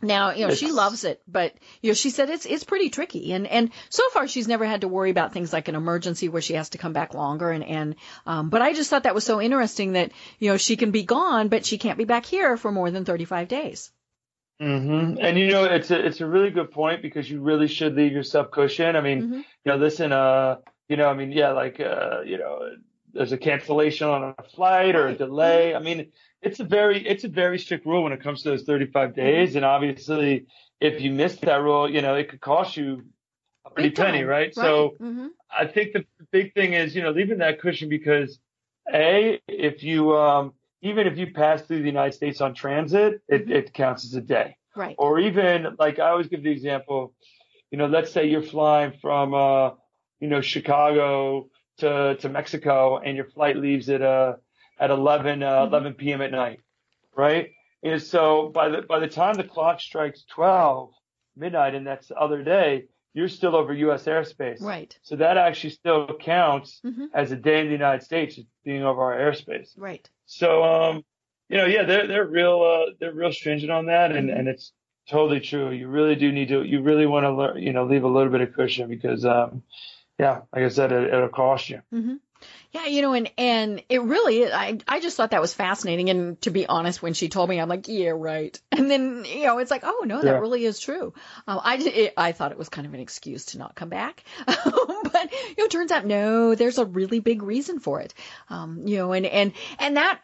Now, 0.00 0.32
you 0.32 0.42
know, 0.42 0.52
it's, 0.52 0.60
she 0.60 0.70
loves 0.70 1.04
it, 1.04 1.20
but 1.26 1.54
you 1.82 1.90
know, 1.90 1.94
she 1.94 2.10
said 2.10 2.30
it's 2.30 2.46
it's 2.46 2.64
pretty 2.64 2.88
tricky, 2.88 3.32
and 3.32 3.46
and 3.46 3.70
so 3.88 4.08
far 4.10 4.28
she's 4.28 4.46
never 4.46 4.64
had 4.64 4.82
to 4.82 4.88
worry 4.88 5.10
about 5.10 5.32
things 5.32 5.52
like 5.52 5.68
an 5.68 5.74
emergency 5.74 6.28
where 6.28 6.42
she 6.42 6.54
has 6.54 6.70
to 6.70 6.78
come 6.78 6.92
back 6.92 7.14
longer, 7.14 7.50
and 7.50 7.64
and 7.64 7.96
um, 8.24 8.48
but 8.48 8.62
I 8.62 8.74
just 8.74 8.90
thought 8.90 9.02
that 9.04 9.14
was 9.14 9.24
so 9.24 9.40
interesting 9.40 9.92
that 9.92 10.12
you 10.38 10.50
know 10.50 10.56
she 10.56 10.76
can 10.76 10.92
be 10.92 11.02
gone, 11.02 11.48
but 11.48 11.66
she 11.66 11.78
can't 11.78 11.98
be 11.98 12.04
back 12.04 12.26
here 12.26 12.56
for 12.56 12.70
more 12.70 12.90
than 12.90 13.04
35 13.04 13.48
days. 13.48 13.90
Mm-hmm. 14.60 15.18
And 15.20 15.38
you 15.38 15.50
know, 15.50 15.64
it's 15.64 15.90
a 15.90 16.06
it's 16.06 16.20
a 16.20 16.26
really 16.26 16.50
good 16.50 16.70
point 16.70 17.02
because 17.02 17.28
you 17.28 17.40
really 17.40 17.68
should 17.68 17.94
leave 17.96 18.12
yourself 18.12 18.50
cushion. 18.50 18.94
I 18.94 19.00
mean, 19.00 19.22
mm-hmm. 19.22 19.34
you 19.34 19.44
know, 19.66 19.76
listen, 19.76 20.12
uh, 20.12 20.56
you 20.88 20.96
know, 20.96 21.08
I 21.08 21.14
mean, 21.14 21.32
yeah, 21.32 21.50
like, 21.50 21.80
uh, 21.80 22.20
you 22.24 22.38
know, 22.38 22.70
there's 23.12 23.32
a 23.32 23.38
cancellation 23.38 24.08
on 24.08 24.34
a 24.38 24.42
flight 24.54 24.94
or 24.94 25.08
a 25.08 25.14
delay. 25.14 25.74
I 25.74 25.80
mean 25.80 26.12
it's 26.42 26.60
a 26.60 26.64
very 26.64 27.06
it's 27.06 27.24
a 27.24 27.28
very 27.28 27.58
strict 27.58 27.86
rule 27.86 28.04
when 28.04 28.12
it 28.12 28.22
comes 28.22 28.42
to 28.42 28.50
those 28.50 28.64
35 28.64 29.10
mm-hmm. 29.10 29.20
days, 29.20 29.56
and 29.56 29.64
obviously, 29.64 30.46
if 30.80 31.00
you 31.00 31.10
miss 31.10 31.36
that 31.36 31.62
rule, 31.62 31.90
you 31.90 32.02
know 32.02 32.14
it 32.14 32.28
could 32.28 32.40
cost 32.40 32.76
you 32.76 33.04
a 33.66 33.70
pretty 33.70 33.90
penny, 33.90 34.22
right? 34.22 34.46
right? 34.46 34.54
So 34.54 34.94
mm-hmm. 35.00 35.28
I 35.50 35.66
think 35.66 35.92
the 35.92 36.04
big 36.30 36.54
thing 36.54 36.74
is 36.74 36.94
you 36.94 37.02
know 37.02 37.10
leaving 37.10 37.38
that 37.38 37.60
cushion 37.60 37.88
because 37.88 38.38
a 38.92 39.40
if 39.48 39.82
you 39.82 40.16
um 40.16 40.52
even 40.82 41.06
if 41.06 41.18
you 41.18 41.32
pass 41.32 41.62
through 41.62 41.80
the 41.80 41.86
United 41.86 42.14
States 42.14 42.40
on 42.40 42.54
transit, 42.54 43.20
it, 43.28 43.42
mm-hmm. 43.42 43.52
it 43.52 43.74
counts 43.74 44.04
as 44.04 44.14
a 44.14 44.20
day. 44.20 44.56
Right. 44.76 44.94
Or 44.96 45.18
even 45.18 45.76
like 45.78 45.98
I 45.98 46.10
always 46.10 46.28
give 46.28 46.44
the 46.44 46.50
example, 46.50 47.12
you 47.70 47.78
know, 47.78 47.86
let's 47.86 48.12
say 48.12 48.26
you're 48.26 48.42
flying 48.42 48.92
from 49.02 49.34
uh, 49.34 49.70
you 50.20 50.28
know, 50.28 50.40
Chicago 50.40 51.48
to 51.78 52.16
to 52.16 52.28
Mexico 52.28 52.98
and 52.98 53.16
your 53.16 53.26
flight 53.26 53.56
leaves 53.56 53.88
at 53.88 54.02
uh 54.02 54.34
at 54.78 54.90
11, 54.90 55.42
uh, 55.42 55.46
mm-hmm. 55.46 55.74
11 55.74 55.94
p.m. 55.94 56.22
at 56.22 56.30
night, 56.30 56.60
right? 57.16 57.50
And 57.82 58.02
so 58.02 58.48
by 58.48 58.68
the 58.68 58.82
by 58.82 58.98
the 58.98 59.08
time 59.08 59.34
the 59.34 59.44
clock 59.44 59.80
strikes 59.80 60.24
12 60.30 60.90
midnight, 61.36 61.74
and 61.74 61.86
that's 61.86 62.08
the 62.08 62.16
other 62.16 62.42
day, 62.42 62.86
you're 63.14 63.28
still 63.28 63.54
over 63.54 63.72
U.S. 63.72 64.04
airspace. 64.04 64.60
Right. 64.60 64.96
So 65.02 65.16
that 65.16 65.36
actually 65.36 65.70
still 65.70 66.08
counts 66.20 66.80
mm-hmm. 66.84 67.06
as 67.14 67.30
a 67.32 67.36
day 67.36 67.60
in 67.60 67.66
the 67.66 67.72
United 67.72 68.02
States 68.04 68.38
being 68.64 68.82
over 68.82 69.00
our 69.00 69.16
airspace. 69.16 69.70
Right. 69.76 70.08
So 70.26 70.64
um, 70.64 71.04
you 71.48 71.56
know, 71.56 71.66
yeah, 71.66 71.84
they're 71.84 72.06
they're 72.06 72.26
real 72.26 72.62
uh, 72.62 72.92
they're 73.00 73.12
real 73.12 73.32
stringent 73.32 73.70
on 73.70 73.86
that, 73.86 74.12
and 74.12 74.28
mm-hmm. 74.28 74.38
and 74.38 74.48
it's 74.48 74.72
totally 75.08 75.40
true. 75.40 75.70
You 75.70 75.88
really 75.88 76.16
do 76.16 76.30
need 76.32 76.48
to 76.48 76.62
you 76.62 76.82
really 76.82 77.06
want 77.06 77.24
to 77.24 77.32
learn, 77.32 77.62
you 77.62 77.72
know 77.72 77.84
leave 77.84 78.04
a 78.04 78.08
little 78.08 78.30
bit 78.30 78.40
of 78.40 78.52
cushion 78.52 78.88
because 78.88 79.24
um, 79.24 79.62
yeah, 80.18 80.42
like 80.52 80.64
I 80.64 80.68
said, 80.68 80.92
it, 80.92 81.12
will 81.12 81.28
cost 81.28 81.70
you. 81.70 81.80
Mm-hmm. 81.94 82.14
Yeah, 82.70 82.84
you 82.84 83.00
know, 83.00 83.14
and 83.14 83.30
and 83.38 83.82
it 83.88 84.02
really, 84.02 84.52
I 84.52 84.78
I 84.86 85.00
just 85.00 85.16
thought 85.16 85.30
that 85.30 85.40
was 85.40 85.54
fascinating. 85.54 86.10
And 86.10 86.40
to 86.42 86.50
be 86.50 86.66
honest, 86.66 87.00
when 87.00 87.14
she 87.14 87.30
told 87.30 87.48
me, 87.48 87.58
I'm 87.58 87.68
like, 87.68 87.88
yeah, 87.88 88.10
right. 88.14 88.60
And 88.78 88.88
then 88.88 89.24
you 89.26 89.44
know, 89.44 89.58
it's 89.58 89.72
like, 89.72 89.82
oh 89.84 90.04
no, 90.06 90.20
that 90.20 90.26
yeah. 90.26 90.38
really 90.38 90.64
is 90.64 90.78
true. 90.78 91.12
Um, 91.46 91.60
I 91.62 91.76
it, 91.78 92.14
I 92.16 92.32
thought 92.32 92.52
it 92.52 92.58
was 92.58 92.68
kind 92.68 92.86
of 92.86 92.94
an 92.94 93.00
excuse 93.00 93.46
to 93.46 93.58
not 93.58 93.74
come 93.74 93.88
back, 93.88 94.22
but 94.46 94.56
you 94.56 95.54
know, 95.58 95.64
it 95.64 95.70
turns 95.70 95.90
out 95.90 96.06
no, 96.06 96.54
there's 96.54 96.78
a 96.78 96.84
really 96.84 97.18
big 97.18 97.42
reason 97.42 97.80
for 97.80 98.00
it. 98.00 98.14
Um, 98.50 98.86
you 98.86 98.98
know, 98.98 99.12
and 99.12 99.26
and 99.26 99.52
and 99.78 99.96
that 99.96 100.20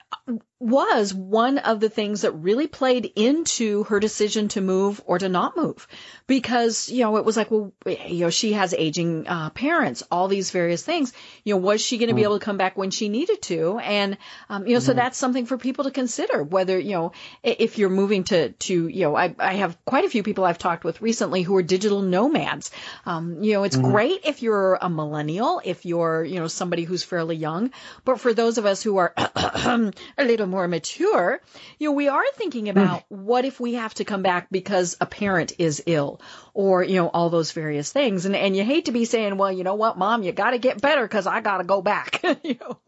was 0.60 1.12
one 1.12 1.58
of 1.58 1.78
the 1.78 1.90
things 1.90 2.22
that 2.22 2.32
really 2.32 2.66
played 2.66 3.12
into 3.16 3.84
her 3.84 4.00
decision 4.00 4.48
to 4.48 4.62
move 4.62 5.02
or 5.04 5.18
to 5.18 5.28
not 5.28 5.56
move 5.58 5.86
because 6.26 6.88
you 6.88 7.00
know 7.00 7.18
it 7.18 7.24
was 7.24 7.36
like 7.36 7.50
well 7.50 7.74
you 7.84 8.20
know 8.20 8.30
she 8.30 8.54
has 8.54 8.72
aging 8.72 9.28
uh, 9.28 9.50
parents 9.50 10.02
all 10.10 10.26
these 10.26 10.50
various 10.52 10.82
things 10.82 11.12
you 11.44 11.52
know 11.52 11.58
was 11.58 11.82
she 11.82 11.98
going 11.98 12.08
to 12.08 12.14
be 12.14 12.22
mm. 12.22 12.26
Able 12.34 12.40
to 12.40 12.44
come 12.44 12.56
back 12.56 12.76
when 12.76 12.90
she 12.90 13.08
needed 13.08 13.40
to 13.42 13.78
and 13.78 14.18
um, 14.48 14.66
you 14.66 14.74
know 14.74 14.80
mm. 14.80 14.82
so 14.82 14.92
mm-hmm. 14.92 14.98
that's 14.98 15.18
something 15.18 15.46
for 15.46 15.56
people 15.56 15.84
to 15.84 15.90
consider 15.90 16.42
whether 16.42 16.78
you 16.78 16.92
know 16.92 17.12
if 17.42 17.78
you're 17.78 17.90
moving 17.90 18.24
to 18.24 18.50
to 18.52 18.88
you 18.88 19.02
know 19.02 19.16
I, 19.16 19.34
I 19.38 19.54
have 19.54 19.76
quite 19.84 20.04
a 20.04 20.08
few 20.08 20.22
people 20.22 20.44
I've 20.44 20.58
talked 20.58 20.84
with 20.84 21.00
recently 21.00 21.42
who 21.42 21.56
are 21.56 21.62
digital 21.62 22.02
nomads 22.02 22.70
um, 23.06 23.42
you 23.42 23.54
know 23.54 23.64
it's 23.64 23.76
mm. 23.76 23.82
great 23.82 24.20
if 24.24 24.42
you're 24.42 24.78
a 24.80 24.88
millennial 24.88 25.60
if 25.64 25.86
you're 25.86 26.24
you 26.24 26.40
know 26.40 26.48
somebody 26.48 26.84
who's 26.84 27.02
fairly 27.02 27.36
young 27.36 27.70
but 28.04 28.20
for 28.20 28.34
those 28.34 28.58
of 28.58 28.66
us 28.66 28.82
who 28.82 28.96
are 28.98 29.12
a 29.16 29.92
little 30.24 30.46
more 30.46 30.68
mature, 30.68 31.40
you 31.78 31.88
know, 31.88 31.92
we 31.92 32.08
are 32.08 32.24
thinking 32.34 32.68
about 32.68 33.00
mm. 33.00 33.04
what 33.08 33.44
if 33.44 33.60
we 33.60 33.74
have 33.74 33.94
to 33.94 34.04
come 34.04 34.22
back 34.22 34.48
because 34.50 34.96
a 35.00 35.06
parent 35.06 35.52
is 35.58 35.82
ill 35.86 36.20
or, 36.54 36.84
you 36.84 36.94
know, 36.94 37.08
all 37.08 37.30
those 37.30 37.52
various 37.52 37.92
things. 37.92 38.24
And, 38.24 38.34
and 38.34 38.56
you 38.56 38.64
hate 38.64 38.86
to 38.86 38.92
be 38.92 39.04
saying, 39.04 39.36
well, 39.36 39.52
you 39.52 39.64
know 39.64 39.74
what, 39.74 39.98
mom, 39.98 40.22
you 40.22 40.32
got 40.32 40.52
to 40.52 40.58
get 40.58 40.80
better 40.80 41.02
because 41.02 41.26
I 41.26 41.40
got 41.40 41.58
to 41.58 41.64
go 41.64 41.82
back. 41.82 42.22
you 42.44 42.56
know? 42.60 42.78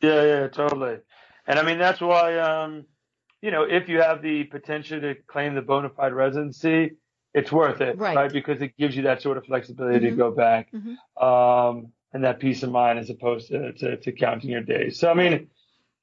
Yeah, 0.00 0.24
yeah, 0.24 0.48
totally. 0.48 0.98
And 1.46 1.58
I 1.58 1.62
mean, 1.62 1.78
that's 1.78 2.00
why, 2.00 2.38
um, 2.38 2.86
you 3.42 3.50
know, 3.50 3.62
if 3.62 3.88
you 3.88 4.00
have 4.00 4.22
the 4.22 4.44
potential 4.44 5.00
to 5.00 5.14
claim 5.26 5.54
the 5.54 5.62
bona 5.62 5.90
fide 5.90 6.14
residency, 6.14 6.96
it's 7.34 7.52
worth 7.52 7.82
it, 7.82 7.98
right? 7.98 8.16
right? 8.16 8.32
Because 8.32 8.62
it 8.62 8.76
gives 8.78 8.96
you 8.96 9.02
that 9.02 9.20
sort 9.20 9.36
of 9.36 9.44
flexibility 9.44 10.06
mm-hmm. 10.06 10.16
to 10.16 10.16
go 10.16 10.30
back, 10.30 10.72
mm-hmm. 10.72 11.24
um, 11.24 11.92
and 12.12 12.24
that 12.24 12.40
peace 12.40 12.62
of 12.62 12.70
mind 12.70 12.98
as 12.98 13.10
opposed 13.10 13.48
to, 13.48 13.72
to, 13.74 13.96
to 13.98 14.12
counting 14.12 14.50
your 14.50 14.62
days. 14.62 14.98
So, 14.98 15.10
I 15.10 15.14
mean, 15.14 15.48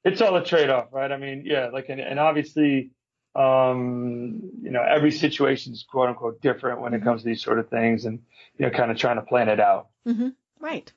it's 0.04 0.20
all 0.20 0.36
a 0.36 0.44
trade 0.44 0.70
off, 0.70 0.88
right? 0.92 1.10
I 1.10 1.16
mean, 1.16 1.42
yeah, 1.44 1.70
like, 1.72 1.88
and, 1.88 2.00
and 2.00 2.20
obviously, 2.20 2.92
um, 3.34 4.50
you 4.62 4.70
know, 4.70 4.82
every 4.82 5.10
situation 5.10 5.72
is 5.72 5.82
quote 5.82 6.08
unquote 6.08 6.40
different 6.40 6.80
when 6.80 6.94
it 6.94 6.98
mm-hmm. 6.98 7.06
comes 7.06 7.22
to 7.22 7.28
these 7.28 7.42
sort 7.42 7.58
of 7.58 7.68
things 7.68 8.04
and, 8.04 8.20
you 8.58 8.66
know, 8.66 8.70
kind 8.70 8.90
of 8.90 8.96
trying 8.96 9.16
to 9.16 9.22
plan 9.22 9.48
it 9.48 9.60
out. 9.60 9.88
Mm-hmm. 10.06 10.28
Right. 10.60 10.92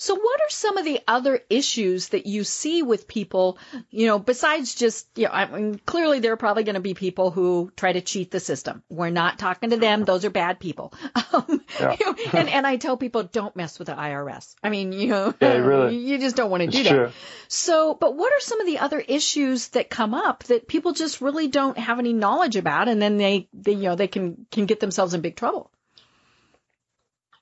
So 0.00 0.14
what 0.14 0.40
are 0.40 0.50
some 0.50 0.78
of 0.78 0.84
the 0.84 1.00
other 1.08 1.40
issues 1.50 2.10
that 2.10 2.24
you 2.24 2.44
see 2.44 2.82
with 2.82 3.08
people, 3.08 3.58
you 3.90 4.06
know, 4.06 4.20
besides 4.20 4.76
just, 4.76 5.08
you 5.16 5.24
know, 5.24 5.32
I 5.32 5.46
mean, 5.46 5.80
clearly 5.84 6.20
there 6.20 6.32
are 6.32 6.36
probably 6.36 6.62
going 6.62 6.76
to 6.76 6.80
be 6.80 6.94
people 6.94 7.32
who 7.32 7.72
try 7.76 7.92
to 7.92 8.00
cheat 8.00 8.30
the 8.30 8.38
system. 8.38 8.84
We're 8.88 9.10
not 9.10 9.40
talking 9.40 9.70
to 9.70 9.76
them. 9.76 10.04
Those 10.04 10.24
are 10.24 10.30
bad 10.30 10.60
people. 10.60 10.92
Um, 11.30 11.62
yeah. 11.78 11.94
you 12.00 12.06
know, 12.06 12.16
and, 12.32 12.48
and 12.48 12.66
I 12.66 12.76
tell 12.76 12.96
people 12.96 13.22
don't 13.22 13.54
mess 13.54 13.78
with 13.78 13.86
the 13.86 13.94
IRS. 13.94 14.54
I 14.62 14.70
mean, 14.70 14.92
you 14.92 15.08
know, 15.08 15.34
yeah, 15.40 15.56
really. 15.56 15.96
you 15.98 16.18
just 16.18 16.36
don't 16.36 16.50
want 16.50 16.62
to 16.62 16.68
do 16.68 16.84
true. 16.84 16.98
that. 16.98 17.12
So, 17.48 17.94
but 17.94 18.16
what 18.16 18.32
are 18.32 18.40
some 18.40 18.60
of 18.60 18.66
the 18.66 18.78
other 18.78 18.98
issues 18.98 19.68
that 19.68 19.90
come 19.90 20.14
up 20.14 20.44
that 20.44 20.68
people 20.68 20.92
just 20.92 21.20
really 21.20 21.48
don't 21.48 21.76
have 21.76 21.98
any 21.98 22.14
knowledge 22.14 22.56
about 22.56 22.88
and 22.88 23.02
then 23.02 23.18
they, 23.18 23.48
they 23.52 23.72
you 23.72 23.82
know, 23.82 23.94
they 23.94 24.06
can, 24.06 24.46
can 24.50 24.64
get 24.64 24.80
themselves 24.80 25.12
in 25.12 25.20
big 25.20 25.36
trouble? 25.36 25.70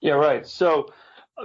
Yeah, 0.01 0.15
right. 0.15 0.47
So, 0.47 0.93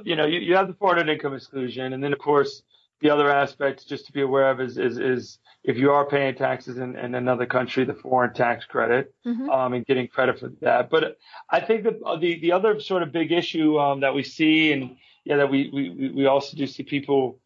you 0.04 0.15
know, 0.15 0.25
you, 0.25 0.39
you 0.39 0.56
have 0.56 0.67
the 0.67 0.73
foreign 0.73 1.10
income 1.10 1.34
exclusion, 1.34 1.93
and 1.93 2.04
then 2.04 2.13
of 2.13 2.19
course 2.19 2.63
the 3.01 3.10
other 3.10 3.32
aspect 3.32 3.88
just 3.88 4.06
to 4.06 4.12
be 4.12 4.21
aware 4.21 4.49
of 4.51 4.62
is 4.62 4.77
is, 4.77 4.97
is 4.97 5.39
if 5.63 5.77
you 5.77 5.91
are 5.91 6.06
paying 6.06 6.36
taxes 6.36 6.77
in, 6.77 6.95
in 6.95 7.15
another 7.15 7.45
country, 7.45 7.84
the 7.84 7.93
foreign 7.93 8.34
tax 8.34 8.65
credit, 8.65 9.13
mm-hmm. 9.25 9.49
um, 9.49 9.73
and 9.73 9.86
getting 9.86 10.08
credit 10.08 10.39
for 10.39 10.49
that. 10.62 10.89
But 10.89 11.17
I 11.49 11.60
think 11.60 11.84
that 11.84 11.99
the 12.19 12.39
the 12.39 12.51
other 12.51 12.80
sort 12.80 13.04
of 13.04 13.12
big 13.12 13.32
issue 13.32 13.80
um, 13.80 13.99
that 14.01 14.13
we 14.13 14.23
see, 14.23 14.71
and 14.71 14.97
yeah, 15.23 15.38
that 15.38 15.49
we 15.49 15.69
we 15.73 16.12
we 16.15 16.25
also 16.25 16.58
do 16.58 16.65
see 16.67 16.84
people, 16.84 17.39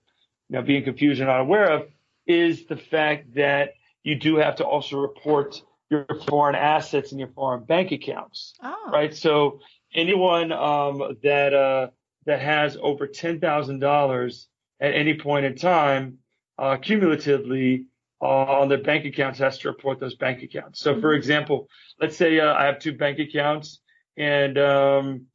you 0.50 0.56
know, 0.58 0.62
being 0.62 0.84
confused 0.84 1.22
or 1.22 1.26
not 1.26 1.42
aware 1.42 1.72
of, 1.72 1.88
is 2.28 2.66
the 2.66 2.78
fact 2.78 3.36
that 3.36 3.74
you 4.04 4.16
do 4.16 4.38
have 4.38 4.56
to 4.58 4.64
also 4.64 5.00
report 5.00 5.62
your 5.90 6.06
foreign 6.28 6.56
assets 6.56 7.12
and 7.12 7.20
your 7.20 7.30
foreign 7.30 7.64
bank 7.64 7.92
accounts, 7.92 8.56
oh. 8.64 8.90
right? 8.92 9.16
So 9.16 9.60
anyone 9.94 10.52
um, 10.52 11.18
that 11.24 11.54
uh, 11.54 11.88
that 12.26 12.42
has 12.42 12.78
over 12.82 13.08
$10,000 13.08 14.46
at 14.80 14.94
any 14.94 15.14
point 15.14 15.46
in 15.46 15.56
time, 15.56 16.18
uh, 16.58 16.78
cumulatively 16.78 17.86
uh, 18.22 18.26
on 18.26 18.70
their 18.70 18.82
bank 18.82 19.06
accounts 19.06 19.40
has 19.40 19.58
to 19.60 19.68
report 19.68 20.00
those 20.00 20.16
bank 20.16 20.42
accounts. 20.42 20.80
So, 20.80 21.00
for 21.00 21.10
mm-hmm. 21.10 21.18
example, 21.18 21.70
let's 22.00 22.16
say 22.16 22.40
uh, 22.40 22.54
I 22.54 22.66
have 22.66 22.80
two 22.80 22.94
bank 22.94 23.20
accounts, 23.20 23.80
and 24.18 24.58
um, 24.58 25.26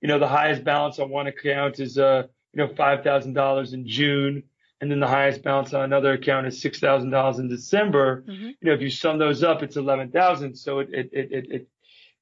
you 0.00 0.08
know 0.08 0.18
the 0.18 0.28
highest 0.28 0.64
balance 0.64 0.98
on 0.98 1.10
one 1.10 1.26
account 1.26 1.80
is 1.80 1.98
uh, 1.98 2.22
you 2.52 2.58
know 2.58 2.72
five 2.74 3.02
thousand 3.02 3.34
dollars 3.34 3.72
in 3.72 3.86
June, 3.86 4.44
and 4.80 4.90
then 4.90 5.00
the 5.00 5.08
highest 5.08 5.42
balance 5.42 5.74
on 5.74 5.82
another 5.82 6.12
account 6.12 6.46
is 6.46 6.62
six 6.62 6.78
thousand 6.78 7.10
dollars 7.10 7.40
in 7.40 7.48
December. 7.48 8.22
Mm-hmm. 8.22 8.46
You 8.46 8.56
know, 8.62 8.72
if 8.72 8.80
you 8.80 8.90
sum 8.90 9.18
those 9.18 9.42
up, 9.42 9.62
it's 9.62 9.76
eleven 9.76 10.10
thousand. 10.10 10.54
So 10.54 10.78
it 10.78 10.88
it 10.92 11.10
it 11.12 11.32
it 11.32 11.68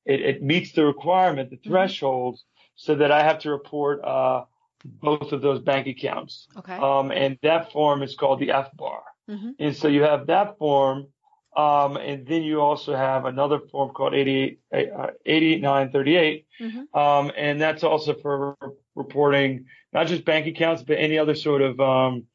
it, 0.07 0.20
it 0.22 0.42
meets 0.42 0.72
the 0.72 0.87
requirement, 0.87 1.50
the 1.50 1.57
mm-hmm. 1.57 1.70
threshold 1.70 2.40
so 2.78 2.94
that 2.94 3.10
I 3.10 3.24
have 3.24 3.40
to 3.40 3.50
report 3.50 4.02
uh, 4.04 4.44
both 4.84 5.32
of 5.32 5.42
those 5.42 5.60
bank 5.60 5.88
accounts. 5.88 6.46
Okay. 6.56 6.76
Um, 6.76 7.10
and 7.10 7.36
that 7.42 7.72
form 7.72 8.02
is 8.04 8.14
called 8.14 8.38
the 8.38 8.48
FBAR. 8.48 9.00
Mm-hmm. 9.28 9.50
And 9.58 9.76
so 9.76 9.88
you 9.88 10.02
have 10.02 10.28
that 10.28 10.56
form, 10.58 11.08
um, 11.56 11.96
and 11.96 12.24
then 12.24 12.44
you 12.44 12.60
also 12.60 12.94
have 12.94 13.24
another 13.24 13.58
form 13.58 13.90
called 13.90 14.14
88, 14.14 14.60
uh, 14.72 15.08
8938. 15.26 16.46
Mm-hmm. 16.60 16.98
Um, 16.98 17.32
and 17.36 17.60
that's 17.60 17.82
also 17.82 18.14
for 18.14 18.56
reporting 18.94 19.66
not 19.92 20.06
just 20.06 20.24
bank 20.24 20.46
accounts, 20.46 20.84
but 20.84 20.98
any 20.98 21.18
other 21.18 21.34
sort 21.34 21.62
of 21.62 21.80
um, 21.80 22.26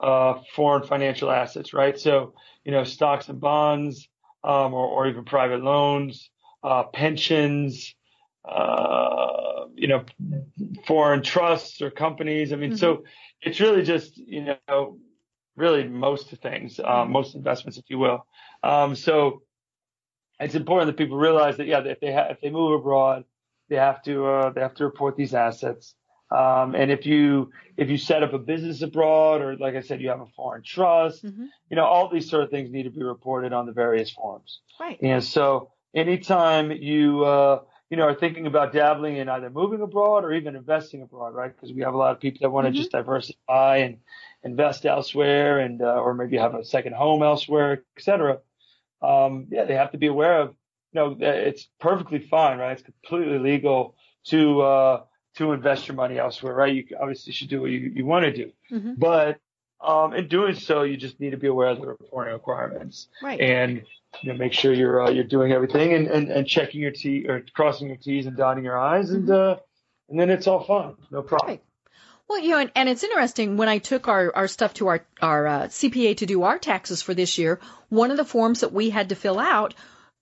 uh, 0.00 0.40
foreign 0.56 0.82
financial 0.82 1.30
assets, 1.30 1.72
right? 1.72 1.98
So, 1.98 2.34
you 2.64 2.72
know, 2.72 2.82
stocks 2.82 3.28
and 3.28 3.40
bonds, 3.40 4.08
um, 4.42 4.74
or, 4.74 4.86
or, 4.86 5.06
even 5.08 5.24
private 5.24 5.62
loans, 5.62 6.30
uh, 6.62 6.84
pensions, 6.84 7.94
uh, 8.44 9.66
you 9.74 9.88
know, 9.88 10.04
foreign 10.86 11.22
trusts 11.22 11.80
or 11.82 11.90
companies. 11.90 12.52
I 12.52 12.56
mean, 12.56 12.70
mm-hmm. 12.70 12.78
so 12.78 13.04
it's 13.42 13.60
really 13.60 13.82
just, 13.82 14.16
you 14.16 14.56
know, 14.68 14.98
really 15.56 15.86
most 15.88 16.30
things, 16.30 16.80
um, 16.84 17.10
most 17.10 17.34
investments, 17.34 17.78
if 17.78 17.84
you 17.88 17.98
will. 17.98 18.26
Um, 18.62 18.94
so 18.94 19.42
it's 20.40 20.54
important 20.54 20.86
that 20.88 20.96
people 20.96 21.16
realize 21.16 21.56
that 21.56 21.66
yeah, 21.66 21.80
if 21.80 22.00
they 22.00 22.12
ha- 22.12 22.28
if 22.30 22.40
they 22.40 22.50
move 22.50 22.78
abroad, 22.80 23.24
they 23.68 23.76
have 23.76 24.02
to 24.04 24.26
uh, 24.26 24.50
they 24.50 24.60
have 24.60 24.74
to 24.74 24.84
report 24.84 25.16
these 25.16 25.34
assets. 25.34 25.94
Um, 26.30 26.74
and 26.74 26.90
if 26.90 27.06
you 27.06 27.50
if 27.76 27.88
you 27.88 27.98
set 27.98 28.22
up 28.22 28.32
a 28.32 28.38
business 28.38 28.82
abroad, 28.82 29.40
or 29.40 29.56
like 29.56 29.74
I 29.74 29.80
said, 29.80 30.00
you 30.00 30.08
have 30.10 30.20
a 30.20 30.26
foreign 30.36 30.62
trust, 30.62 31.24
mm-hmm. 31.24 31.46
you 31.70 31.76
know, 31.76 31.84
all 31.84 32.08
these 32.08 32.28
sort 32.30 32.44
of 32.44 32.50
things 32.50 32.70
need 32.70 32.84
to 32.84 32.90
be 32.90 33.02
reported 33.02 33.52
on 33.52 33.66
the 33.66 33.72
various 33.72 34.10
forms. 34.10 34.60
Right. 34.78 34.98
And 35.02 35.24
so 35.24 35.72
anytime 35.94 36.70
you 36.70 37.24
uh, 37.24 37.60
you 37.90 37.96
know 37.96 38.04
are 38.04 38.14
thinking 38.14 38.46
about 38.46 38.72
dabbling 38.72 39.16
in 39.16 39.28
either 39.28 39.50
moving 39.50 39.80
abroad 39.80 40.24
or 40.24 40.32
even 40.32 40.56
investing 40.56 41.02
abroad, 41.02 41.34
right? 41.34 41.54
Because 41.54 41.72
we 41.72 41.82
have 41.82 41.94
a 41.94 41.96
lot 41.96 42.12
of 42.12 42.20
people 42.20 42.40
that 42.42 42.50
want 42.50 42.66
to 42.66 42.70
mm-hmm. 42.70 42.78
just 42.78 42.92
diversify 42.92 43.78
and 43.78 43.98
invest 44.42 44.86
elsewhere, 44.86 45.58
and 45.58 45.82
uh, 45.82 45.94
or 45.94 46.14
maybe 46.14 46.36
have 46.36 46.54
a 46.54 46.64
second 46.64 46.94
home 46.94 47.22
elsewhere, 47.22 47.84
et 47.96 48.02
cetera. 48.02 48.38
Um, 49.00 49.46
yeah, 49.50 49.64
they 49.64 49.74
have 49.74 49.92
to 49.92 49.98
be 49.98 50.06
aware 50.06 50.40
of. 50.42 50.54
You 50.92 51.00
know, 51.00 51.16
it's 51.20 51.68
perfectly 51.80 52.18
fine, 52.18 52.58
right? 52.58 52.72
It's 52.72 52.82
completely 52.82 53.38
legal 53.38 53.96
to 54.26 54.62
uh, 54.62 55.02
to 55.36 55.52
invest 55.52 55.88
your 55.88 55.96
money 55.96 56.18
elsewhere, 56.18 56.54
right? 56.54 56.74
You 56.74 56.84
obviously 57.00 57.32
should 57.32 57.48
do 57.48 57.60
what 57.60 57.70
you, 57.70 57.92
you 57.94 58.06
want 58.06 58.24
to 58.24 58.32
do, 58.32 58.52
mm-hmm. 58.70 58.94
but 58.96 59.38
um, 59.80 60.14
in 60.14 60.28
doing 60.28 60.54
so, 60.54 60.82
you 60.82 60.96
just 60.96 61.20
need 61.20 61.30
to 61.30 61.36
be 61.36 61.46
aware 61.46 61.68
of 61.68 61.80
the 61.80 61.86
reporting 61.86 62.32
requirements, 62.32 63.08
right? 63.22 63.40
And 63.40 63.82
you 64.22 64.32
know, 64.32 64.38
make 64.38 64.52
sure 64.52 64.72
you're 64.72 65.02
uh, 65.02 65.10
you're 65.10 65.24
doing 65.24 65.52
everything 65.52 65.94
and, 65.94 66.08
and, 66.08 66.30
and 66.30 66.46
checking 66.46 66.80
your 66.80 66.90
T 66.90 67.26
or 67.28 67.44
crossing 67.54 67.88
your 67.88 67.96
T's 67.96 68.26
and 68.26 68.36
dotting 68.36 68.64
your 68.64 68.78
I's, 68.78 69.10
and 69.10 69.28
mm-hmm. 69.28 69.60
uh, 69.60 69.62
and 70.08 70.18
then 70.18 70.30
it's 70.30 70.46
all 70.46 70.64
fine, 70.64 70.94
no 71.10 71.22
problem. 71.22 71.50
Right. 71.50 71.62
Well, 72.28 72.40
you 72.40 72.50
know, 72.50 72.58
and, 72.58 72.70
and, 72.74 72.88
it's 72.90 73.04
interesting 73.04 73.56
when 73.56 73.70
I 73.70 73.78
took 73.78 74.06
our, 74.06 74.30
our 74.36 74.48
stuff 74.48 74.74
to 74.74 74.88
our, 74.88 75.00
our 75.22 75.46
uh, 75.46 75.62
CPA 75.68 76.18
to 76.18 76.26
do 76.26 76.42
our 76.42 76.58
taxes 76.58 77.00
for 77.00 77.14
this 77.14 77.38
year, 77.38 77.58
one 77.88 78.10
of 78.10 78.18
the 78.18 78.24
forms 78.24 78.60
that 78.60 78.70
we 78.70 78.90
had 78.90 79.08
to 79.08 79.14
fill 79.14 79.38
out 79.38 79.74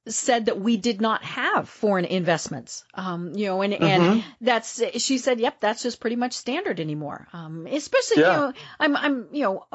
said 0.09 0.47
that 0.47 0.61
we 0.61 0.77
did 0.77 1.01
not 1.01 1.25
have 1.25 1.69
foreign 1.69 2.05
investments. 2.05 2.85
Um, 2.95 3.33
you 3.35 3.47
know, 3.47 3.63
and, 3.63 3.73
mm-hmm. 3.73 3.85
and 3.85 4.25
that's, 4.41 4.83
she 4.99 5.19
said, 5.19 5.41
yep, 5.41 5.61
that's 5.61 5.83
just 5.83 6.01
pretty 6.01 6.17
much 6.17 6.33
standard 6.33 6.81
anymore. 6.81 7.27
Um, 7.33 7.67
especially, 7.67 8.23
yeah. 8.23 8.33
you 8.33 8.41
know, 8.41 8.53
I'm, 8.81 8.97
I'm, 8.97 9.29
you 9.33 9.43
know, 9.43 9.67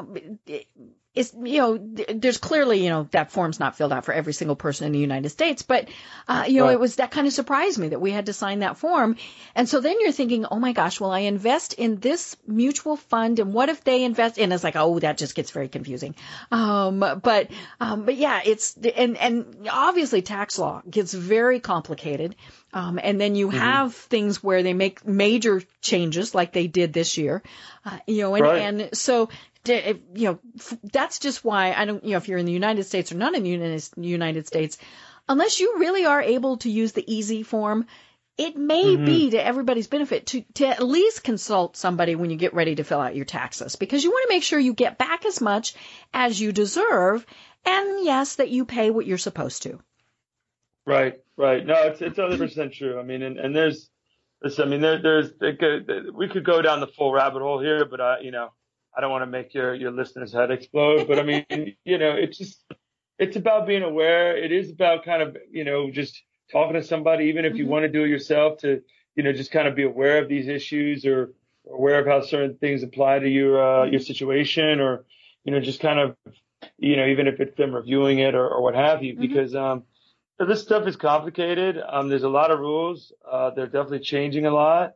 is 1.14 1.34
you 1.42 1.58
know 1.58 1.78
there's 1.78 2.38
clearly 2.38 2.82
you 2.82 2.88
know 2.88 3.06
that 3.10 3.30
form's 3.30 3.60
not 3.60 3.76
filled 3.76 3.92
out 3.92 4.04
for 4.04 4.14
every 4.14 4.32
single 4.32 4.56
person 4.56 4.86
in 4.86 4.92
the 4.92 4.98
United 4.98 5.28
States, 5.28 5.62
but 5.62 5.88
uh, 6.26 6.44
you 6.48 6.60
know 6.60 6.66
right. 6.66 6.72
it 6.72 6.80
was 6.80 6.96
that 6.96 7.10
kind 7.10 7.26
of 7.26 7.32
surprised 7.32 7.78
me 7.78 7.88
that 7.88 8.00
we 8.00 8.10
had 8.10 8.26
to 8.26 8.32
sign 8.32 8.60
that 8.60 8.78
form, 8.78 9.16
and 9.54 9.68
so 9.68 9.80
then 9.80 10.00
you're 10.00 10.12
thinking, 10.12 10.46
oh 10.50 10.58
my 10.58 10.72
gosh, 10.72 11.00
well 11.00 11.10
I 11.10 11.20
invest 11.20 11.74
in 11.74 11.96
this 12.00 12.36
mutual 12.46 12.96
fund, 12.96 13.38
and 13.40 13.52
what 13.52 13.68
if 13.68 13.84
they 13.84 14.04
invest? 14.04 14.38
And 14.38 14.52
it's 14.52 14.64
like, 14.64 14.76
oh, 14.76 14.98
that 15.00 15.18
just 15.18 15.34
gets 15.34 15.50
very 15.50 15.68
confusing. 15.68 16.14
Um, 16.50 17.00
but 17.00 17.50
um, 17.78 18.04
but 18.06 18.16
yeah, 18.16 18.40
it's 18.44 18.76
and 18.76 19.18
and 19.18 19.68
obviously 19.70 20.22
tax 20.22 20.58
law 20.58 20.82
gets 20.88 21.12
very 21.12 21.60
complicated. 21.60 22.36
Um, 22.74 22.98
and 23.02 23.20
then 23.20 23.34
you 23.34 23.48
mm-hmm. 23.48 23.58
have 23.58 23.94
things 23.94 24.42
where 24.42 24.62
they 24.62 24.72
make 24.72 25.06
major 25.06 25.62
changes 25.82 26.34
like 26.34 26.54
they 26.54 26.68
did 26.68 26.94
this 26.94 27.18
year, 27.18 27.42
uh, 27.84 27.98
you 28.06 28.22
know, 28.22 28.34
and, 28.34 28.44
right. 28.44 28.62
and 28.62 28.96
so 28.96 29.28
you 29.64 30.00
know, 30.14 30.38
that's 30.92 31.18
just 31.18 31.44
why 31.44 31.72
I 31.72 31.84
don't, 31.84 32.04
you 32.04 32.10
know, 32.12 32.16
if 32.16 32.28
you're 32.28 32.38
in 32.38 32.46
the 32.46 32.52
United 32.52 32.84
States 32.84 33.12
or 33.12 33.16
not 33.16 33.34
in 33.34 33.42
the 33.44 34.08
United 34.08 34.46
States, 34.46 34.78
unless 35.28 35.60
you 35.60 35.78
really 35.78 36.04
are 36.04 36.20
able 36.20 36.56
to 36.58 36.70
use 36.70 36.92
the 36.92 37.04
easy 37.12 37.42
form, 37.42 37.86
it 38.38 38.56
may 38.56 38.84
mm-hmm. 38.84 39.04
be 39.04 39.30
to 39.30 39.44
everybody's 39.44 39.86
benefit 39.86 40.26
to, 40.26 40.42
to 40.54 40.66
at 40.66 40.82
least 40.82 41.22
consult 41.22 41.76
somebody 41.76 42.14
when 42.14 42.30
you 42.30 42.36
get 42.36 42.54
ready 42.54 42.74
to 42.74 42.84
fill 42.84 43.00
out 43.00 43.14
your 43.14 43.24
taxes 43.24 43.76
because 43.76 44.02
you 44.02 44.10
want 44.10 44.24
to 44.28 44.34
make 44.34 44.42
sure 44.42 44.58
you 44.58 44.74
get 44.74 44.98
back 44.98 45.26
as 45.26 45.40
much 45.40 45.74
as 46.14 46.40
you 46.40 46.52
deserve 46.52 47.26
and 47.64 48.04
yes, 48.04 48.36
that 48.36 48.48
you 48.50 48.64
pay 48.64 48.90
what 48.90 49.06
you're 49.06 49.18
supposed 49.18 49.62
to. 49.62 49.78
Right, 50.84 51.20
right. 51.36 51.64
No, 51.64 51.74
it's, 51.84 52.00
it's 52.00 52.18
100% 52.18 52.72
true. 52.72 52.98
I 52.98 53.02
mean, 53.02 53.22
and, 53.22 53.38
and 53.38 53.54
there's, 53.54 53.88
I 54.58 54.64
mean, 54.64 54.80
there, 54.80 55.00
there's, 55.00 55.30
could, 55.38 56.12
we 56.12 56.28
could 56.28 56.44
go 56.44 56.62
down 56.62 56.80
the 56.80 56.88
full 56.88 57.12
rabbit 57.12 57.42
hole 57.42 57.60
here, 57.60 57.84
but 57.84 58.00
I, 58.00 58.20
you 58.20 58.32
know, 58.32 58.48
I 58.96 59.00
don't 59.00 59.10
want 59.10 59.22
to 59.22 59.26
make 59.26 59.54
your 59.54 59.74
your 59.74 59.90
listeners' 59.90 60.32
head 60.32 60.50
explode, 60.50 61.08
but 61.08 61.18
I 61.18 61.22
mean, 61.22 61.46
you 61.84 61.98
know, 61.98 62.12
it's 62.12 62.38
just 62.38 62.62
it's 63.18 63.36
about 63.36 63.66
being 63.66 63.82
aware. 63.82 64.36
It 64.36 64.52
is 64.52 64.70
about 64.70 65.04
kind 65.04 65.22
of 65.22 65.36
you 65.50 65.64
know 65.64 65.90
just 65.90 66.20
talking 66.50 66.74
to 66.74 66.82
somebody, 66.82 67.26
even 67.26 67.44
if 67.44 67.56
you 67.56 67.64
mm-hmm. 67.64 67.72
want 67.72 67.82
to 67.84 67.88
do 67.88 68.04
it 68.04 68.08
yourself, 68.08 68.58
to 68.58 68.82
you 69.16 69.22
know 69.22 69.32
just 69.32 69.50
kind 69.50 69.68
of 69.68 69.74
be 69.74 69.84
aware 69.84 70.22
of 70.22 70.28
these 70.28 70.48
issues 70.48 71.04
or 71.06 71.32
aware 71.70 72.00
of 72.00 72.06
how 72.06 72.20
certain 72.20 72.56
things 72.56 72.82
apply 72.82 73.20
to 73.20 73.28
your 73.28 73.62
uh, 73.62 73.84
your 73.84 74.00
situation, 74.00 74.80
or 74.80 75.04
you 75.44 75.52
know 75.52 75.60
just 75.60 75.80
kind 75.80 75.98
of 75.98 76.16
you 76.78 76.96
know 76.96 77.06
even 77.06 77.26
if 77.26 77.40
it's 77.40 77.56
them 77.56 77.74
reviewing 77.74 78.18
it 78.18 78.34
or, 78.34 78.48
or 78.48 78.62
what 78.62 78.74
have 78.74 79.02
you, 79.02 79.14
mm-hmm. 79.14 79.22
because 79.22 79.54
um 79.54 79.84
this 80.38 80.62
stuff 80.62 80.86
is 80.86 80.96
complicated. 80.96 81.80
Um, 81.86 82.08
there's 82.08 82.22
a 82.24 82.28
lot 82.28 82.50
of 82.50 82.58
rules. 82.58 83.12
Uh, 83.30 83.50
they're 83.50 83.66
definitely 83.66 84.00
changing 84.00 84.46
a 84.46 84.50
lot. 84.50 84.94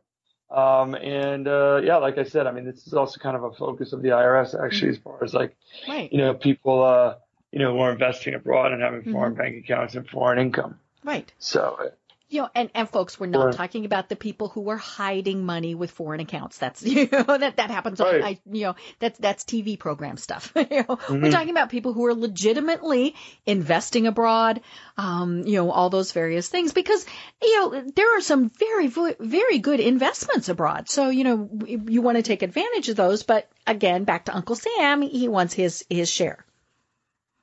Um, 0.49 0.95
and 0.95 1.47
uh, 1.47 1.81
yeah, 1.83 1.97
like 1.97 2.17
I 2.17 2.23
said, 2.23 2.47
I 2.47 2.51
mean, 2.51 2.65
this 2.65 2.87
is 2.87 2.93
also 2.93 3.19
kind 3.19 3.35
of 3.35 3.43
a 3.43 3.51
focus 3.51 3.93
of 3.93 4.01
the 4.01 4.09
IRS 4.09 4.55
actually, 4.63 4.91
as 4.91 4.97
far 4.97 5.23
as 5.23 5.33
like, 5.33 5.55
right. 5.87 6.11
you 6.11 6.19
know, 6.19 6.33
people, 6.33 6.83
uh, 6.83 7.15
you 7.51 7.59
know, 7.59 7.73
who 7.73 7.79
are 7.79 7.91
investing 7.91 8.33
abroad 8.33 8.71
and 8.71 8.81
having 8.81 9.11
foreign 9.11 9.33
mm-hmm. 9.33 9.41
bank 9.41 9.65
accounts 9.65 9.95
and 9.95 10.07
foreign 10.07 10.39
income. 10.39 10.79
Right. 11.03 11.31
So 11.39 11.91
you 12.29 12.41
know, 12.41 12.49
and, 12.53 12.69
and 12.75 12.89
folks, 12.89 13.17
we're 13.17 13.27
not 13.27 13.53
talking 13.53 13.85
about 13.85 14.09
the 14.09 14.17
people 14.17 14.49
who 14.49 14.69
are 14.69 14.77
hiding 14.77 15.45
money 15.45 15.75
with 15.75 15.91
foreign 15.91 16.19
accounts. 16.19 16.57
That's 16.57 16.83
you 16.83 17.07
know 17.11 17.37
that 17.37 17.57
that 17.57 17.71
happens. 17.71 17.99
Right. 17.99 18.23
I, 18.23 18.39
you 18.51 18.63
know 18.63 18.75
that's 18.99 19.17
that's 19.17 19.43
TV 19.45 19.79
program 19.79 20.17
stuff. 20.17 20.51
you 20.55 20.63
know, 20.69 20.97
mm-hmm. 20.97 21.21
we're 21.21 21.31
talking 21.31 21.51
about 21.51 21.69
people 21.69 21.93
who 21.93 22.05
are 22.05 22.13
legitimately 22.13 23.15
investing 23.45 24.07
abroad. 24.07 24.61
Um, 24.97 25.43
you 25.45 25.55
know, 25.55 25.71
all 25.71 25.89
those 25.89 26.11
various 26.11 26.49
things 26.49 26.73
because 26.73 27.05
you 27.41 27.61
know 27.61 27.83
there 27.95 28.17
are 28.17 28.21
some 28.21 28.49
very 28.49 28.87
very 28.87 29.59
good 29.59 29.79
investments 29.79 30.49
abroad. 30.49 30.89
So 30.89 31.09
you 31.09 31.23
know 31.23 31.49
you 31.65 32.01
want 32.01 32.17
to 32.17 32.23
take 32.23 32.41
advantage 32.43 32.89
of 32.89 32.97
those. 32.97 33.23
But 33.23 33.49
again, 33.65 34.03
back 34.03 34.25
to 34.25 34.35
Uncle 34.35 34.55
Sam, 34.55 35.01
he 35.01 35.29
wants 35.29 35.53
his 35.53 35.85
his 35.89 36.09
share. 36.09 36.45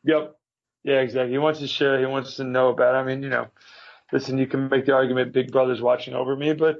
Yep. 0.04 0.36
Yeah, 0.82 1.00
exactly. 1.00 1.32
He 1.32 1.38
wants 1.38 1.60
his 1.60 1.70
share. 1.70 1.98
He 1.98 2.04
wants 2.04 2.36
to 2.36 2.44
know 2.44 2.68
about. 2.68 2.94
It. 2.94 2.98
I 2.98 3.04
mean, 3.04 3.22
you 3.22 3.30
know 3.30 3.48
listen, 4.12 4.38
you 4.38 4.46
can 4.46 4.68
make 4.68 4.86
the 4.86 4.92
argument 4.94 5.32
Big 5.32 5.52
Brother's 5.52 5.80
watching 5.80 6.14
over 6.14 6.36
me, 6.36 6.52
but 6.52 6.78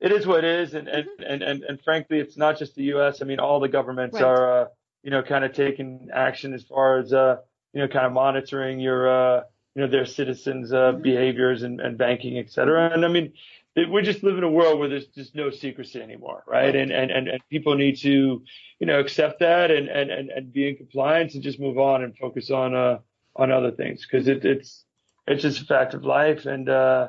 it 0.00 0.12
is 0.12 0.26
what 0.26 0.44
it 0.44 0.60
is. 0.62 0.74
And, 0.74 0.88
and, 0.88 1.04
mm-hmm. 1.04 1.32
and, 1.32 1.42
and, 1.42 1.62
and 1.62 1.80
frankly, 1.82 2.18
it's 2.18 2.36
not 2.36 2.58
just 2.58 2.74
the 2.74 2.84
U.S. 2.84 3.22
I 3.22 3.24
mean, 3.24 3.40
all 3.40 3.60
the 3.60 3.68
governments 3.68 4.14
right. 4.14 4.24
are, 4.24 4.62
uh, 4.62 4.66
you 5.02 5.10
know, 5.10 5.22
kind 5.22 5.44
of 5.44 5.52
taking 5.52 6.08
action 6.12 6.54
as 6.54 6.64
far 6.64 6.98
as, 6.98 7.12
uh, 7.12 7.36
you 7.72 7.80
know, 7.80 7.88
kind 7.88 8.06
of 8.06 8.12
monitoring 8.12 8.80
your, 8.80 9.08
uh, 9.08 9.42
you 9.74 9.82
know, 9.82 9.88
their 9.88 10.06
citizens' 10.06 10.72
uh, 10.72 10.92
mm-hmm. 10.92 11.02
behaviors 11.02 11.62
and, 11.62 11.80
and 11.80 11.96
banking, 11.96 12.38
et 12.38 12.50
cetera. 12.50 12.90
And 12.92 13.04
I 13.04 13.08
mean, 13.08 13.32
we 13.74 14.02
just 14.02 14.22
live 14.22 14.36
in 14.36 14.44
a 14.44 14.50
world 14.50 14.78
where 14.78 14.88
there's 14.88 15.06
just 15.06 15.34
no 15.34 15.50
secrecy 15.50 16.00
anymore, 16.02 16.44
right? 16.46 16.66
right. 16.66 16.76
And, 16.76 16.90
and, 16.90 17.10
and, 17.10 17.28
and 17.28 17.40
people 17.48 17.74
need 17.74 17.96
to, 17.98 18.42
you 18.78 18.86
know, 18.86 19.00
accept 19.00 19.40
that 19.40 19.70
and, 19.70 19.88
and, 19.88 20.10
and, 20.10 20.30
and 20.30 20.52
be 20.52 20.68
in 20.68 20.76
compliance 20.76 21.34
and 21.34 21.42
just 21.42 21.58
move 21.58 21.78
on 21.78 22.02
and 22.02 22.16
focus 22.16 22.50
on, 22.50 22.74
uh, 22.74 22.98
on 23.34 23.50
other 23.50 23.70
things 23.70 24.06
because 24.06 24.28
it, 24.28 24.44
it's, 24.44 24.84
it's 25.26 25.42
just 25.42 25.62
a 25.62 25.64
fact 25.64 25.94
of 25.94 26.04
life. 26.04 26.46
And, 26.46 26.68
uh, 26.68 27.08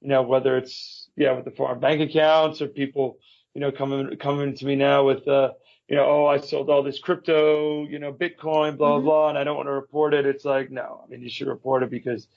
you 0.00 0.08
know, 0.08 0.22
whether 0.22 0.56
it's, 0.56 1.08
yeah, 1.16 1.32
with 1.32 1.44
the 1.44 1.50
foreign 1.50 1.80
bank 1.80 2.00
accounts 2.00 2.62
or 2.62 2.68
people, 2.68 3.18
you 3.54 3.60
know, 3.60 3.72
coming, 3.72 4.16
coming 4.16 4.54
to 4.54 4.66
me 4.66 4.76
now 4.76 5.04
with, 5.04 5.26
uh, 5.26 5.52
you 5.88 5.96
know, 5.96 6.04
oh, 6.04 6.26
I 6.26 6.38
sold 6.38 6.68
all 6.68 6.82
this 6.82 6.98
crypto, 6.98 7.86
you 7.86 7.98
know, 7.98 8.12
Bitcoin, 8.12 8.76
blah, 8.76 8.96
mm-hmm. 8.96 9.06
blah, 9.06 9.28
and 9.30 9.38
I 9.38 9.44
don't 9.44 9.56
want 9.56 9.68
to 9.68 9.72
report 9.72 10.12
it. 10.12 10.26
It's 10.26 10.44
like, 10.44 10.70
no, 10.70 11.02
I 11.02 11.08
mean, 11.08 11.22
you 11.22 11.30
should 11.30 11.48
report 11.48 11.82
it 11.82 11.90
because, 11.90 12.28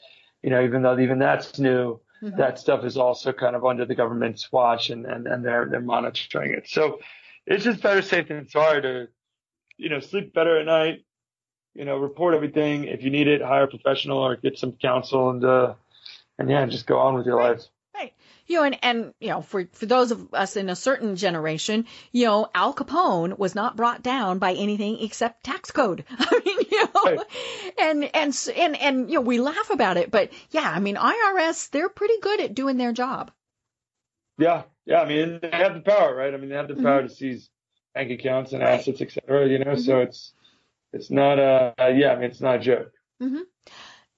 you 0.42 0.50
know, 0.50 0.64
even 0.64 0.82
though 0.82 0.98
even 0.98 1.20
that's 1.20 1.60
new, 1.60 2.00
mm-hmm. 2.24 2.38
that 2.38 2.60
stuff 2.60 2.86
is 2.86 2.96
also 2.96 3.34
kind 3.34 3.56
of 3.56 3.66
under 3.66 3.86
the 3.86 3.94
government's 3.94 4.52
watch 4.52 4.90
and, 4.90 5.06
and, 5.06 5.28
and 5.28 5.44
they're, 5.44 5.68
they're 5.70 5.82
monitoring 5.82 6.54
it. 6.54 6.70
So 6.70 7.00
it's 7.46 7.66
just 7.66 7.82
better 7.82 8.02
safe 8.02 8.30
than 8.30 8.48
sorry 8.48 8.82
to, 8.84 9.08
you 9.78 9.90
know, 9.90 10.00
sleep 10.00 10.34
better 10.34 10.58
at 10.58 10.66
night, 10.66 11.04
you 11.74 11.86
know, 11.86 11.98
report 11.98 12.34
everything. 12.34 12.86
If 12.86 13.04
you 13.04 13.10
need 13.10 13.28
it, 13.28 13.42
hire 13.42 13.64
a 13.64 13.68
professional 13.68 14.20
or 14.20 14.36
get 14.36 14.58
some 14.58 14.74
counsel 14.74 15.30
and, 15.30 15.44
uh, 15.44 15.74
and 16.38 16.50
yeah, 16.50 16.66
just 16.66 16.86
go 16.86 17.00
on 17.00 17.16
with 17.16 17.26
your 17.26 17.38
right. 17.38 17.52
lives. 17.52 17.70
Right. 17.94 18.14
You 18.48 18.58
know, 18.58 18.64
and, 18.64 18.78
and, 18.82 19.14
you 19.20 19.30
know, 19.30 19.42
for, 19.42 19.68
for 19.74 19.86
those 19.86 20.12
of 20.12 20.34
us 20.34 20.58
in 20.58 20.70
a 20.70 20.76
certain 20.76 21.16
generation, 21.16 21.86
you 22.12 22.26
know, 22.26 22.50
Al 22.54 22.74
Capone 22.74 23.38
was 23.38 23.56
not 23.56 23.76
brought 23.76 24.02
down 24.02 24.40
by 24.40 24.54
anything 24.54 25.02
except 25.02 25.44
tax 25.44 25.72
code. 25.72 26.04
I 26.10 26.42
mean, 26.46 26.58
you 26.70 26.84
know, 26.84 27.02
right. 27.06 27.20
and, 27.80 28.16
and, 28.16 28.50
and, 28.56 28.78
and, 28.78 29.10
you 29.10 29.16
know, 29.16 29.22
we 29.22 29.40
laugh 29.40 29.70
about 29.70 29.98
it, 29.98 30.12
but 30.12 30.32
yeah, 30.50 30.70
I 30.70 30.80
mean, 30.80 30.96
IRS, 30.96 31.70
they're 31.70 31.90
pretty 31.90 32.20
good 32.22 32.42
at 32.42 32.56
doing 32.56 32.78
their 32.78 32.92
job. 32.92 33.32
Yeah. 34.38 34.64
Yeah. 34.86 35.02
I 35.02 35.08
mean, 35.08 35.40
they 35.42 35.52
have 35.52 35.76
the 35.76 35.82
power, 35.82 36.16
right? 36.16 36.34
I 36.34 36.38
mean, 36.38 36.50
they 36.50 36.56
have 36.56 36.68
the 36.68 36.76
power 36.76 37.00
mm-hmm. 37.00 37.08
to 37.08 37.14
seize 37.14 37.50
bank 37.94 38.12
accounts 38.12 38.54
and 38.54 38.62
right. 38.62 38.80
assets, 38.80 39.02
et 39.02 39.12
cetera, 39.12 39.48
you 39.48 39.60
know, 39.60 39.72
mm-hmm. 39.72 39.82
so 39.82 40.00
it's, 40.00 40.34
it's 40.94 41.12
not 41.12 41.40
a 41.40 41.74
yeah, 41.96 42.14
I 42.14 42.16
mean 42.16 42.26
it's 42.26 42.42
not 42.42 42.58
a 42.58 42.60
joke. 42.60 42.92
Mm-hmm. 43.22 43.42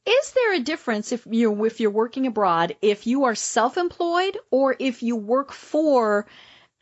Is 0.05 0.31
there 0.31 0.55
a 0.55 0.59
difference 0.59 1.11
if 1.11 1.25
you 1.29 1.65
if 1.65 1.79
you're 1.79 1.91
working 1.91 2.27
abroad 2.27 2.75
if 2.81 3.07
you 3.07 3.25
are 3.25 3.35
self-employed 3.35 4.37
or 4.51 4.75
if 4.77 5.03
you 5.03 5.15
work 5.15 5.51
for 5.51 6.25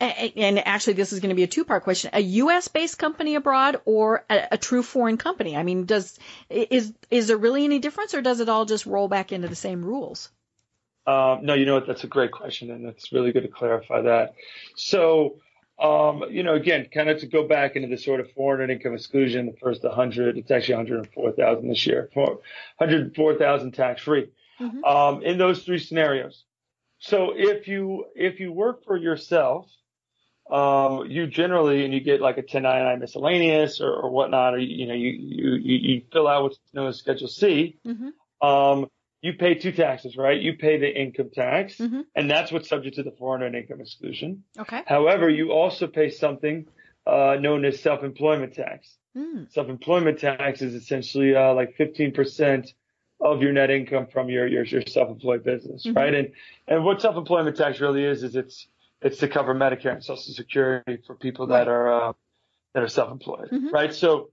and 0.01 0.57
actually 0.67 0.93
this 0.93 1.13
is 1.13 1.19
going 1.19 1.29
to 1.29 1.35
be 1.35 1.43
a 1.43 1.47
two 1.47 1.63
part 1.63 1.83
question 1.83 2.09
a 2.13 2.21
us 2.21 2.67
based 2.67 2.97
company 2.97 3.35
abroad 3.35 3.79
or 3.85 4.25
a, 4.29 4.47
a, 4.53 4.57
true 4.57 4.81
foreign 4.81 5.17
company 5.17 5.55
i 5.55 5.63
mean 5.63 5.85
does 5.85 6.17
is 6.49 6.91
is 7.11 7.27
there 7.27 7.37
really 7.37 7.63
any 7.63 7.77
difference 7.79 8.13
or 8.13 8.21
does 8.21 8.39
it 8.39 8.49
all 8.49 8.65
just 8.65 8.87
roll 8.87 9.07
back 9.07 9.31
into 9.31 9.47
the 9.47 9.55
same 9.55 9.85
rules 9.85 10.29
um, 11.05 11.45
no 11.45 11.53
you 11.53 11.65
know 11.65 11.75
what 11.75 11.85
that's 11.85 12.03
a 12.03 12.07
great 12.07 12.31
question 12.31 12.71
and 12.71 12.85
it's 12.87 13.11
really 13.11 13.31
good 13.31 13.43
to 13.43 13.47
clarify 13.47 14.01
that 14.01 14.33
so 14.75 15.35
um, 15.79 16.23
you 16.29 16.43
know 16.43 16.53
again 16.53 16.87
kind 16.93 17.09
of 17.09 17.19
to 17.19 17.27
go 17.27 17.47
back 17.47 17.75
into 17.75 17.87
the 17.87 17.97
sort 17.97 18.19
of 18.19 18.31
foreign 18.31 18.69
income 18.69 18.93
exclusion 18.93 19.45
the 19.45 19.57
first 19.57 19.83
100 19.83 20.37
it's 20.37 20.51
actually 20.51 20.75
104000 20.75 21.69
this 21.69 21.85
year 21.85 22.09
104000 22.13 23.71
tax 23.71 24.01
free 24.01 24.29
mm-hmm. 24.59 24.83
um, 24.83 25.23
in 25.23 25.37
those 25.37 25.63
three 25.63 25.79
scenarios 25.79 26.43
so 26.99 27.33
if 27.35 27.67
you 27.67 28.05
if 28.15 28.39
you 28.39 28.51
work 28.51 28.85
for 28.85 28.97
yourself 28.97 29.67
um, 30.51 31.05
you 31.09 31.27
generally, 31.27 31.85
and 31.85 31.93
you 31.93 32.01
get 32.01 32.19
like 32.19 32.35
a 32.35 32.41
1099 32.41 32.99
miscellaneous 32.99 33.79
or, 33.79 33.93
or 33.93 34.09
whatnot, 34.09 34.53
or, 34.53 34.57
you 34.57 34.85
know, 34.85 34.93
you, 34.93 35.11
you, 35.11 35.77
you 35.77 36.01
fill 36.11 36.27
out 36.27 36.43
what's 36.43 36.59
known 36.73 36.89
as 36.89 36.97
Schedule 36.97 37.29
C. 37.29 37.79
Mm-hmm. 37.87 38.45
Um, 38.45 38.89
you 39.21 39.33
pay 39.33 39.55
two 39.55 39.71
taxes, 39.71 40.17
right? 40.17 40.39
You 40.39 40.57
pay 40.57 40.79
the 40.79 40.89
income 40.89 41.29
tax, 41.31 41.77
mm-hmm. 41.77 42.01
and 42.15 42.29
that's 42.29 42.51
what's 42.51 42.67
subject 42.67 42.95
to 42.95 43.03
the 43.03 43.11
foreign 43.11 43.43
earned 43.43 43.55
income 43.55 43.79
exclusion. 43.79 44.43
Okay. 44.57 44.81
However, 44.87 45.29
you 45.29 45.51
also 45.51 45.87
pay 45.87 46.09
something 46.09 46.65
uh, 47.05 47.37
known 47.39 47.63
as 47.65 47.79
self-employment 47.79 48.53
tax. 48.53 48.95
Mm. 49.15 49.51
Self-employment 49.51 50.19
tax 50.19 50.61
is 50.61 50.73
essentially 50.73 51.35
uh, 51.35 51.53
like 51.53 51.75
15% 51.77 52.73
of 53.19 53.41
your 53.41 53.51
net 53.53 53.69
income 53.69 54.07
from 54.11 54.29
your 54.29 54.47
your, 54.47 54.63
your 54.63 54.81
self-employed 54.87 55.43
business, 55.43 55.85
mm-hmm. 55.85 55.97
right? 55.97 56.13
And 56.13 56.31
and 56.67 56.83
what 56.83 57.01
self-employment 57.01 57.55
tax 57.55 57.79
really 57.79 58.03
is 58.03 58.23
is 58.23 58.35
it's 58.35 58.67
it's 59.01 59.17
to 59.19 59.27
cover 59.27 59.53
Medicare 59.53 59.93
and 59.93 60.03
Social 60.03 60.33
Security 60.33 60.97
for 61.05 61.15
people 61.15 61.47
that 61.47 61.67
are 61.67 62.09
uh, 62.09 62.13
that 62.73 62.81
are 62.81 62.87
self-employed, 62.87 63.49
mm-hmm. 63.51 63.69
right? 63.69 63.93
So, 63.93 64.31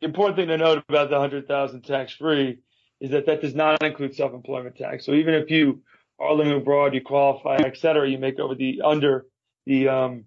important 0.00 0.36
thing 0.36 0.48
to 0.48 0.58
note 0.58 0.84
about 0.88 1.10
the 1.10 1.18
hundred 1.18 1.48
thousand 1.48 1.82
tax-free 1.82 2.58
is 3.00 3.10
that 3.10 3.26
that 3.26 3.40
does 3.40 3.54
not 3.54 3.82
include 3.82 4.14
self-employment 4.14 4.76
tax. 4.76 5.04
So 5.04 5.12
even 5.12 5.34
if 5.34 5.50
you 5.50 5.82
are 6.18 6.32
living 6.32 6.54
abroad, 6.54 6.94
you 6.94 7.02
qualify, 7.02 7.56
et 7.56 7.76
cetera, 7.76 8.08
you 8.08 8.18
make 8.18 8.38
over 8.38 8.54
the 8.54 8.82
under 8.82 9.26
the 9.66 9.88
um, 9.88 10.24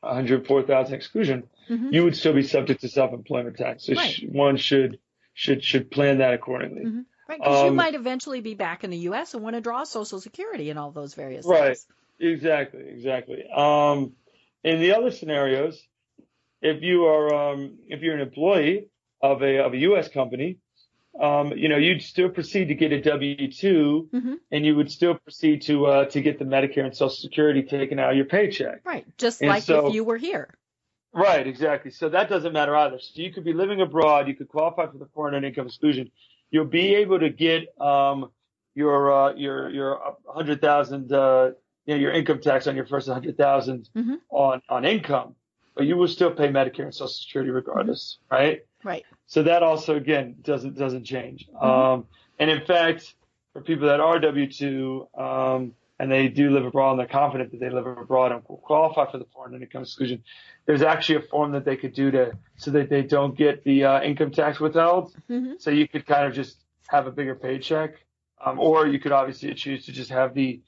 104,000 0.00 0.94
exclusion, 0.94 1.44
mm-hmm. 1.68 1.92
you 1.92 2.04
would 2.04 2.16
still 2.16 2.32
be 2.32 2.42
subject 2.42 2.82
to 2.82 2.88
self-employment 2.88 3.56
tax. 3.56 3.86
So 3.86 3.94
right. 3.94 4.10
sh- 4.10 4.24
one 4.30 4.56
should 4.56 4.98
should 5.34 5.62
should 5.62 5.90
plan 5.90 6.18
that 6.18 6.34
accordingly. 6.34 6.84
Mm-hmm. 6.84 7.00
Right, 7.28 7.40
because 7.40 7.60
um, 7.60 7.66
you 7.66 7.72
might 7.72 7.94
eventually 7.94 8.40
be 8.40 8.54
back 8.54 8.84
in 8.84 8.90
the 8.90 8.98
U.S. 8.98 9.34
and 9.34 9.42
want 9.42 9.56
to 9.56 9.60
draw 9.60 9.82
Social 9.82 10.20
Security 10.20 10.70
and 10.70 10.78
all 10.78 10.92
those 10.92 11.14
various 11.14 11.44
right. 11.44 11.76
things. 11.76 11.86
Right, 12.20 12.32
exactly, 12.32 12.84
exactly. 12.88 13.44
Um, 13.54 14.12
in 14.62 14.78
the 14.80 14.94
other 14.94 15.10
scenarios, 15.10 15.82
if 16.62 16.82
you 16.82 17.06
are 17.06 17.34
um, 17.34 17.78
if 17.88 18.00
you're 18.02 18.14
an 18.14 18.20
employee 18.20 18.86
of 19.20 19.42
a 19.42 19.58
of 19.58 19.74
a 19.74 19.78
U.S. 19.78 20.08
company, 20.08 20.58
um, 21.20 21.52
you 21.52 21.68
know 21.68 21.76
you'd 21.76 22.02
still 22.02 22.28
proceed 22.28 22.66
to 22.66 22.74
get 22.74 22.92
a 22.92 23.00
W 23.00 23.50
2 23.50 24.08
mm-hmm. 24.12 24.34
and 24.50 24.66
you 24.66 24.76
would 24.76 24.90
still 24.90 25.14
proceed 25.14 25.62
to 25.62 25.86
uh, 25.86 26.04
to 26.06 26.20
get 26.20 26.38
the 26.38 26.44
Medicare 26.44 26.84
and 26.84 26.94
Social 26.94 27.10
Security 27.10 27.62
taken 27.62 27.98
out 27.98 28.10
of 28.10 28.16
your 28.16 28.26
paycheck. 28.26 28.80
Right, 28.84 29.06
just 29.18 29.40
and 29.40 29.50
like 29.50 29.62
so, 29.62 29.88
if 29.88 29.94
you 29.94 30.04
were 30.04 30.16
here. 30.16 30.54
Right, 31.12 31.46
exactly. 31.46 31.90
So 31.90 32.10
that 32.10 32.28
doesn't 32.28 32.52
matter 32.52 32.76
either. 32.76 32.98
So 32.98 33.22
you 33.22 33.32
could 33.32 33.44
be 33.44 33.54
living 33.54 33.80
abroad, 33.80 34.28
you 34.28 34.34
could 34.34 34.48
qualify 34.48 34.86
for 34.86 34.98
the 34.98 35.08
foreign 35.14 35.44
income 35.44 35.66
exclusion. 35.66 36.10
You'll 36.50 36.66
be 36.66 36.94
able 36.96 37.18
to 37.20 37.30
get 37.30 37.68
um, 37.80 38.30
your 38.74 39.12
uh, 39.12 39.34
your 39.34 39.70
your 39.70 40.16
hundred 40.26 40.60
thousand 40.60 41.12
uh, 41.12 41.52
you 41.86 41.94
know, 41.94 42.00
your 42.00 42.12
income 42.12 42.40
tax 42.40 42.66
on 42.66 42.76
your 42.76 42.86
first 42.86 43.08
100,000 43.08 43.88
mm-hmm. 43.96 44.14
on, 44.30 44.60
on 44.68 44.84
income, 44.84 45.34
but 45.74 45.86
you 45.86 45.96
will 45.96 46.08
still 46.08 46.32
pay 46.32 46.48
Medicare 46.48 46.84
and 46.84 46.94
Social 46.94 47.08
Security 47.08 47.50
regardless, 47.50 48.18
mm-hmm. 48.24 48.34
right? 48.34 48.60
Right. 48.86 49.04
So 49.26 49.42
that 49.42 49.62
also, 49.62 49.96
again, 49.96 50.36
doesn't, 50.42 50.78
doesn't 50.78 51.04
change. 51.04 51.48
Mm-hmm. 51.48 51.64
Um, 51.64 52.06
and 52.38 52.50
in 52.50 52.64
fact, 52.64 53.14
for 53.52 53.60
people 53.60 53.88
that 53.88 54.00
are 54.00 54.18
W-2, 54.18 55.18
um, 55.18 55.74
and 55.98 56.12
they 56.12 56.28
do 56.28 56.50
live 56.50 56.66
abroad 56.66 56.90
and 56.92 57.00
they're 57.00 57.06
confident 57.06 57.50
that 57.52 57.60
they 57.60 57.70
live 57.70 57.86
abroad 57.86 58.30
and 58.30 58.44
qualify 58.44 59.10
for 59.10 59.18
the 59.18 59.26
foreign 59.32 59.54
income 59.60 59.82
exclusion, 59.82 60.22
there's 60.66 60.82
actually 60.82 61.16
a 61.16 61.22
form 61.22 61.52
that 61.52 61.64
they 61.64 61.76
could 61.76 61.94
do 61.94 62.10
to, 62.10 62.36
so 62.56 62.70
that 62.70 62.90
they 62.90 63.02
don't 63.02 63.34
get 63.36 63.64
the 63.64 63.84
uh, 63.84 64.02
income 64.02 64.30
tax 64.30 64.60
withheld. 64.60 65.14
Mm-hmm. 65.30 65.54
So 65.58 65.70
you 65.70 65.88
could 65.88 66.06
kind 66.06 66.26
of 66.26 66.34
just 66.34 66.58
have 66.88 67.06
a 67.06 67.10
bigger 67.10 67.34
paycheck. 67.34 67.94
Um, 68.44 68.60
or 68.60 68.86
you 68.86 69.00
could 69.00 69.12
obviously 69.12 69.54
choose 69.54 69.86
to 69.86 69.92
just 69.92 70.10
have 70.10 70.34
the 70.34 70.60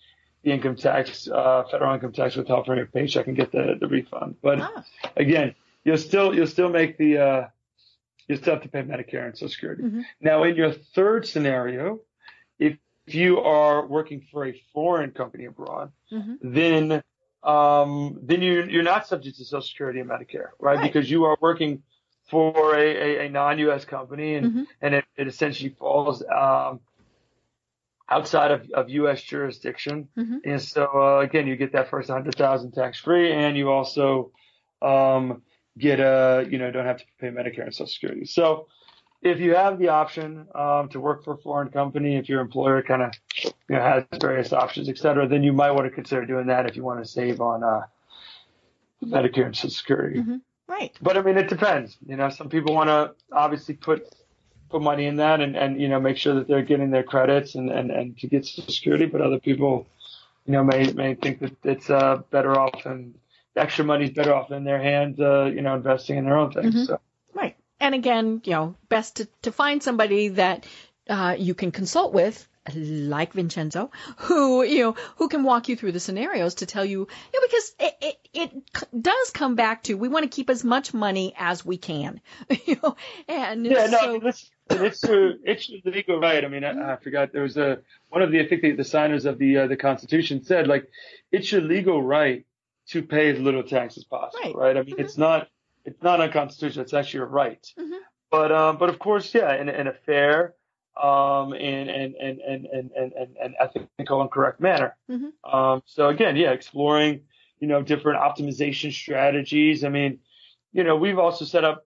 the 0.43 0.53
income 0.53 0.77
tax, 0.77 1.29
uh, 1.29 1.65
federal 1.71 1.95
income 1.95 2.13
tax 2.13 2.37
withheld 2.37 2.65
from 2.65 2.77
your 2.77 2.87
paycheck 2.87 3.27
and 3.27 3.37
get 3.37 3.51
the, 3.53 3.77
the 3.79 3.89
refund. 3.89 4.37
But 4.41 4.61
ah. 4.61 4.85
again, 5.17 5.55
you'll 5.85 5.99
still, 5.99 6.35
you'll 6.35 6.47
still 6.47 6.69
make 6.69 6.97
the, 6.97 7.19
uh, 7.19 7.47
you 8.29 8.37
still 8.37 8.55
have 8.55 8.63
to 8.63 8.69
pay 8.69 8.83
Medicare 8.83 9.27
and 9.27 9.37
Social 9.37 9.49
Security. 9.49 9.83
Mm-hmm. 9.83 10.01
Now, 10.21 10.45
in 10.45 10.55
your 10.55 10.73
third 10.73 11.27
scenario, 11.27 12.01
if 12.59 12.77
you 13.07 13.41
are 13.41 13.87
working 13.87 14.27
for 14.31 14.47
a 14.47 14.63
foreign 14.73 15.11
company 15.13 15.47
abroad, 15.47 15.93
mm-hmm. 16.13 16.35
then 16.43 17.03
um, 17.43 18.19
then 18.23 18.43
you 18.43 18.65
you're 18.65 18.83
not 18.83 19.07
subject 19.07 19.39
to 19.39 19.45
Social 19.45 19.63
Security 19.63 20.01
and 20.01 20.11
Medicare, 20.11 20.51
right? 20.59 20.77
right. 20.77 20.83
Because 20.83 21.11
you 21.11 21.25
are 21.25 21.37
working 21.41 21.83
for 22.31 22.75
a, 22.77 22.81
a, 22.81 23.27
a 23.27 23.29
non-U.S. 23.31 23.85
company, 23.85 24.35
and 24.35 24.47
mm-hmm. 24.47 24.63
and 24.83 24.95
it, 24.97 25.05
it 25.17 25.29
essentially 25.29 25.71
falls 25.71 26.23
um, 26.23 26.81
outside 28.09 28.51
of, 28.51 28.71
of 28.71 28.89
U.S. 28.91 29.23
jurisdiction. 29.23 30.09
Mm-hmm. 30.17 30.39
And 30.45 30.63
so, 30.63 30.89
uh, 30.95 31.21
again, 31.21 31.47
you 31.47 31.57
get 31.57 31.73
that 31.73 31.91
first 31.91 32.09
100,000 32.09 32.73
tax 32.73 32.99
free 32.99 33.33
and 33.33 33.57
you 33.57 33.71
also, 33.71 34.33
um, 34.81 35.43
get 35.79 36.01
a, 36.01 36.47
you 36.51 36.59
know, 36.59 36.71
don't 36.71 36.87
have 36.87 36.99
to 36.99 37.05
pay 37.21 37.29
Medicare 37.29 37.65
and 37.65 37.75
Social 37.75 37.87
Security. 37.87 38.25
So 38.25 38.67
if 39.23 39.41
you 39.41 39.55
have 39.55 39.79
the 39.79 39.89
option, 39.89 40.47
um, 40.55 40.89
to 40.91 41.01
work 41.01 41.25
for 41.25 41.35
a 41.35 41.39
foreign 41.39 41.71
company, 41.71 42.17
if 42.17 42.29
your 42.29 42.41
employer 42.41 42.83
kind 42.83 43.03
of, 43.03 43.13
you 43.45 43.53
know, 43.77 43.81
has 43.83 44.05
various 44.21 44.53
options, 44.53 44.89
et 44.89 44.99
cetera, 44.99 45.27
then 45.27 45.43
you 45.43 45.53
might 45.53 45.73
want 45.73 45.87
to 45.87 45.91
consider 45.91 46.25
doing 46.25 46.47
that 46.47 46.67
if 46.67 46.77
you 46.77 46.85
want 46.85 47.03
to 47.03 47.09
save 47.09 47.41
on, 47.41 47.63
uh, 47.63 47.83
Medicare 49.05 49.47
and 49.47 49.57
Social 49.57 49.71
Security. 49.71 50.19
Mm-hmm. 50.21 50.37
Right. 50.67 50.93
But 51.01 51.17
I 51.17 51.23
mean, 51.23 51.39
it 51.39 51.49
depends. 51.49 51.97
You 52.07 52.17
know, 52.17 52.29
some 52.31 52.49
people 52.49 52.75
want 52.75 52.89
to 52.89 53.15
obviously 53.33 53.75
put 53.75 54.13
put 54.71 54.83
money 54.83 55.07
in 55.07 55.17
that 55.17 55.41
and, 55.41 55.57
and 55.57 55.81
you 55.81 55.89
know 55.89 55.99
make 55.99 56.19
sure 56.19 56.35
that 56.35 56.47
they're 56.47 56.63
getting 56.63 56.91
their 56.91 57.03
credits 57.03 57.55
and, 57.55 57.71
and, 57.71 57.91
and 57.91 58.19
to 58.19 58.27
get 58.27 58.45
Social 58.45 58.73
Security. 58.73 59.07
But 59.07 59.23
other 59.23 59.39
people, 59.39 59.87
you 60.47 60.53
know, 60.53 60.65
may 60.65 60.93
may 60.93 61.15
think 61.15 61.41
that 61.41 61.57
it's 61.65 61.89
uh, 61.89 62.23
better 62.31 62.59
off 62.59 62.85
and 62.87 63.15
extra 63.59 63.85
money's 63.85 64.11
better 64.11 64.35
off 64.35 64.51
in 64.51 64.65
their 64.65 64.81
hands, 64.81 65.21
uh, 65.21 65.45
you 65.45 65.63
know, 65.63 65.77
investing 65.77 66.17
in 66.17 66.25
their 66.25 66.37
own 66.37 66.53
things. 66.53 66.75
Mm-hmm. 66.75 66.85
So. 66.85 67.01
Right. 67.35 67.57
And 67.81 67.95
again, 67.95 68.43
you 68.45 68.53
know, 68.53 68.77
best 68.89 69.17
to, 69.17 69.29
to 69.43 69.53
find 69.53 69.83
somebody 69.83 70.29
that 70.29 70.67
uh, 71.09 71.37
you 71.39 71.55
can 71.55 71.71
consult 71.71 72.13
with 72.13 72.47
like 72.75 73.33
Vincenzo, 73.33 73.91
who 74.17 74.63
you 74.63 74.83
know 74.83 74.97
who 75.17 75.29
can 75.29 75.43
walk 75.43 75.69
you 75.69 75.77
through 75.77 75.93
the 75.93 76.01
scenarios 76.01 76.57
to 76.57 76.67
tell 76.67 76.85
you, 76.85 77.09
you 77.33 77.41
know, 77.41 77.47
because 77.47 77.75
it, 77.81 77.95
it 78.01 78.29
it 78.35 79.03
does 79.03 79.31
come 79.31 79.55
back 79.55 79.85
to 79.85 79.95
we 79.95 80.09
want 80.09 80.25
to 80.25 80.29
keep 80.29 80.51
as 80.51 80.65
much 80.65 80.93
money 80.93 81.35
as 81.39 81.65
we 81.65 81.79
can, 81.79 82.21
you 82.67 82.79
know, 82.83 82.97
and 83.27 83.65
yeah, 83.65 83.87
no, 83.87 84.31
so, 84.31 84.85
it's 84.85 85.01
true. 85.01 85.39
It's 85.45 85.71
the 85.85 85.91
legal 85.91 86.21
right. 86.21 86.45
I 86.45 86.49
mean, 86.49 86.65
I, 86.65 86.95
I, 86.95 86.97
forgot 86.97 87.33
there 87.33 87.43
was 87.43 87.57
a 87.57 87.79
one 88.11 88.23
of 88.23 88.31
the 88.31 88.41
I 88.41 88.49
think 88.49 88.63
the, 88.63 88.73
the 88.73 88.85
signers 88.85 89.25
of 89.25 89.39
the 89.39 89.59
uh, 89.59 89.67
the 89.67 89.77
Constitution 89.77 90.45
said 90.45 90.67
like 90.67 90.91
it's 91.33 91.51
your 91.51 91.63
legal 91.63 92.03
right 92.03 92.45
to 92.89 93.03
pay 93.03 93.31
as 93.31 93.39
little 93.39 93.63
tax 93.63 93.97
as 93.97 94.05
possible. 94.05 94.53
Right. 94.53 94.55
right? 94.55 94.77
I 94.77 94.83
mean, 94.83 94.95
mm-hmm. 94.95 95.01
it's 95.01 95.19
not 95.19 95.49
it's 95.85 96.03
not 96.03 96.21
unconstitutional. 96.21 96.83
It's 96.83 96.95
actually 96.95 97.21
a 97.21 97.27
right. 97.27 97.67
Mm-hmm. 97.79 97.93
But 98.31 98.53
um, 98.53 98.79
but 98.79 98.89
of 98.89 98.99
course, 98.99 99.35
yeah, 99.35 99.55
in, 99.55 99.69
in 99.69 99.87
a 99.87 99.93
fair 99.93 100.55
um, 101.01 101.53
and, 101.53 101.89
and, 101.89 102.15
and, 102.17 102.41
and, 102.41 102.67
and, 102.67 102.91
and, 102.93 103.37
and 103.43 103.55
ethical 103.61 104.21
and 104.21 104.31
correct 104.31 104.61
manner. 104.61 104.97
Mm-hmm. 105.11 105.55
Um, 105.55 105.83
so 105.87 106.09
again, 106.09 106.35
yeah, 106.37 106.51
exploring, 106.51 107.21
you 107.61 107.69
know, 107.69 107.83
different 107.83 108.21
optimization 108.21 108.93
strategies. 108.93 109.85
I 109.85 109.91
mean, 109.91 110.19
you 110.73 110.83
know, 110.83 110.97
we've 110.97 111.19
also 111.19 111.45
set 111.45 111.65
up 111.65 111.85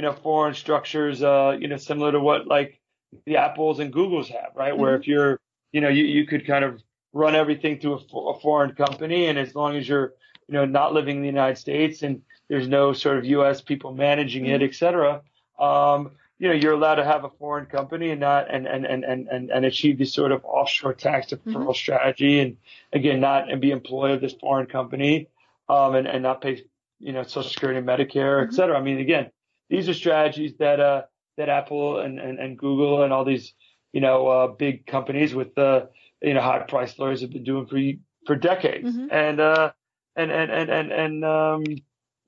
you 0.00 0.02
know, 0.02 0.12
foreign 0.12 0.54
structures, 0.54 1.22
uh, 1.22 1.56
you 1.58 1.68
know, 1.68 1.76
similar 1.76 2.12
to 2.12 2.20
what 2.20 2.46
like 2.46 2.80
the 3.26 3.36
Apples 3.36 3.80
and 3.80 3.92
Googles 3.92 4.28
have, 4.28 4.52
right? 4.54 4.72
Mm-hmm. 4.72 4.80
Where 4.80 4.96
if 4.96 5.06
you're, 5.06 5.38
you 5.72 5.80
know, 5.80 5.88
you, 5.88 6.04
you 6.04 6.26
could 6.26 6.46
kind 6.46 6.64
of 6.64 6.82
run 7.12 7.34
everything 7.34 7.80
through 7.80 7.94
a, 7.94 8.16
a, 8.16 8.40
foreign 8.40 8.74
company. 8.74 9.26
And 9.26 9.38
as 9.38 9.54
long 9.54 9.76
as 9.76 9.88
you're, 9.88 10.14
you 10.48 10.54
know, 10.54 10.64
not 10.64 10.92
living 10.92 11.16
in 11.16 11.22
the 11.22 11.28
United 11.28 11.58
States 11.58 12.02
and 12.02 12.22
there's 12.48 12.68
no 12.68 12.92
sort 12.92 13.18
of 13.18 13.24
U.S. 13.26 13.60
people 13.60 13.92
managing 13.92 14.44
mm-hmm. 14.44 14.54
it, 14.54 14.62
et 14.62 14.74
cetera, 14.74 15.22
um, 15.58 16.12
you 16.38 16.48
know, 16.48 16.54
you're 16.54 16.72
allowed 16.72 16.96
to 16.96 17.04
have 17.04 17.24
a 17.24 17.28
foreign 17.28 17.66
company 17.66 18.10
and 18.10 18.20
not, 18.20 18.52
and, 18.52 18.66
and, 18.66 18.86
and, 18.86 19.04
and, 19.04 19.50
and 19.50 19.64
achieve 19.64 19.98
this 19.98 20.12
sort 20.12 20.32
of 20.32 20.44
offshore 20.44 20.94
tax 20.94 21.26
deferral 21.26 21.54
mm-hmm. 21.54 21.72
strategy. 21.72 22.40
And 22.40 22.56
again, 22.92 23.20
not, 23.20 23.50
and 23.50 23.60
be 23.60 23.70
employed 23.70 24.12
of 24.12 24.20
this 24.20 24.32
foreign 24.32 24.66
company, 24.66 25.28
um, 25.68 25.94
and, 25.94 26.08
and 26.08 26.22
not 26.22 26.40
pay, 26.40 26.64
you 26.98 27.12
know, 27.12 27.22
social 27.22 27.50
security 27.50 27.78
and 27.78 27.86
Medicare, 27.86 28.40
et 28.40 28.46
mm-hmm. 28.46 28.54
cetera. 28.54 28.78
I 28.78 28.82
mean, 28.82 28.98
again, 28.98 29.30
these 29.68 29.88
are 29.88 29.94
strategies 29.94 30.54
that 30.58 30.80
uh, 30.80 31.02
that 31.36 31.48
Apple 31.48 32.00
and, 32.00 32.18
and, 32.18 32.38
and 32.38 32.58
Google 32.58 33.02
and 33.02 33.12
all 33.12 33.24
these 33.24 33.54
you 33.92 34.00
know 34.00 34.28
uh, 34.28 34.46
big 34.48 34.86
companies 34.86 35.34
with 35.34 35.54
the 35.54 35.62
uh, 35.62 35.86
you 36.22 36.34
know 36.34 36.40
high 36.40 36.60
priced 36.60 36.98
lawyers 36.98 37.20
have 37.20 37.30
been 37.30 37.44
doing 37.44 37.66
for 37.66 37.78
for 38.26 38.36
decades. 38.36 38.88
Mm-hmm. 38.88 39.06
And 39.10 39.40
uh, 39.40 39.72
and 40.16 40.30
and 40.30 40.50
and 40.50 40.70
and, 40.70 40.92
and 40.92 41.24
um, 41.24 41.64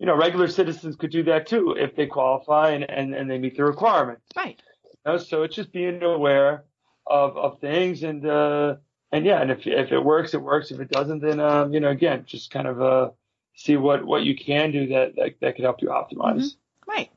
you 0.03 0.07
know, 0.07 0.17
regular 0.17 0.49
citizens 0.49 0.97
could 0.97 1.13
do 1.13 1.23
that 1.23 1.47
too 1.47 1.77
if 1.79 1.95
they 1.95 2.07
qualify 2.07 2.71
and 2.71 2.91
and, 2.91 3.15
and 3.15 3.31
they 3.31 3.39
meet 3.39 3.57
the 3.57 3.65
requirements. 3.65 4.25
Right. 4.35 4.61
You 4.85 5.13
know, 5.13 5.19
so 5.19 5.45
it's 5.45 5.55
just 5.55 5.73
being 5.73 6.03
aware 6.03 6.65
of 7.07 7.37
of 7.37 7.61
things 7.61 8.03
and 8.03 8.27
uh 8.27 8.77
and 9.13 9.25
yeah, 9.25 9.41
and 9.41 9.53
if 9.53 9.65
if 9.65 9.93
it 9.93 10.01
works, 10.01 10.35
it 10.35 10.43
works. 10.43 10.73
If 10.73 10.81
it 10.81 10.91
doesn't, 10.91 11.21
then 11.21 11.39
um, 11.39 11.73
you 11.73 11.79
know, 11.79 11.91
again, 11.91 12.25
just 12.27 12.51
kind 12.51 12.67
of 12.67 12.83
uh 12.83 13.11
see 13.55 13.77
what 13.77 14.05
what 14.05 14.25
you 14.25 14.37
can 14.37 14.73
do 14.73 14.89
that 14.89 15.15
that, 15.15 15.35
that 15.41 15.55
could 15.55 15.65
help 15.65 15.81
you 15.81 15.91
optimize. 15.91 16.41
Mm-hmm. 16.41 16.91
Right. 16.91 17.11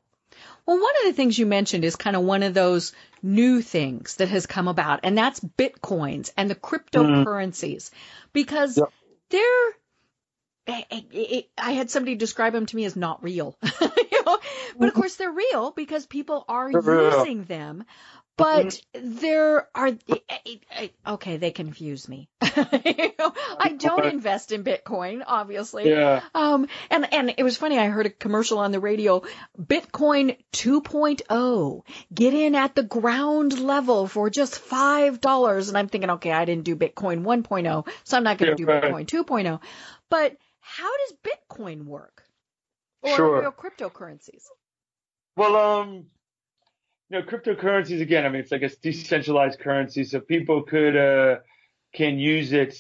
Well, 0.66 0.82
one 0.82 0.94
of 1.02 1.08
the 1.08 1.14
things 1.14 1.38
you 1.38 1.46
mentioned 1.46 1.86
is 1.86 1.96
kind 1.96 2.16
of 2.16 2.24
one 2.24 2.42
of 2.42 2.54
those 2.54 2.94
new 3.22 3.62
things 3.62 4.16
that 4.16 4.30
has 4.30 4.46
come 4.46 4.68
about, 4.68 5.02
and 5.04 5.18
that's 5.18 5.40
bitcoins 5.40 6.32
and 6.38 6.50
the 6.50 6.56
cryptocurrencies, 6.56 7.90
mm-hmm. 7.90 7.96
because 8.34 8.78
yep. 8.78 8.92
they're 9.30 9.70
eh, 10.68 10.82
eh, 10.90 11.02
eh, 11.14 11.42
I 11.58 11.74
had 11.74 11.92
somebody 11.92 12.16
describe 12.16 12.54
them 12.54 12.66
to 12.66 12.76
me 12.76 12.86
as 12.86 12.96
not 12.96 13.24
real, 13.24 13.56
you 13.64 13.70
know? 14.26 14.40
but 14.78 14.88
of 14.88 14.94
mm-hmm. 14.94 15.00
course 15.00 15.16
they're 15.18 15.32
real 15.32 15.72
because 15.72 16.06
people 16.08 16.46
are 16.48 16.72
they're 16.72 17.12
using 17.12 17.40
real. 17.40 17.46
them 17.46 17.86
but 18.38 18.68
mm-hmm. 18.68 19.20
there 19.20 19.68
are 19.76 19.92
okay 21.08 21.38
they 21.38 21.52
confuse 21.52 22.08
me. 22.08 22.30
You 22.86 23.12
know, 23.20 23.34
i 23.60 23.70
don't 23.70 24.06
invest 24.06 24.52
in 24.52 24.64
bitcoin 24.64 25.24
obviously. 25.26 25.90
Yeah. 25.90 26.22
Um 26.34 26.68
and 26.90 27.14
and 27.14 27.34
it 27.38 27.44
was 27.44 27.58
funny 27.58 27.78
i 27.78 27.88
heard 27.88 28.06
a 28.06 28.10
commercial 28.10 28.60
on 28.60 28.72
the 28.72 28.80
radio 28.80 29.24
bitcoin 29.60 30.38
2.0 30.54 31.82
get 32.14 32.34
in 32.34 32.56
at 32.56 32.76
the 32.76 32.84
ground 32.84 33.60
level 33.60 34.08
for 34.08 34.30
just 34.30 34.58
five 34.58 35.20
dollars. 35.20 35.68
And 35.68 35.78
i'm 35.78 35.88
thinking 35.90 36.12
okay 36.12 36.32
i 36.32 36.46
didn't 36.46 36.64
do 36.64 36.76
bitcoin 36.76 37.24
1.0 37.24 37.88
so 38.04 38.18
i'm 38.18 38.24
not 38.24 38.38
going 38.38 38.56
to 38.56 38.64
yeah, 38.64 38.80
do 38.80 38.88
right. 38.88 39.06
bitcoin 39.06 39.06
2.0 39.06 39.60
but 40.10 40.38
how 40.66 40.92
does 40.98 41.14
bitcoin 41.24 41.86
work? 41.86 42.24
Or 43.04 43.16
sure. 43.16 43.42
real 43.42 43.52
cryptocurrencies? 43.52 44.44
Well 45.36 45.56
um 45.56 46.08
you 47.10 47.20
know, 47.20 47.26
cryptocurrencies 47.26 48.02
again. 48.02 48.26
I 48.26 48.30
mean, 48.30 48.42
it's 48.42 48.52
like 48.52 48.64
a 48.64 48.70
decentralized 48.70 49.60
currency, 49.60 50.04
so 50.04 50.20
people 50.20 50.64
could 50.64 50.96
uh, 50.96 51.38
can 51.94 52.18
use 52.18 52.52
it 52.52 52.78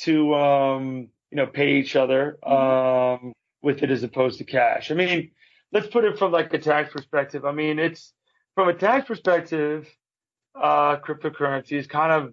to 0.00 0.34
um, 0.34 1.08
you 1.30 1.36
know 1.36 1.46
pay 1.46 1.76
each 1.76 1.96
other 1.96 2.38
mm-hmm. 2.42 3.26
um, 3.26 3.32
with 3.62 3.82
it 3.82 3.90
as 3.90 4.02
opposed 4.02 4.38
to 4.38 4.44
cash. 4.44 4.90
I 4.90 4.94
mean, 4.94 5.30
let's 5.72 5.88
put 5.88 6.04
it 6.04 6.18
from 6.18 6.32
like 6.32 6.52
a 6.54 6.58
tax 6.58 6.92
perspective. 6.92 7.44
I 7.44 7.52
mean, 7.52 7.78
it's 7.78 8.12
from 8.54 8.68
a 8.68 8.74
tax 8.74 9.06
perspective, 9.06 9.86
uh, 10.54 10.96
cryptocurrency 10.96 11.72
is 11.72 11.86
kind 11.86 12.12
of 12.12 12.32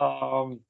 um, 0.00 0.60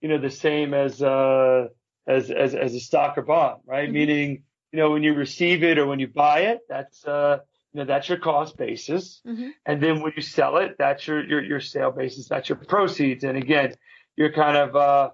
you 0.00 0.08
know 0.08 0.18
the 0.18 0.30
same 0.30 0.72
as 0.72 1.02
uh, 1.02 1.68
as 2.06 2.30
as 2.30 2.54
as 2.54 2.74
a 2.74 2.80
stock 2.80 3.18
or 3.18 3.22
bond, 3.22 3.60
right? 3.66 3.84
Mm-hmm. 3.84 3.92
Meaning, 3.92 4.42
you 4.72 4.78
know, 4.78 4.90
when 4.90 5.02
you 5.02 5.12
receive 5.12 5.62
it 5.62 5.78
or 5.78 5.86
when 5.86 6.00
you 6.00 6.08
buy 6.08 6.40
it, 6.40 6.60
that's 6.66 7.04
uh, 7.04 7.38
you 7.76 7.82
know, 7.82 7.86
that's 7.86 8.08
your 8.08 8.16
cost 8.16 8.56
basis. 8.56 9.20
Mm-hmm. 9.26 9.48
And 9.66 9.82
then 9.82 10.00
when 10.00 10.14
you 10.16 10.22
sell 10.22 10.56
it, 10.56 10.76
that's 10.78 11.06
your, 11.06 11.22
your, 11.22 11.44
your 11.44 11.60
sale 11.60 11.90
basis. 11.90 12.26
That's 12.26 12.48
your 12.48 12.56
proceeds. 12.56 13.22
And 13.22 13.36
again, 13.36 13.74
you're 14.16 14.32
kind 14.32 14.56
of, 14.56 14.74
uh, 14.74 15.10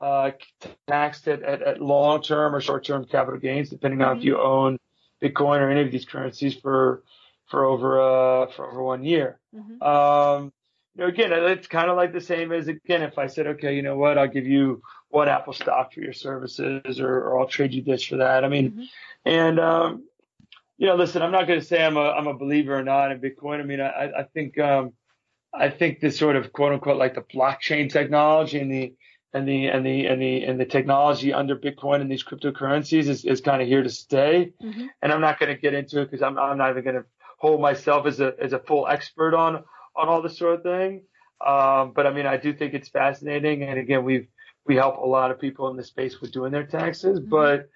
uh, 0.00 0.30
taxed 0.86 1.26
at, 1.26 1.42
at, 1.42 1.60
at 1.60 1.82
long 1.82 2.22
term 2.22 2.54
or 2.54 2.60
short 2.60 2.84
term 2.84 3.04
capital 3.04 3.40
gains, 3.40 3.68
depending 3.68 3.98
mm-hmm. 3.98 4.10
on 4.10 4.16
if 4.16 4.20
mm-hmm. 4.20 4.28
you 4.28 4.40
own 4.40 4.78
Bitcoin 5.20 5.58
or 5.58 5.70
any 5.70 5.80
of 5.80 5.90
these 5.90 6.04
currencies 6.04 6.54
for, 6.54 7.02
for 7.50 7.64
over, 7.64 8.00
uh, 8.00 8.46
for 8.52 8.70
over 8.70 8.84
one 8.84 9.02
year. 9.02 9.40
Mm-hmm. 9.52 9.82
Um, 9.82 10.52
you 10.94 11.02
know, 11.02 11.08
again, 11.08 11.32
it's 11.32 11.66
kind 11.66 11.90
of 11.90 11.96
like 11.96 12.12
the 12.12 12.20
same 12.20 12.52
as 12.52 12.68
again, 12.68 13.02
if 13.02 13.18
I 13.18 13.26
said, 13.26 13.48
okay, 13.48 13.74
you 13.74 13.82
know 13.82 13.96
what, 13.96 14.18
I'll 14.18 14.28
give 14.28 14.46
you 14.46 14.82
one 15.08 15.28
Apple 15.28 15.52
stock 15.52 15.92
for 15.92 16.00
your 16.00 16.12
services 16.12 17.00
or, 17.00 17.08
or 17.08 17.40
I'll 17.40 17.48
trade 17.48 17.74
you 17.74 17.82
this 17.82 18.04
for 18.04 18.18
that. 18.18 18.44
I 18.44 18.48
mean, 18.48 18.70
mm-hmm. 18.70 18.82
and, 19.24 19.58
um, 19.58 20.04
you 20.76 20.86
know, 20.86 20.96
listen, 20.96 21.22
I'm 21.22 21.32
not 21.32 21.46
going 21.46 21.60
to 21.60 21.64
say 21.64 21.84
I'm 21.84 21.96
a 21.96 22.10
I'm 22.10 22.26
a 22.26 22.34
believer 22.34 22.76
or 22.76 22.82
not 22.82 23.12
in 23.12 23.20
Bitcoin. 23.20 23.60
I 23.60 23.62
mean, 23.62 23.80
I 23.80 24.10
I 24.18 24.22
think 24.34 24.58
um, 24.58 24.92
I 25.52 25.70
think 25.70 26.00
this 26.00 26.18
sort 26.18 26.36
of 26.36 26.52
quote 26.52 26.72
unquote 26.72 26.96
like 26.96 27.14
the 27.14 27.22
blockchain 27.22 27.90
technology 27.90 28.58
and 28.58 28.72
the 28.72 28.94
and 29.32 29.48
the 29.48 29.66
and 29.66 29.84
the 29.84 30.06
and 30.06 30.20
the 30.20 30.44
and 30.44 30.60
the 30.60 30.64
technology 30.64 31.32
under 31.32 31.56
Bitcoin 31.56 32.00
and 32.00 32.10
these 32.10 32.24
cryptocurrencies 32.24 33.08
is, 33.08 33.24
is 33.24 33.40
kind 33.40 33.62
of 33.62 33.68
here 33.68 33.82
to 33.82 33.90
stay. 33.90 34.52
Mm-hmm. 34.62 34.86
And 35.02 35.12
I'm 35.12 35.20
not 35.20 35.38
going 35.38 35.54
to 35.54 35.60
get 35.60 35.74
into 35.74 36.00
it 36.00 36.10
because 36.10 36.22
I'm 36.22 36.38
I'm 36.38 36.58
not 36.58 36.70
even 36.70 36.84
going 36.84 36.96
to 36.96 37.04
hold 37.38 37.60
myself 37.60 38.06
as 38.06 38.20
a 38.20 38.34
as 38.40 38.52
a 38.52 38.58
full 38.58 38.86
expert 38.88 39.34
on 39.34 39.64
on 39.96 40.08
all 40.08 40.22
this 40.22 40.38
sort 40.38 40.54
of 40.54 40.62
thing. 40.62 41.02
Um, 41.44 41.92
but 41.94 42.06
I 42.06 42.12
mean, 42.12 42.26
I 42.26 42.36
do 42.36 42.52
think 42.52 42.74
it's 42.74 42.88
fascinating. 42.88 43.62
And 43.62 43.78
again, 43.78 44.04
we've 44.04 44.28
we 44.66 44.76
help 44.76 44.98
a 44.98 45.06
lot 45.06 45.30
of 45.30 45.40
people 45.40 45.68
in 45.68 45.76
the 45.76 45.84
space 45.84 46.20
with 46.20 46.32
doing 46.32 46.52
their 46.52 46.66
taxes. 46.66 47.20
Mm-hmm. 47.20 47.30
But 47.30 47.68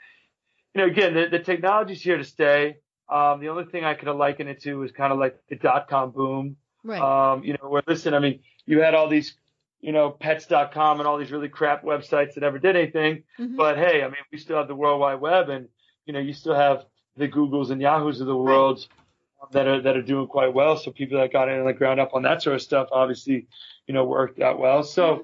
you 0.74 0.82
know, 0.82 0.86
again, 0.86 1.14
the, 1.14 1.26
the 1.30 1.38
technology 1.40 1.94
is 1.94 2.02
here 2.02 2.18
to 2.18 2.24
stay. 2.24 2.76
Um, 3.10 3.40
the 3.40 3.48
only 3.48 3.64
thing 3.64 3.84
I 3.84 3.94
could 3.94 4.08
liken 4.08 4.48
it 4.48 4.60
to 4.62 4.82
is 4.82 4.92
kind 4.92 5.12
of 5.12 5.18
like 5.18 5.38
the 5.48 5.56
dot 5.56 5.88
com 5.88 6.10
boom. 6.10 6.56
Right. 6.84 7.00
Um, 7.00 7.42
you 7.42 7.54
know, 7.54 7.68
where 7.68 7.82
listen, 7.86 8.14
I 8.14 8.18
mean, 8.18 8.40
you 8.66 8.80
had 8.80 8.94
all 8.94 9.08
these, 9.08 9.34
you 9.80 9.92
know, 9.92 10.10
pets.com 10.10 11.00
and 11.00 11.06
all 11.06 11.18
these 11.18 11.32
really 11.32 11.48
crap 11.48 11.82
websites 11.84 12.34
that 12.34 12.40
never 12.40 12.58
did 12.58 12.76
anything. 12.76 13.24
Mm-hmm. 13.38 13.56
But 13.56 13.78
hey, 13.78 14.02
I 14.02 14.06
mean, 14.06 14.16
we 14.30 14.38
still 14.38 14.56
have 14.58 14.68
the 14.68 14.74
World 14.74 15.00
Wide 15.00 15.20
Web 15.20 15.48
and, 15.48 15.68
you 16.06 16.12
know, 16.12 16.20
you 16.20 16.32
still 16.32 16.54
have 16.54 16.84
the 17.16 17.28
Googles 17.28 17.70
and 17.70 17.80
Yahoos 17.80 18.20
of 18.20 18.26
the 18.26 18.36
world 18.36 18.86
right. 19.42 19.52
that 19.52 19.66
are, 19.66 19.80
that 19.80 19.96
are 19.96 20.02
doing 20.02 20.26
quite 20.26 20.52
well. 20.52 20.76
So 20.76 20.90
people 20.90 21.18
that 21.18 21.32
got 21.32 21.48
in 21.48 21.58
on 21.58 21.66
the 21.66 21.72
ground 21.72 22.00
up 22.00 22.14
on 22.14 22.22
that 22.22 22.42
sort 22.42 22.56
of 22.56 22.62
stuff 22.62 22.88
obviously, 22.92 23.46
you 23.86 23.94
know, 23.94 24.04
worked 24.04 24.40
out 24.40 24.58
well. 24.58 24.82
So, 24.82 25.02
mm-hmm. 25.02 25.22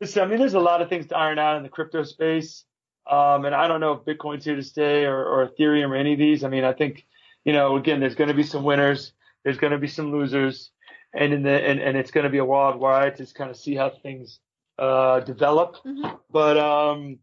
listen, 0.00 0.22
I 0.22 0.26
mean, 0.26 0.38
there's 0.38 0.54
a 0.54 0.60
lot 0.60 0.80
of 0.82 0.88
things 0.88 1.06
to 1.08 1.16
iron 1.16 1.38
out 1.38 1.56
in 1.56 1.62
the 1.62 1.68
crypto 1.68 2.02
space. 2.04 2.64
Um, 3.10 3.44
and 3.44 3.54
I 3.54 3.66
don't 3.66 3.80
know 3.80 3.92
if 3.92 4.04
Bitcoin's 4.04 4.44
here 4.44 4.56
to 4.56 4.62
stay 4.62 5.04
or, 5.04 5.24
or 5.24 5.48
Ethereum 5.48 5.90
or 5.90 5.96
any 5.96 6.12
of 6.12 6.18
these. 6.18 6.44
I 6.44 6.48
mean, 6.48 6.64
I 6.64 6.72
think, 6.72 7.04
you 7.44 7.52
know, 7.52 7.76
again, 7.76 7.98
there's 7.98 8.14
going 8.14 8.28
to 8.28 8.34
be 8.34 8.44
some 8.44 8.62
winners. 8.62 9.12
There's 9.42 9.58
going 9.58 9.72
to 9.72 9.78
be 9.78 9.88
some 9.88 10.12
losers. 10.12 10.70
And 11.12 11.34
in 11.34 11.42
the, 11.42 11.50
and, 11.50 11.80
and 11.80 11.96
it's 11.96 12.12
going 12.12 12.24
to 12.24 12.30
be 12.30 12.38
a 12.38 12.44
wild 12.44 12.80
ride 12.80 13.16
to 13.16 13.24
just 13.24 13.34
kind 13.34 13.50
of 13.50 13.56
see 13.56 13.74
how 13.74 13.90
things, 13.90 14.38
uh, 14.78 15.20
develop. 15.20 15.76
Mm-hmm. 15.84 16.16
But, 16.30 16.56
um, 16.58 17.18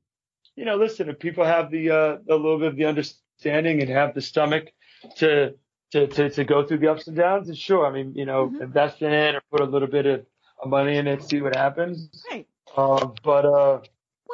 you 0.55 0.65
know, 0.65 0.75
listen, 0.75 1.09
if 1.09 1.17
people 1.17 1.45
have 1.45 1.71
the, 1.71 1.89
uh, 1.89 2.17
a 2.29 2.35
little 2.35 2.59
bit 2.59 2.67
of 2.67 2.75
the 2.75 2.85
understanding 2.85 3.81
and 3.81 3.89
have 3.89 4.13
the 4.13 4.21
stomach 4.21 4.71
to, 5.15 5.55
to, 5.91 6.07
to, 6.07 6.29
to 6.29 6.43
go 6.43 6.65
through 6.65 6.79
the 6.79 6.91
ups 6.91 7.07
and 7.07 7.15
downs, 7.15 7.47
and 7.47 7.57
sure, 7.57 7.87
I 7.87 7.91
mean, 7.91 8.13
you 8.15 8.25
know, 8.25 8.47
mm-hmm. 8.47 8.61
invest 8.61 9.01
in 9.01 9.13
it 9.13 9.35
or 9.35 9.41
put 9.49 9.61
a 9.61 9.65
little 9.65 9.87
bit 9.87 10.05
of, 10.05 10.25
of 10.61 10.69
money 10.69 10.97
in 10.97 11.07
it, 11.07 11.23
see 11.23 11.41
what 11.41 11.55
happens. 11.55 12.09
Right. 12.29 12.45
Uh, 12.75 13.07
but, 13.23 13.45
uh, 13.45 13.79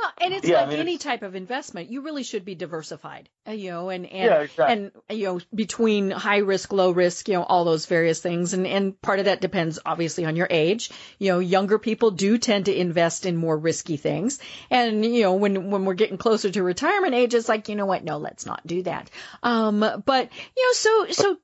well, 0.05 0.13
and 0.25 0.33
it's 0.33 0.47
yeah, 0.47 0.57
like 0.57 0.67
I 0.67 0.69
mean, 0.71 0.79
any 0.79 0.95
it's, 0.95 1.03
type 1.03 1.23
of 1.23 1.35
investment, 1.35 1.89
you 1.89 2.01
really 2.01 2.23
should 2.23 2.45
be 2.45 2.55
diversified, 2.55 3.29
uh, 3.47 3.51
you 3.51 3.71
know, 3.71 3.89
and 3.89 4.05
and 4.05 4.25
yeah, 4.25 4.41
exactly. 4.41 4.73
and 4.73 5.19
you 5.19 5.25
know 5.25 5.39
between 5.53 6.11
high 6.11 6.37
risk, 6.37 6.71
low 6.71 6.91
risk, 6.91 7.27
you 7.27 7.35
know, 7.35 7.43
all 7.43 7.65
those 7.65 7.85
various 7.85 8.19
things, 8.21 8.53
and 8.53 8.67
and 8.67 8.99
part 9.01 9.19
of 9.19 9.25
that 9.25 9.41
depends 9.41 9.79
obviously 9.85 10.25
on 10.25 10.35
your 10.35 10.47
age. 10.49 10.91
You 11.19 11.33
know, 11.33 11.39
younger 11.39 11.79
people 11.79 12.11
do 12.11 12.37
tend 12.37 12.65
to 12.65 12.75
invest 12.75 13.25
in 13.25 13.35
more 13.35 13.57
risky 13.57 13.97
things, 13.97 14.39
and 14.69 15.05
you 15.05 15.23
know 15.23 15.33
when 15.33 15.71
when 15.71 15.85
we're 15.85 15.93
getting 15.93 16.17
closer 16.17 16.49
to 16.49 16.63
retirement 16.63 17.13
age, 17.13 17.33
it's 17.33 17.49
like 17.49 17.69
you 17.69 17.75
know 17.75 17.85
what, 17.85 18.03
no, 18.03 18.17
let's 18.17 18.45
not 18.45 18.65
do 18.65 18.83
that. 18.83 19.09
Um, 19.43 19.79
but 19.79 20.29
you 20.57 20.65
know, 20.65 20.73
so 20.73 21.07
so 21.11 21.37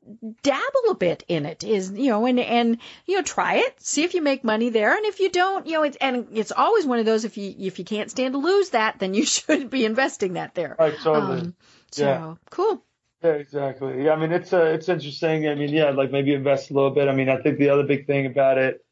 dabble 0.44 0.92
a 0.92 0.96
bit 0.96 1.24
in 1.28 1.46
it 1.46 1.64
is 1.64 1.92
you 1.92 2.10
know, 2.10 2.26
and 2.26 2.40
and 2.40 2.78
you 3.06 3.18
know, 3.18 3.24
try 3.24 3.56
it, 3.56 3.82
see 3.82 4.04
if 4.04 4.14
you 4.14 4.22
make 4.22 4.44
money 4.44 4.70
there, 4.70 4.96
and 4.96 5.06
if 5.06 5.20
you 5.20 5.30
don't, 5.30 5.68
you 5.68 5.74
know, 5.74 5.84
it's 5.84 5.98
and 5.98 6.28
it's 6.34 6.52
always 6.52 6.86
one 6.86 7.00
of 7.00 7.06
those 7.06 7.26
if 7.26 7.38
you 7.38 7.54
if 7.58 7.80
you 7.80 7.86
can't 7.86 8.12
stand 8.12 8.34
to 8.34 8.38
lose 8.38 8.51
that, 8.72 9.00
then 9.00 9.14
you 9.14 9.26
should 9.26 9.70
be 9.70 9.86
investing 9.86 10.34
that 10.34 10.56
there. 10.56 10.76
Right, 10.78 10.98
totally. 10.98 11.42
Um, 11.42 11.56
so, 11.92 12.06
yeah. 12.06 12.36
cool. 12.50 12.84
Yeah, 13.24 13.32
exactly. 13.34 14.04
Yeah, 14.04 14.14
I 14.14 14.16
mean, 14.16 14.32
it's 14.32 14.52
uh, 14.52 14.64
it's 14.64 14.90
interesting. 14.90 15.48
I 15.48 15.54
mean, 15.54 15.70
yeah, 15.70 15.92
like 15.92 16.12
maybe 16.12 16.34
invest 16.34 16.72
a 16.72 16.74
little 16.74 16.90
bit. 16.90 17.08
I 17.08 17.14
mean, 17.14 17.30
I 17.30 17.38
think 17.38 17.60
the 17.60 17.70
other 17.70 17.84
big 17.84 18.08
thing 18.08 18.26
about 18.26 18.58
it 18.58 18.84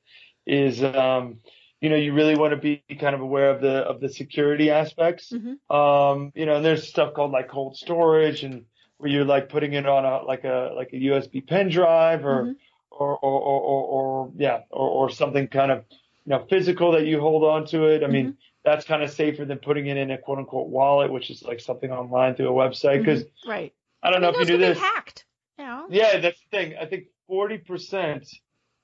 is, 0.45 0.83
um, 0.83 1.39
you 1.81 1.89
know, 1.89 1.95
you 1.95 2.13
really 2.13 2.35
want 2.35 2.51
to 2.51 2.57
be 2.57 2.83
kind 2.99 3.15
of 3.15 3.21
aware 3.21 3.49
of 3.49 3.59
the 3.59 3.77
of 3.77 3.99
the 3.99 4.09
security 4.09 4.69
aspects. 4.69 5.31
Mm-hmm. 5.31 5.75
Um, 5.75 6.31
you 6.35 6.45
know, 6.45 6.57
and 6.57 6.65
there's 6.65 6.87
stuff 6.87 7.15
called 7.15 7.31
like 7.31 7.49
cold 7.49 7.75
storage 7.75 8.43
and 8.43 8.65
where 8.97 9.09
you're 9.09 9.25
like 9.25 9.49
putting 9.49 9.73
it 9.73 9.87
on 9.87 10.05
a 10.05 10.23
like 10.23 10.43
a 10.43 10.73
like 10.75 10.89
a 10.93 10.97
USB 10.97 11.45
pen 11.47 11.69
drive 11.69 12.23
or 12.23 12.43
mm-hmm. 12.43 12.51
or, 12.91 13.17
or, 13.17 13.41
or, 13.41 13.61
or, 13.61 13.83
or, 13.83 14.31
yeah 14.37 14.59
or, 14.69 14.89
or 14.89 15.09
something 15.09 15.47
kind 15.47 15.71
of 15.71 15.85
you 16.25 16.31
know 16.31 16.45
physical 16.47 16.91
that 16.91 17.07
you 17.07 17.19
hold 17.19 17.43
on 17.43 17.65
to 17.67 17.85
it. 17.85 18.03
I 18.03 18.07
mean, 18.07 18.25
mm-hmm 18.27 18.48
that's 18.65 18.85
kind 18.85 19.03
of 19.03 19.09
safer 19.11 19.45
than 19.45 19.57
putting 19.57 19.87
it 19.87 19.97
in 19.97 20.11
a 20.11 20.17
quote 20.17 20.39
unquote 20.39 20.69
wallet, 20.69 21.11
which 21.11 21.29
is 21.29 21.43
like 21.43 21.59
something 21.59 21.91
online 21.91 22.35
through 22.35 22.49
a 22.49 22.51
website. 22.51 22.99
Because 22.99 23.23
mm-hmm. 23.23 23.49
right, 23.49 23.73
I 24.03 24.11
don't 24.11 24.23
I 24.23 24.27
mean, 24.27 24.33
know 24.33 24.39
if 24.39 24.49
you 24.49 24.57
do 24.57 24.57
this. 24.57 24.77
Hacked. 24.77 25.25
Yeah. 25.57 25.85
Yeah, 25.89 26.19
that's 26.19 26.39
the 26.39 26.57
thing. 26.57 26.75
I 26.79 26.85
think 26.85 27.05
forty 27.27 27.57
percent 27.57 28.27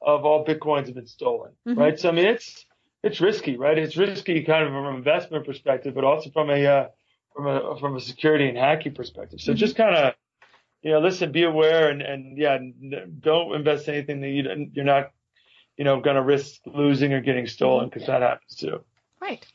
of 0.02 0.26
all 0.26 0.46
bitcoins 0.46 0.86
have 0.86 0.96
been 0.96 1.08
stolen. 1.08 1.52
Mm-hmm. 1.68 1.80
Right. 1.80 2.00
So 2.00 2.10
I 2.10 2.12
mean, 2.12 2.28
it's 2.28 2.66
it's 3.04 3.22
risky, 3.22 3.58
right? 3.58 3.78
It's 3.78 3.98
risky 3.98 4.44
kind 4.44 4.64
of 4.64 4.70
from 4.70 4.86
an 4.88 4.96
investment 4.96 5.46
perspective, 5.46 5.94
but 5.94 6.04
also 6.04 6.30
from 6.32 6.50
a 6.50 6.66
uh, 6.66 6.88
from 7.36 7.48
a 7.48 7.78
from 7.80 7.96
a 7.96 8.00
security 8.00 8.48
and 8.48 8.58
hacking 8.58 8.94
perspective. 8.94 9.42
So 9.42 9.52
mm-hmm. 9.52 9.60
just 9.60 9.76
kind 9.76 9.96
of 9.96 10.14
you 10.86 10.92
know, 10.92 11.00
listen, 11.00 11.32
be 11.32 11.44
aware, 11.44 11.90
and 11.90 12.02
and 12.02 12.38
yeah, 12.38 12.60
don't 13.20 13.56
invest 13.56 13.90
anything 13.90 14.22
that 14.22 14.30
you 14.30 14.70
you're 14.74 14.86
not 14.86 15.12
you 15.78 15.84
know 15.84 16.00
going 16.00 16.16
to 16.16 16.22
risk 16.22 16.62
losing 16.68 17.12
or 17.12 17.22
getting 17.22 17.48
stolen 17.48 17.90
because 17.90 18.08
that 18.08 18.22
happens 18.22 18.56
too. 18.56 18.84
Right. 19.20 19.46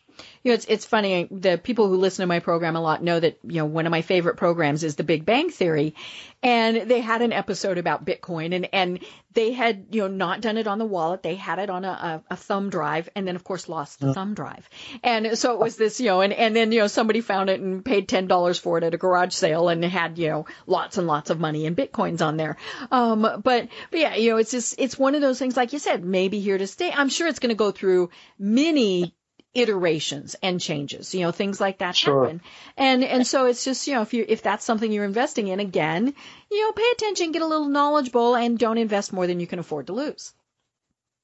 You 0.42 0.50
know, 0.50 0.54
it's 0.54 0.66
it's 0.66 0.86
funny. 0.86 1.28
The 1.30 1.58
people 1.58 1.88
who 1.88 1.96
listen 1.96 2.22
to 2.22 2.26
my 2.26 2.40
program 2.40 2.76
a 2.76 2.80
lot 2.80 3.02
know 3.02 3.20
that 3.20 3.38
you 3.42 3.56
know 3.56 3.66
one 3.66 3.86
of 3.86 3.90
my 3.90 4.02
favorite 4.02 4.36
programs 4.36 4.84
is 4.84 4.96
The 4.96 5.04
Big 5.04 5.24
Bang 5.24 5.50
Theory, 5.50 5.94
and 6.42 6.88
they 6.90 7.00
had 7.00 7.22
an 7.22 7.32
episode 7.32 7.78
about 7.78 8.04
Bitcoin, 8.04 8.54
and 8.54 8.68
and 8.72 9.00
they 9.32 9.52
had 9.52 9.86
you 9.90 10.02
know 10.02 10.08
not 10.08 10.40
done 10.40 10.56
it 10.56 10.66
on 10.66 10.78
the 10.78 10.84
wallet, 10.84 11.22
they 11.22 11.34
had 11.34 11.58
it 11.58 11.70
on 11.70 11.84
a, 11.84 12.22
a, 12.30 12.34
a 12.34 12.36
thumb 12.36 12.70
drive, 12.70 13.08
and 13.14 13.26
then 13.26 13.36
of 13.36 13.44
course 13.44 13.68
lost 13.68 14.00
the 14.00 14.08
mm. 14.08 14.14
thumb 14.14 14.34
drive, 14.34 14.68
and 15.02 15.36
so 15.38 15.52
it 15.52 15.60
was 15.60 15.76
this 15.76 16.00
you 16.00 16.06
know, 16.06 16.20
and 16.20 16.32
and 16.32 16.56
then 16.56 16.72
you 16.72 16.80
know 16.80 16.86
somebody 16.86 17.20
found 17.20 17.50
it 17.50 17.60
and 17.60 17.84
paid 17.84 18.08
ten 18.08 18.26
dollars 18.26 18.58
for 18.58 18.78
it 18.78 18.84
at 18.84 18.94
a 18.94 18.98
garage 18.98 19.34
sale, 19.34 19.68
and 19.68 19.84
had 19.84 20.18
you 20.18 20.28
know 20.28 20.46
lots 20.66 20.98
and 20.98 21.06
lots 21.06 21.30
of 21.30 21.38
money 21.38 21.66
in 21.66 21.76
bitcoins 21.76 22.24
on 22.24 22.36
there. 22.36 22.56
Um, 22.90 23.20
but 23.20 23.42
but 23.90 24.00
yeah, 24.00 24.14
you 24.14 24.30
know, 24.30 24.36
it's 24.38 24.50
just 24.50 24.74
it's 24.78 24.98
one 24.98 25.14
of 25.14 25.20
those 25.20 25.38
things, 25.38 25.56
like 25.56 25.72
you 25.72 25.78
said, 25.78 26.04
maybe 26.04 26.40
here 26.40 26.58
to 26.58 26.66
stay. 26.66 26.90
I'm 26.90 27.08
sure 27.08 27.28
it's 27.28 27.38
going 27.38 27.50
to 27.50 27.56
go 27.56 27.70
through 27.70 28.10
many 28.38 29.14
iterations 29.54 30.36
and 30.42 30.60
changes, 30.60 31.14
you 31.14 31.20
know, 31.20 31.32
things 31.32 31.60
like 31.60 31.78
that 31.78 31.96
sure. 31.96 32.24
happen. 32.24 32.40
And, 32.76 33.02
and 33.02 33.26
so 33.26 33.46
it's 33.46 33.64
just, 33.64 33.86
you 33.86 33.94
know, 33.94 34.02
if 34.02 34.14
you, 34.14 34.24
if 34.28 34.42
that's 34.42 34.64
something 34.64 34.90
you're 34.90 35.04
investing 35.04 35.48
in, 35.48 35.60
again, 35.60 36.14
you 36.50 36.62
know, 36.62 36.72
pay 36.72 36.88
attention, 36.92 37.32
get 37.32 37.42
a 37.42 37.46
little 37.46 37.68
knowledgeable 37.68 38.36
and 38.36 38.58
don't 38.58 38.78
invest 38.78 39.12
more 39.12 39.26
than 39.26 39.40
you 39.40 39.46
can 39.46 39.58
afford 39.58 39.88
to 39.88 39.92
lose. 39.92 40.32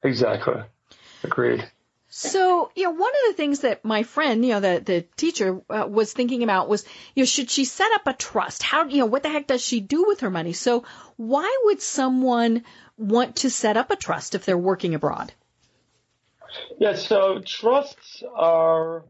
Exactly. 0.03 0.63
Agreed. 1.23 1.69
So, 2.09 2.71
you 2.75 2.85
know, 2.85 2.93
one 2.93 3.11
of 3.11 3.29
the 3.29 3.35
things 3.37 3.61
that 3.61 3.85
my 3.85 4.05
friend, 4.05 4.45
you 4.45 4.53
know, 4.53 4.61
the 4.61 4.81
the 4.85 5.03
teacher 5.17 5.61
uh, 5.69 5.87
was 5.87 6.13
thinking 6.13 6.43
about 6.43 6.69
was, 6.69 6.85
you 7.15 7.23
know, 7.23 7.27
should 7.27 7.51
she 7.51 7.65
set 7.65 7.93
up 7.93 8.07
a 8.07 8.13
trust? 8.13 8.63
How, 8.63 8.87
you 8.87 8.99
know, 8.99 9.07
what 9.07 9.23
the 9.23 9.29
heck 9.29 9.47
does 9.47 9.61
she 9.61 9.81
do 9.81 10.07
with 10.07 10.21
her 10.21 10.31
money? 10.31 10.53
So, 10.53 10.85
why 11.17 11.59
would 11.65 11.83
someone 11.83 12.65
want 12.97 13.37
to 13.37 13.51
set 13.51 13.77
up 13.77 13.91
a 13.91 13.97
trust 13.97 14.35
if 14.35 14.45
they're 14.45 14.57
working 14.57 14.95
abroad? 14.95 15.33
Yeah, 16.79 16.95
so 16.95 17.41
trusts 17.41 18.23
are 18.35 19.05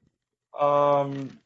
um, 0.59 1.39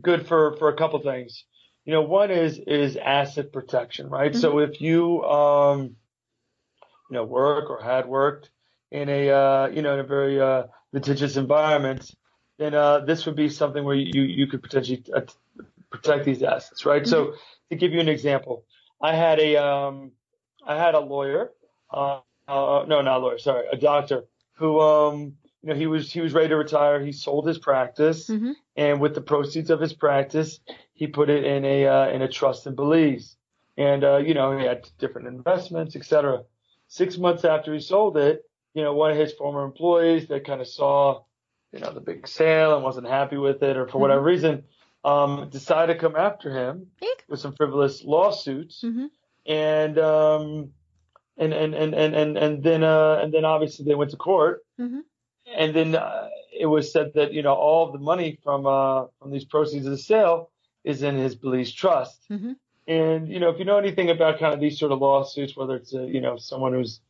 good 0.00 0.26
for, 0.26 0.56
for 0.58 0.68
a 0.68 0.76
couple 0.76 0.98
things. 1.00 1.44
You 1.84 1.94
know, 1.94 2.02
one 2.02 2.30
is 2.30 2.58
is 2.66 2.96
asset 2.96 3.52
protection, 3.52 4.08
right? 4.08 4.32
Mm-hmm. 4.32 4.40
So 4.40 4.58
if 4.58 4.80
you 4.80 5.22
um, 5.24 5.96
you 7.10 7.14
know 7.14 7.24
work 7.24 7.70
or 7.70 7.82
had 7.82 8.06
worked 8.06 8.50
in 8.90 9.08
a 9.08 9.30
uh, 9.30 9.66
you 9.68 9.82
know 9.82 9.94
in 9.94 10.00
a 10.00 10.04
very 10.04 10.40
uh, 10.40 10.64
litigious 10.92 11.36
environment, 11.36 12.14
then 12.58 12.74
uh, 12.74 13.00
this 13.00 13.26
would 13.26 13.36
be 13.36 13.48
something 13.48 13.82
where 13.82 13.96
you 13.96 14.22
you 14.22 14.46
could 14.46 14.62
potentially 14.62 15.02
uh, 15.14 15.22
protect 15.90 16.24
these 16.24 16.42
assets, 16.42 16.84
right? 16.84 17.02
Mm-hmm. 17.02 17.10
So 17.10 17.34
to 17.70 17.76
give 17.76 17.92
you 17.92 18.00
an 18.00 18.08
example, 18.08 18.64
I 19.00 19.14
had 19.14 19.40
a 19.40 19.56
um, 19.56 20.12
I 20.64 20.76
had 20.76 20.94
a 20.94 21.00
lawyer, 21.00 21.52
uh, 21.90 22.20
uh, 22.46 22.84
no, 22.86 23.00
not 23.00 23.16
a 23.16 23.18
lawyer, 23.18 23.38
sorry, 23.38 23.66
a 23.72 23.76
doctor 23.76 24.24
who 24.52 24.80
um, 24.80 25.36
you 25.62 25.68
know, 25.68 25.74
he 25.74 25.86
was 25.86 26.10
he 26.10 26.20
was 26.20 26.32
ready 26.32 26.48
to 26.48 26.56
retire. 26.56 27.04
He 27.04 27.12
sold 27.12 27.46
his 27.46 27.58
practice, 27.58 28.28
mm-hmm. 28.28 28.52
and 28.76 29.00
with 29.00 29.14
the 29.14 29.20
proceeds 29.20 29.70
of 29.70 29.80
his 29.80 29.92
practice, 29.92 30.58
he 30.94 31.06
put 31.06 31.28
it 31.28 31.44
in 31.44 31.64
a 31.64 31.86
uh, 31.86 32.08
in 32.08 32.22
a 32.22 32.28
trust 32.28 32.66
in 32.66 32.74
Belize. 32.74 33.36
And 33.76 34.02
uh, 34.02 34.18
you 34.18 34.34
know, 34.34 34.56
he 34.56 34.64
had 34.64 34.88
different 34.98 35.28
investments, 35.28 35.96
etc. 35.96 36.44
Six 36.88 37.18
months 37.18 37.44
after 37.44 37.74
he 37.74 37.80
sold 37.80 38.16
it, 38.16 38.44
you 38.74 38.82
know, 38.82 38.94
one 38.94 39.10
of 39.10 39.18
his 39.18 39.32
former 39.34 39.64
employees 39.64 40.28
that 40.28 40.46
kind 40.46 40.60
of 40.60 40.66
saw, 40.66 41.22
you 41.72 41.80
know, 41.80 41.92
the 41.92 42.00
big 42.00 42.26
sale 42.26 42.74
and 42.74 42.82
wasn't 42.82 43.06
happy 43.06 43.36
with 43.36 43.62
it, 43.62 43.76
or 43.76 43.84
for 43.84 43.92
mm-hmm. 43.92 44.00
whatever 44.00 44.22
reason, 44.22 44.64
um, 45.04 45.50
decided 45.50 45.92
to 45.92 46.00
come 46.00 46.16
after 46.16 46.50
him 46.50 46.86
with 47.28 47.38
some 47.38 47.52
frivolous 47.52 48.02
lawsuits. 48.02 48.82
Mm-hmm. 48.82 49.06
And 49.46 49.98
um, 49.98 50.70
and 51.36 51.52
and 51.52 51.74
and 51.74 51.94
and 51.94 52.14
and 52.14 52.38
and 52.38 52.62
then 52.62 52.82
uh, 52.82 53.20
and 53.22 53.32
then 53.32 53.44
obviously 53.44 53.84
they 53.84 53.94
went 53.94 54.12
to 54.12 54.16
court. 54.16 54.64
Mm-hmm 54.80 55.00
and 55.60 55.76
then 55.76 55.94
uh, 55.94 56.28
it 56.58 56.66
was 56.66 56.90
said 56.90 57.12
that 57.14 57.34
you 57.34 57.42
know 57.42 57.52
all 57.52 57.92
the 57.92 57.98
money 57.98 58.38
from 58.42 58.66
uh, 58.66 59.04
from 59.20 59.30
these 59.30 59.44
proceeds 59.44 59.84
of 59.84 59.92
the 59.92 59.98
sale 59.98 60.50
is 60.84 61.02
in 61.02 61.16
his 61.16 61.34
Belize 61.34 61.70
trust. 61.70 62.18
Mm-hmm. 62.30 62.52
And 62.88 63.28
you 63.28 63.38
know, 63.38 63.50
if 63.50 63.58
you 63.58 63.66
know 63.66 63.78
anything 63.78 64.08
about 64.08 64.38
kind 64.38 64.54
of 64.54 64.60
these 64.60 64.78
sort 64.78 64.90
of 64.90 65.00
lawsuits, 65.00 65.54
whether 65.54 65.76
it's 65.76 65.92
a, 65.94 66.06
you 66.06 66.20
know 66.20 66.38
someone 66.38 66.72
who's 66.72 67.00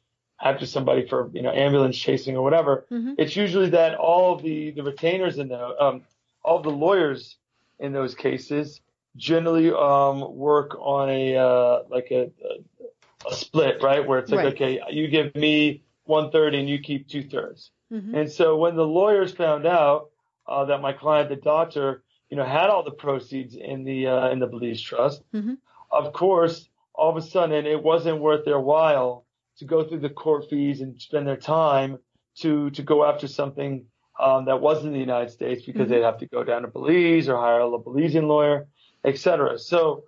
after 0.43 0.67
somebody 0.67 1.07
for 1.07 1.31
you 1.33 1.43
know 1.43 1.53
ambulance 1.53 1.97
chasing 1.97 2.37
or 2.37 2.43
whatever, 2.43 2.87
mm-hmm. 2.91 3.15
it's 3.19 3.37
usually 3.37 3.71
that 3.71 3.95
all 3.95 4.35
of 4.35 4.43
the 4.43 4.73
the 4.73 4.83
retainers 4.83 5.39
in 5.39 5.49
the 5.49 5.83
um, 5.83 6.03
all 6.43 6.61
the 6.61 6.71
lawyers 6.71 7.37
in 7.79 7.93
those 7.93 8.17
cases 8.17 8.81
generally 9.17 9.71
um, 9.71 10.37
work 10.37 10.77
on 10.81 11.09
a 11.09 11.37
uh, 11.37 11.83
like 11.89 12.09
a, 12.11 12.33
a, 12.51 13.29
a 13.31 13.35
split, 13.35 13.81
right? 13.81 14.05
Where 14.07 14.19
it's 14.19 14.31
like, 14.33 14.45
right. 14.45 14.55
okay, 14.55 14.81
you 14.91 15.07
give 15.07 15.35
me 15.37 15.83
one 16.05 16.33
third 16.33 16.55
and 16.57 16.69
you 16.69 16.81
keep 16.81 17.09
two 17.09 17.23
thirds. 17.23 17.71
Mm-hmm. 17.93 18.15
And 18.15 18.31
so 18.31 18.57
when 18.57 18.77
the 18.77 18.87
lawyers 18.87 19.33
found 19.33 19.67
out 19.67 20.11
uh, 20.47 20.65
that 20.67 20.81
my 20.81 20.93
client, 20.93 21.29
the 21.29 21.37
doctor, 21.37 22.03
you 22.29 22.37
know, 22.37 22.45
had 22.45 22.71
all 22.71 22.85
the 22.85 22.91
proceeds 22.91 23.57
in 23.57 23.85
the 23.85 24.07
uh, 24.07 24.31
in 24.31 24.39
the 24.39 24.47
Belize 24.47 24.81
trust, 24.81 25.23
mm-hmm. 25.33 25.55
of 25.91 26.13
course, 26.13 26.69
all 26.95 27.11
of 27.11 27.17
a 27.17 27.27
sudden 27.27 27.67
it 27.67 27.83
wasn't 27.83 28.21
worth 28.21 28.45
their 28.45 28.61
while 28.61 29.25
to 29.59 29.65
go 29.65 29.85
through 29.85 30.01
the 30.01 30.09
court 30.09 30.49
fees 30.49 30.81
and 30.81 31.01
spend 31.01 31.27
their 31.27 31.37
time 31.37 31.99
to 32.37 32.71
to 32.71 32.83
go 32.83 33.05
after 33.05 33.27
something 33.27 33.85
um, 34.21 34.45
that 34.45 34.61
wasn't 34.61 34.89
in 34.89 34.93
the 34.93 34.99
United 34.99 35.31
States 35.31 35.65
because 35.65 35.83
mm-hmm. 35.83 35.93
they'd 35.93 36.03
have 36.03 36.19
to 36.19 36.27
go 36.27 36.45
down 36.45 36.63
to 36.63 36.69
Belize 36.69 37.29
or 37.29 37.37
hire 37.37 37.61
a 37.61 37.79
Belizean 37.79 38.27
lawyer, 38.27 38.69
etc. 39.05 39.59
So, 39.59 40.05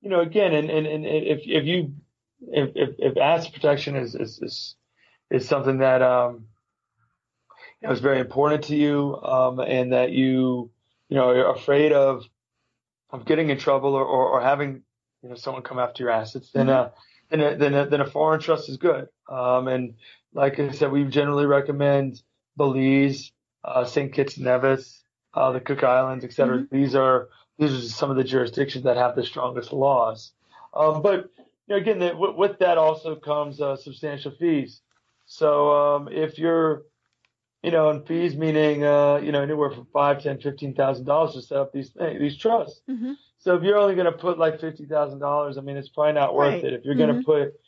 you 0.00 0.08
know, 0.08 0.20
again, 0.20 0.54
and, 0.54 0.70
and, 0.70 0.86
and 0.86 1.04
if 1.04 1.40
if 1.44 1.64
you 1.64 1.92
if, 2.40 2.70
if, 2.74 2.94
if 2.98 3.16
asset 3.18 3.52
protection 3.52 3.96
is, 3.96 4.14
is 4.14 4.38
is 4.40 4.76
is 5.30 5.48
something 5.48 5.78
that 5.78 6.02
um, 6.02 6.44
it 7.80 7.88
was 7.88 8.00
very 8.00 8.18
important 8.18 8.64
to 8.64 8.76
you, 8.76 9.16
um, 9.22 9.60
and 9.60 9.92
that 9.92 10.10
you, 10.10 10.70
you 11.08 11.16
know, 11.16 11.28
are 11.28 11.54
afraid 11.54 11.92
of, 11.92 12.24
of 13.10 13.24
getting 13.24 13.50
in 13.50 13.58
trouble 13.58 13.94
or, 13.94 14.04
or, 14.04 14.28
or 14.28 14.40
having, 14.40 14.82
you 15.22 15.28
know, 15.28 15.34
someone 15.34 15.62
come 15.62 15.78
after 15.78 16.02
your 16.02 16.12
assets, 16.12 16.50
then, 16.50 16.66
mm-hmm. 16.66 16.86
uh, 16.86 16.88
then, 17.30 17.40
a, 17.40 17.56
then, 17.56 17.74
a, 17.74 17.86
then 17.86 18.00
a 18.00 18.10
foreign 18.10 18.40
trust 18.40 18.68
is 18.68 18.76
good. 18.76 19.08
Um, 19.28 19.68
and 19.68 19.94
like 20.34 20.58
I 20.58 20.72
said, 20.72 20.90
we 20.90 21.04
generally 21.04 21.46
recommend 21.46 22.20
Belize, 22.56 23.32
uh, 23.64 23.84
St. 23.84 24.12
Kitts 24.12 24.38
Nevis, 24.38 25.02
uh, 25.34 25.52
the 25.52 25.60
Cook 25.60 25.84
Islands, 25.84 26.24
et 26.24 26.32
cetera. 26.32 26.58
Mm-hmm. 26.58 26.76
These 26.76 26.94
are, 26.94 27.28
these 27.58 27.72
are 27.72 27.88
some 27.88 28.10
of 28.10 28.16
the 28.16 28.24
jurisdictions 28.24 28.84
that 28.84 28.96
have 28.96 29.14
the 29.14 29.24
strongest 29.24 29.72
laws. 29.72 30.32
Um, 30.74 31.00
but, 31.00 31.30
you 31.38 31.44
know, 31.68 31.76
again, 31.76 31.98
the, 32.00 32.16
with 32.16 32.58
that 32.58 32.76
also 32.76 33.14
comes, 33.14 33.60
uh, 33.60 33.76
substantial 33.76 34.32
fees. 34.32 34.80
So, 35.26 35.70
um, 35.72 36.08
if 36.08 36.38
you're, 36.38 36.82
you 37.68 37.72
know, 37.72 37.90
and 37.90 38.06
fees 38.06 38.34
meaning, 38.34 38.82
uh, 38.82 39.16
you 39.16 39.30
know, 39.30 39.42
anywhere 39.42 39.70
from 39.70 39.86
five, 39.92 40.22
ten, 40.22 40.40
fifteen 40.40 40.74
thousand 40.74 41.04
dollars 41.04 41.34
to 41.34 41.42
set 41.42 41.58
up 41.58 41.70
these 41.70 41.90
things, 41.90 42.18
these 42.18 42.38
trusts. 42.38 42.80
Mm-hmm. 42.88 43.12
So 43.40 43.56
if 43.56 43.62
you're 43.62 43.76
only 43.76 43.94
going 43.94 44.10
to 44.10 44.18
put 44.18 44.38
like 44.38 44.58
fifty 44.58 44.86
thousand 44.86 45.18
dollars, 45.18 45.58
I 45.58 45.60
mean, 45.60 45.76
it's 45.76 45.90
probably 45.90 46.14
not 46.14 46.34
worth 46.34 46.54
right. 46.54 46.64
it. 46.64 46.72
If 46.72 46.86
you're 46.86 46.94
mm-hmm. 46.94 47.12
going 47.12 47.18
to 47.18 47.26
put, 47.26 47.60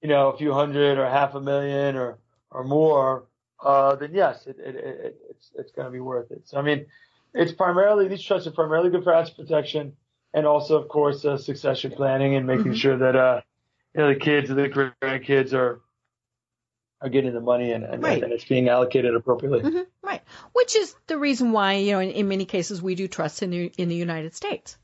you 0.00 0.08
know, 0.10 0.28
a 0.28 0.38
few 0.38 0.52
hundred 0.52 0.98
or 0.98 1.10
half 1.10 1.34
a 1.34 1.40
million 1.40 1.96
or 1.96 2.18
or 2.52 2.62
more, 2.62 3.24
uh, 3.60 3.96
then 3.96 4.10
yes, 4.14 4.46
it, 4.46 4.60
it, 4.60 4.76
it 4.76 5.16
it's 5.28 5.50
it's 5.56 5.72
going 5.72 5.86
to 5.86 5.92
be 5.92 5.98
worth 5.98 6.30
it. 6.30 6.42
So 6.44 6.56
I 6.56 6.62
mean, 6.62 6.86
it's 7.34 7.50
primarily 7.50 8.06
these 8.06 8.22
trusts 8.22 8.46
are 8.46 8.52
primarily 8.52 8.90
good 8.90 9.02
for 9.02 9.12
asset 9.12 9.34
protection 9.36 9.96
and 10.34 10.46
also, 10.46 10.80
of 10.80 10.86
course, 10.88 11.24
uh, 11.24 11.36
succession 11.36 11.90
planning 11.90 12.36
and 12.36 12.46
making 12.46 12.66
mm-hmm. 12.66 12.74
sure 12.74 12.96
that 12.96 13.16
uh, 13.16 13.40
you 13.92 14.02
know 14.02 14.14
the 14.14 14.20
kids 14.20 14.50
and 14.50 14.58
the 14.60 14.68
grandkids 14.68 15.52
are 15.52 15.80
are 17.00 17.08
getting 17.08 17.32
the 17.32 17.40
money 17.40 17.72
and, 17.72 17.84
and, 17.84 18.02
right. 18.02 18.22
and 18.22 18.32
it's 18.32 18.44
being 18.44 18.68
allocated 18.68 19.14
appropriately. 19.14 19.60
Mm-hmm. 19.60 19.82
Right. 20.02 20.22
Which 20.52 20.74
is 20.74 20.94
the 21.06 21.18
reason 21.18 21.52
why, 21.52 21.74
you 21.74 21.92
know, 21.92 22.00
in, 22.00 22.10
in 22.10 22.28
many 22.28 22.44
cases 22.44 22.82
we 22.82 22.94
do 22.94 23.06
trust 23.06 23.42
in 23.42 23.50
the, 23.50 23.72
in 23.78 23.88
the 23.88 23.94
United 23.94 24.34
States. 24.34 24.76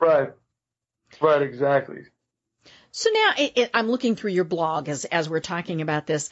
Right. 0.00 0.30
Right, 1.20 1.42
exactly. 1.42 2.04
So 2.92 3.10
now 3.12 3.32
it, 3.38 3.52
it, 3.56 3.70
I'm 3.74 3.90
looking 3.90 4.16
through 4.16 4.32
your 4.32 4.44
blog 4.44 4.88
as, 4.88 5.04
as 5.04 5.28
we're 5.28 5.40
talking 5.40 5.80
about 5.80 6.06
this. 6.06 6.30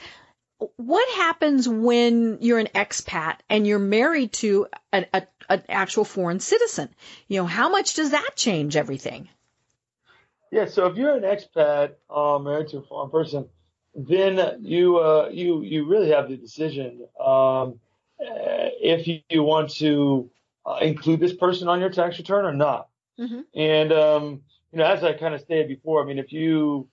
What 0.77 1.09
happens 1.17 1.69
when 1.69 2.39
you're 2.41 2.59
an 2.59 2.69
expat 2.75 3.37
and 3.49 3.67
you're 3.67 3.79
married 3.79 4.33
to 4.35 4.67
an, 4.93 5.07
a, 5.13 5.23
an 5.49 5.63
actual 5.69 6.05
foreign 6.05 6.41
citizen? 6.41 6.89
You 7.29 7.41
know, 7.41 7.47
how 7.47 7.69
much 7.69 7.95
does 7.95 8.11
that 8.11 8.31
change 8.35 8.77
everything? 8.77 9.29
Yeah, 10.51 10.67
so 10.67 10.87
if 10.87 10.97
you're 10.97 11.15
an 11.15 11.23
expat 11.23 11.93
uh, 12.09 12.39
married 12.39 12.69
to 12.69 12.79
a 12.79 12.83
foreign 12.83 13.11
person, 13.11 13.49
then 13.95 14.59
you 14.61 14.99
uh, 14.99 15.29
you 15.33 15.63
you 15.63 15.87
really 15.87 16.11
have 16.11 16.29
the 16.29 16.37
decision 16.37 17.07
um, 17.25 17.81
if 18.19 19.07
you, 19.07 19.21
you, 19.29 19.43
want 19.43 19.71
to 19.71 20.31
uh, 20.67 20.79
include 20.83 21.21
this 21.21 21.33
person 21.33 21.69
on 21.69 21.81
your 21.81 21.91
tax 21.91 22.19
return 22.19 22.45
or 22.45 22.53
not. 22.53 22.89
Mm-hmm. 23.19 23.41
And 23.55 23.93
um, 23.93 24.43
you 24.73 24.79
know, 24.79 24.85
as 24.85 25.03
I 25.03 25.13
kind 25.15 25.35
of 25.35 25.41
stated 25.41 25.69
before, 25.69 26.03
I 26.03 26.07
mean, 26.07 26.19
if 26.19 26.33
you 26.33 26.89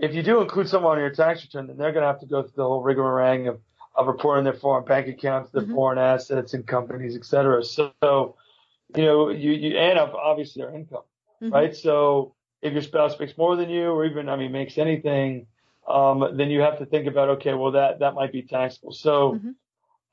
if 0.00 0.14
you 0.14 0.22
do 0.22 0.40
include 0.40 0.68
someone 0.68 0.96
on 0.96 0.98
your 0.98 1.10
tax 1.10 1.42
return, 1.42 1.66
then 1.66 1.76
they're 1.76 1.92
going 1.92 2.02
to 2.02 2.08
have 2.08 2.20
to 2.20 2.26
go 2.26 2.42
through 2.42 2.52
the 2.56 2.64
whole 2.64 2.82
rigmarole 2.82 3.48
of, 3.48 3.60
of 3.94 4.06
reporting 4.06 4.44
their 4.44 4.52
foreign 4.52 4.84
bank 4.84 5.08
accounts, 5.08 5.50
their 5.50 5.62
mm-hmm. 5.62 5.74
foreign 5.74 5.98
assets 5.98 6.54
and 6.54 6.66
companies, 6.66 7.16
et 7.16 7.24
cetera. 7.24 7.64
So, 7.64 7.92
you 8.02 9.04
know, 9.04 9.30
you, 9.30 9.52
you 9.52 9.78
and 9.78 9.98
obviously 9.98 10.62
their 10.62 10.74
income, 10.74 11.02
mm-hmm. 11.42 11.52
right? 11.52 11.74
So 11.74 12.34
if 12.62 12.72
your 12.72 12.82
spouse 12.82 13.18
makes 13.18 13.36
more 13.38 13.56
than 13.56 13.70
you, 13.70 13.88
or 13.88 14.04
even, 14.04 14.28
I 14.28 14.36
mean, 14.36 14.52
makes 14.52 14.76
anything, 14.76 15.46
um, 15.88 16.36
then 16.36 16.50
you 16.50 16.60
have 16.60 16.78
to 16.78 16.86
think 16.86 17.06
about, 17.06 17.28
okay, 17.30 17.54
well, 17.54 17.72
that, 17.72 18.00
that 18.00 18.14
might 18.14 18.32
be 18.32 18.42
taxable. 18.42 18.92
So, 18.92 19.34
mm-hmm. 19.34 19.50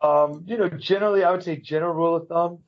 Um, 0.03 0.43
you 0.45 0.57
know, 0.57 0.67
generally, 0.67 1.23
I 1.23 1.31
would 1.31 1.43
say 1.43 1.55
general 1.55 1.93
rule 1.93 2.17
of 2.17 2.27
thumb. 2.27 2.59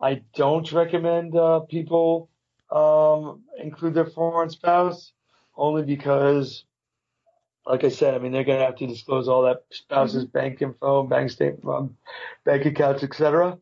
I 0.00 0.22
don't 0.34 0.70
recommend 0.70 1.34
uh, 1.34 1.60
people 1.60 2.28
um, 2.70 3.42
include 3.58 3.94
their 3.94 4.06
foreign 4.06 4.50
spouse 4.50 5.12
only 5.56 5.82
because, 5.82 6.64
like 7.64 7.84
I 7.84 7.88
said, 7.88 8.14
I 8.14 8.18
mean 8.18 8.32
they're 8.32 8.44
going 8.44 8.58
to 8.58 8.66
have 8.66 8.76
to 8.76 8.86
disclose 8.86 9.28
all 9.28 9.42
that 9.44 9.62
spouse's 9.70 10.24
mm-hmm. 10.24 10.38
bank 10.38 10.60
info, 10.62 11.04
bank 11.04 11.30
statement, 11.30 11.92
bank 12.44 12.66
accounts, 12.66 13.02
etc. 13.02 13.58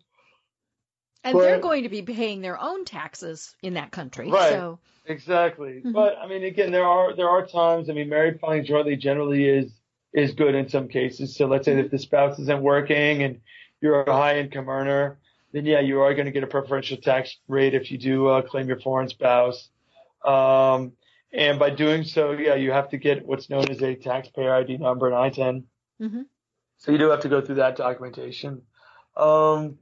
And 1.24 1.34
but, 1.34 1.42
they're 1.42 1.60
going 1.60 1.84
to 1.84 1.88
be 1.88 2.02
paying 2.02 2.40
their 2.40 2.60
own 2.60 2.84
taxes 2.84 3.54
in 3.62 3.74
that 3.74 3.92
country. 3.92 4.30
Right. 4.30 4.50
So. 4.50 4.78
Exactly. 5.06 5.74
Mm-hmm. 5.74 5.92
But 5.92 6.16
I 6.18 6.26
mean, 6.26 6.44
again, 6.44 6.70
there 6.70 6.84
are 6.84 7.14
there 7.14 7.28
are 7.28 7.46
times. 7.46 7.90
I 7.90 7.92
mean, 7.92 8.08
married 8.08 8.40
filing 8.40 8.64
jointly 8.64 8.96
generally 8.96 9.48
is 9.48 9.72
is 10.12 10.32
good 10.32 10.54
in 10.54 10.68
some 10.68 10.88
cases. 10.88 11.36
So 11.36 11.46
let's 11.46 11.64
say 11.64 11.78
if 11.78 11.90
the 11.90 11.98
spouse 11.98 12.38
isn't 12.38 12.62
working 12.62 13.22
and 13.22 13.40
you're 13.80 14.02
a 14.02 14.12
high 14.12 14.38
income 14.38 14.68
earner, 14.68 15.18
then 15.52 15.66
yeah, 15.66 15.80
you 15.80 16.00
are 16.00 16.14
going 16.14 16.26
to 16.26 16.32
get 16.32 16.44
a 16.44 16.46
preferential 16.46 16.96
tax 16.98 17.36
rate 17.48 17.74
if 17.74 17.90
you 17.90 17.98
do 17.98 18.28
uh, 18.28 18.42
claim 18.42 18.68
your 18.68 18.80
foreign 18.80 19.08
spouse. 19.08 19.68
Um, 20.24 20.92
and 21.32 21.58
by 21.58 21.70
doing 21.70 22.04
so, 22.04 22.32
yeah, 22.32 22.54
you 22.54 22.72
have 22.72 22.90
to 22.90 22.98
get 22.98 23.24
what's 23.26 23.48
known 23.48 23.70
as 23.70 23.82
a 23.82 23.94
taxpayer 23.94 24.54
ID 24.54 24.76
number, 24.76 25.08
an 25.08 25.14
ITIN. 25.14 25.64
Mm-hmm. 26.00 26.22
So 26.76 26.92
you 26.92 26.98
do 26.98 27.10
have 27.10 27.20
to 27.20 27.28
go 27.28 27.40
through 27.40 27.56
that 27.56 27.76
documentation. 27.76 28.62
Um, 29.16 29.78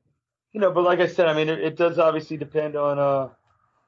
you 0.53 0.61
know, 0.61 0.73
but 0.73 0.85
like 0.85 1.01
I 1.01 1.07
said, 1.07 1.29
I 1.29 1.35
mean, 1.35 1.49
it, 1.49 1.61
it 1.61 1.77
does 1.77 1.99
obviously 1.99 2.37
depend 2.37 2.77
on 2.77 2.99
uh, 2.99 3.29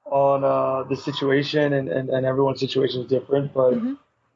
on 0.04 0.44
uh, 0.44 0.84
the 0.88 0.96
situation, 0.96 1.72
and, 1.72 1.88
and, 1.88 2.08
and 2.10 2.26
everyone's 2.26 2.60
situation 2.60 3.02
is 3.02 3.08
different. 3.08 3.52
But 3.52 3.74
mm-hmm. 3.74 3.94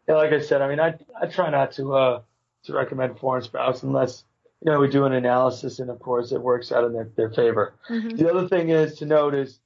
yeah, 0.09 0.15
like 0.17 0.33
I 0.33 0.41
said, 0.41 0.63
I 0.63 0.69
mean, 0.69 0.81
I 0.81 0.95
I 1.21 1.27
try 1.27 1.51
not 1.51 1.73
to 1.73 1.95
uh, 1.95 2.23
to 2.65 2.73
recommend 2.73 3.19
foreign 3.19 3.43
spouse 3.43 3.83
unless 3.83 4.25
you 4.65 4.73
know 4.73 4.81
we 4.81 4.89
do 4.89 5.05
an 5.05 5.13
analysis, 5.13 5.79
and 5.79 5.91
of 5.91 6.01
course 6.01 6.33
it 6.33 6.41
works 6.41 6.73
out 6.73 6.85
in 6.85 6.93
their, 6.93 7.09
their 7.17 7.31
favor. 7.31 7.75
Mm-hmm. 7.89 8.17
The 8.17 8.31
other 8.31 8.49
thing 8.49 8.71
is 8.71 8.99
to 8.99 9.07
note 9.07 9.35
is 9.35 9.61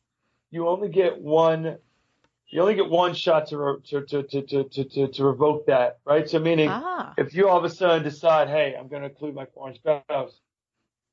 you 0.51 0.69
only 0.69 0.89
get 0.89 1.21
one. 1.21 1.79
You 2.53 2.63
only 2.63 2.75
get 2.75 2.91
one 2.91 3.15
shot 3.15 3.47
to, 3.51 3.81
to, 3.91 4.03
to, 4.07 4.25
to, 4.25 4.43
to, 4.43 4.85
to, 4.85 5.07
to 5.07 5.25
revoke 5.25 5.67
that, 5.67 6.01
right? 6.05 6.29
So 6.29 6.41
meaning, 6.41 6.69
ah. 6.69 7.15
if 7.17 7.33
you 7.33 7.49
all 7.49 7.57
of 7.57 7.63
a 7.63 7.71
sudden 7.71 8.03
decide, 8.03 8.49
hey, 8.49 8.75
I'm 8.77 8.89
going 8.89 9.03
to 9.03 9.09
include 9.09 9.37
my 9.37 9.47
foreign 9.55 9.77
spouse, 9.77 10.33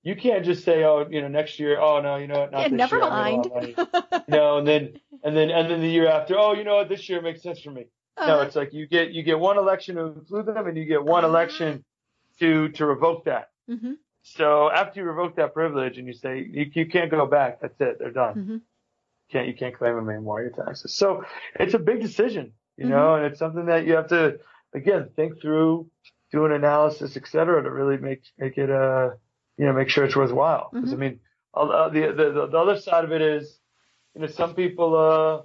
you 0.04 0.16
can't 0.16 0.46
just 0.46 0.64
say, 0.64 0.84
oh, 0.84 1.06
you 1.10 1.22
know, 1.22 1.28
next 1.28 1.60
year, 1.60 1.80
oh 1.80 2.02
no, 2.02 2.16
you 2.16 2.28
know 2.28 2.40
what, 2.42 2.52
not 2.52 2.62
yeah, 2.62 2.70
this 2.70 2.78
never 2.78 2.98
year, 2.98 3.10
mind. 3.10 3.48
no, 4.28 4.58
and 4.58 4.68
then 4.68 5.00
and 5.24 5.36
then 5.36 5.50
and 5.50 5.70
then 5.70 5.82
the 5.82 5.90
year 5.90 6.08
after, 6.08 6.38
oh, 6.38 6.54
you 6.54 6.64
know 6.64 6.76
what, 6.76 6.90
this 6.90 7.10
year 7.10 7.22
makes 7.22 7.42
sense 7.42 7.60
for 7.60 7.72
me. 7.72 7.88
Uh, 8.16 8.28
no, 8.28 8.42
it's 8.42 8.56
like 8.56 8.74
you 8.74 8.88
get 8.88 9.12
you 9.12 9.24
get 9.24 9.40
one 9.40 9.58
election 9.58 9.96
to 9.96 10.06
include 10.06 10.46
them, 10.46 10.68
and 10.68 10.78
you 10.78 10.86
get 10.86 11.04
one 11.04 11.24
uh, 11.24 11.28
election 11.28 11.84
to 12.40 12.70
to 12.70 12.86
revoke 12.86 13.26
that. 13.26 13.50
Mm-hmm. 13.70 13.94
So 14.24 14.72
after 14.72 15.02
you 15.02 15.06
revoke 15.06 15.36
that 15.38 15.54
privilege, 15.54 15.98
and 15.98 16.08
you 16.08 16.14
say 16.14 16.40
you, 16.50 16.70
you 16.74 16.86
can't 16.88 17.12
go 17.12 17.26
back, 17.26 17.62
that's 17.62 17.80
it, 17.80 17.98
they're 18.00 18.12
done. 18.12 18.36
Mm-hmm. 18.36 18.58
Can't 19.32 19.48
you 19.48 19.54
can't 19.54 19.76
claim 19.76 19.96
them 19.96 20.10
anymore 20.10 20.42
your 20.42 20.52
taxes. 20.52 20.96
So 20.96 21.26
it's 21.60 21.74
a 21.74 21.80
big 21.80 22.02
decision, 22.02 22.54
you 22.78 22.86
mm-hmm. 22.86 22.94
know, 22.94 23.16
and 23.16 23.26
it's 23.26 23.40
something 23.40 23.66
that 23.66 23.86
you 23.86 23.94
have 23.94 24.08
to 24.10 24.40
again 24.74 25.10
think 25.16 25.42
through, 25.42 25.90
do 26.32 26.46
an 26.46 26.52
analysis, 26.52 27.18
et 27.18 27.28
cetera, 27.28 27.62
to 27.62 27.70
really 27.70 27.98
make 27.98 28.24
make 28.38 28.58
it 28.58 28.72
uh 28.72 29.12
you 29.58 29.66
know, 29.66 29.74
make 29.74 29.90
sure 29.90 30.06
it's 30.06 30.16
worthwhile. 30.16 30.70
Because 30.72 30.92
mm-hmm. 30.92 31.02
I 31.02 31.10
mean, 31.10 31.20
uh, 31.54 31.90
the, 31.90 32.14
the 32.16 32.48
the 32.52 32.58
other 32.58 32.78
side 32.78 33.04
of 33.04 33.12
it 33.12 33.22
is, 33.22 33.60
you 34.14 34.22
know, 34.22 34.28
some 34.28 34.54
people, 34.54 34.96
uh, 34.96 35.42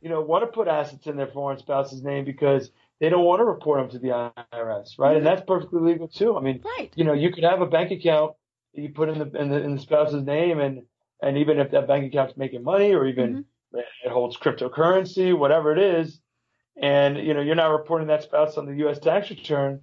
you 0.00 0.08
know, 0.08 0.20
want 0.20 0.42
to 0.42 0.48
put 0.48 0.68
assets 0.68 1.06
in 1.06 1.16
their 1.16 1.28
foreign 1.28 1.58
spouse's 1.58 2.02
name 2.02 2.24
because 2.24 2.70
they 3.00 3.08
don't 3.08 3.24
want 3.24 3.40
to 3.40 3.44
report 3.44 3.80
them 3.80 3.90
to 3.90 3.98
the 3.98 4.08
IRS, 4.08 4.98
right? 4.98 5.10
Mm-hmm. 5.10 5.16
And 5.18 5.26
that's 5.26 5.42
perfectly 5.46 5.80
legal 5.80 6.08
too. 6.08 6.36
I 6.36 6.40
mean, 6.40 6.62
right. 6.78 6.90
you 6.94 7.04
know, 7.04 7.12
you 7.12 7.32
could 7.32 7.44
have 7.44 7.60
a 7.60 7.66
bank 7.66 7.90
account 7.90 8.34
that 8.74 8.82
you 8.82 8.90
put 8.90 9.08
in 9.08 9.18
the 9.18 9.40
in 9.40 9.48
the, 9.50 9.62
in 9.62 9.76
the 9.76 9.80
spouse's 9.80 10.24
name, 10.24 10.58
and 10.60 10.82
and 11.22 11.38
even 11.38 11.58
if 11.58 11.70
that 11.70 11.86
bank 11.86 12.06
account's 12.06 12.36
making 12.36 12.64
money, 12.64 12.92
or 12.92 13.06
even 13.06 13.44
mm-hmm. 13.74 13.78
it 13.78 14.10
holds 14.10 14.36
cryptocurrency, 14.36 15.36
whatever 15.36 15.72
it 15.72 15.78
is, 15.78 16.20
and 16.76 17.18
you 17.18 17.34
know, 17.34 17.40
you're 17.40 17.54
not 17.54 17.70
reporting 17.70 18.08
that 18.08 18.24
spouse 18.24 18.56
on 18.56 18.66
the 18.66 18.74
U.S. 18.76 18.98
tax 18.98 19.30
return 19.30 19.80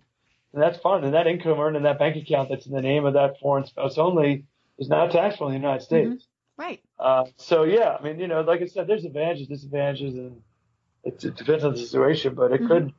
and 0.53 0.61
that's 0.61 0.79
fine. 0.79 1.03
And 1.03 1.13
that 1.13 1.27
income 1.27 1.59
earned 1.59 1.77
in 1.77 1.83
that 1.83 1.99
bank 1.99 2.15
account 2.15 2.49
that's 2.49 2.65
in 2.65 2.73
the 2.73 2.81
name 2.81 3.05
of 3.05 3.13
that 3.13 3.39
foreign 3.39 3.65
spouse 3.65 3.97
only 3.97 4.45
is 4.77 4.89
not 4.89 5.11
taxable 5.11 5.47
in 5.47 5.53
the 5.53 5.59
United 5.59 5.83
States. 5.83 6.09
Mm-hmm. 6.09 6.61
Right. 6.61 6.83
Uh, 6.99 7.25
so 7.37 7.63
yeah, 7.63 7.95
I 7.99 8.03
mean, 8.03 8.19
you 8.19 8.27
know, 8.27 8.41
like 8.41 8.61
I 8.61 8.65
said, 8.65 8.87
there's 8.87 9.05
advantages, 9.05 9.47
disadvantages, 9.47 10.15
and 10.15 10.41
it, 11.03 11.23
it 11.23 11.35
depends 11.35 11.63
on 11.63 11.73
the 11.73 11.79
situation, 11.79 12.35
but 12.35 12.51
it 12.51 12.61
mm-hmm. 12.61 12.67
could 12.67 12.93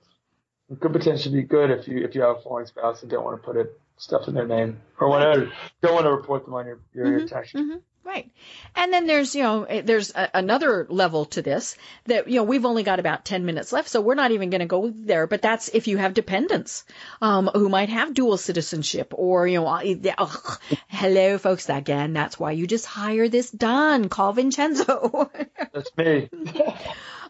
it 0.70 0.80
could 0.80 0.92
potentially 0.92 1.42
be 1.42 1.46
good 1.46 1.70
if 1.70 1.86
you 1.86 1.98
if 1.98 2.14
you 2.14 2.22
have 2.22 2.36
a 2.38 2.40
foreign 2.40 2.66
spouse 2.66 3.03
and 3.03 3.11
don't 3.11 3.24
want 3.24 3.40
to 3.40 3.46
put 3.46 3.57
it 3.57 3.78
stuff 3.98 4.28
in 4.28 4.34
their 4.34 4.46
name 4.46 4.80
or 4.98 5.11
whatever, 5.11 5.53
don't 5.82 5.92
want 5.92 6.07
to 6.07 6.11
report 6.11 6.44
them 6.44 6.55
on 6.55 6.66
your 6.66 6.80
your, 6.94 7.05
mm-hmm. 7.07 7.18
your 7.18 7.28
tax 7.28 7.53
return. 7.53 7.70
Mm-hmm. 7.70 7.78
Right. 8.03 8.30
And 8.74 8.92
then 8.92 9.07
there's, 9.07 9.34
you 9.34 9.42
know, 9.42 9.64
eh, 9.64 9.82
there's 9.84 10.11
a, 10.14 10.30
another 10.32 10.86
level 10.88 11.26
to 11.26 11.42
this 11.42 11.76
that, 12.07 12.28
you 12.28 12.36
know, 12.36 12.44
we've 12.44 12.64
only 12.64 12.82
got 12.82 12.98
about 12.98 13.26
10 13.26 13.44
minutes 13.44 13.72
left, 13.72 13.90
so 13.90 14.01
we're 14.01 14.14
not 14.14 14.30
even 14.30 14.48
going 14.48 14.61
to 14.61 14.66
go 14.66 14.90
there, 14.94 15.26
but 15.26 15.42
that's 15.42 15.68
if 15.68 15.86
you 15.86 15.98
have 15.98 16.14
dependents, 16.14 16.84
um, 17.20 17.51
who 17.53 17.68
might 17.68 17.90
have 17.90 18.14
dual 18.14 18.38
citizenship 18.38 19.12
or, 19.14 19.46
you 19.46 19.61
know, 19.61 19.80
oh, 20.18 20.59
hello 20.88 21.36
folks 21.36 21.68
again. 21.68 22.14
That's 22.14 22.38
why 22.40 22.53
you 22.53 22.66
just 22.66 22.86
hire 22.86 23.28
this 23.28 23.51
Don. 23.51 24.09
Call 24.09 24.32
Vincenzo. 24.32 25.30
that's 25.72 25.96
me. 25.96 26.30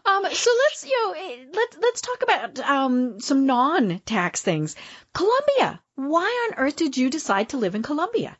Um, 0.03 0.23
so 0.31 0.49
let's 0.63 0.83
you 0.83 0.97
know 0.97 1.11
eh, 1.13 1.45
let's 1.53 1.77
let's 1.79 2.01
talk 2.01 2.23
about 2.23 2.59
um, 2.59 3.19
some 3.19 3.45
non-tax 3.45 4.41
things. 4.41 4.75
Colombia. 5.13 5.79
Why 5.95 6.47
on 6.49 6.57
earth 6.57 6.75
did 6.75 6.97
you 6.97 7.11
decide 7.11 7.49
to 7.49 7.57
live 7.57 7.75
in 7.75 7.83
Colombia? 7.83 8.35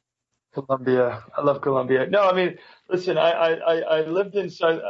Colombia. 0.54 1.24
I 1.38 1.42
love 1.42 1.62
Colombia. 1.62 2.08
No, 2.08 2.22
I 2.22 2.34
mean, 2.34 2.58
listen, 2.90 3.18
I, 3.18 3.32
I, 3.32 3.76
I 3.80 4.02
lived 4.02 4.36
in, 4.36 4.50
so, 4.50 4.68
uh, 4.68 4.82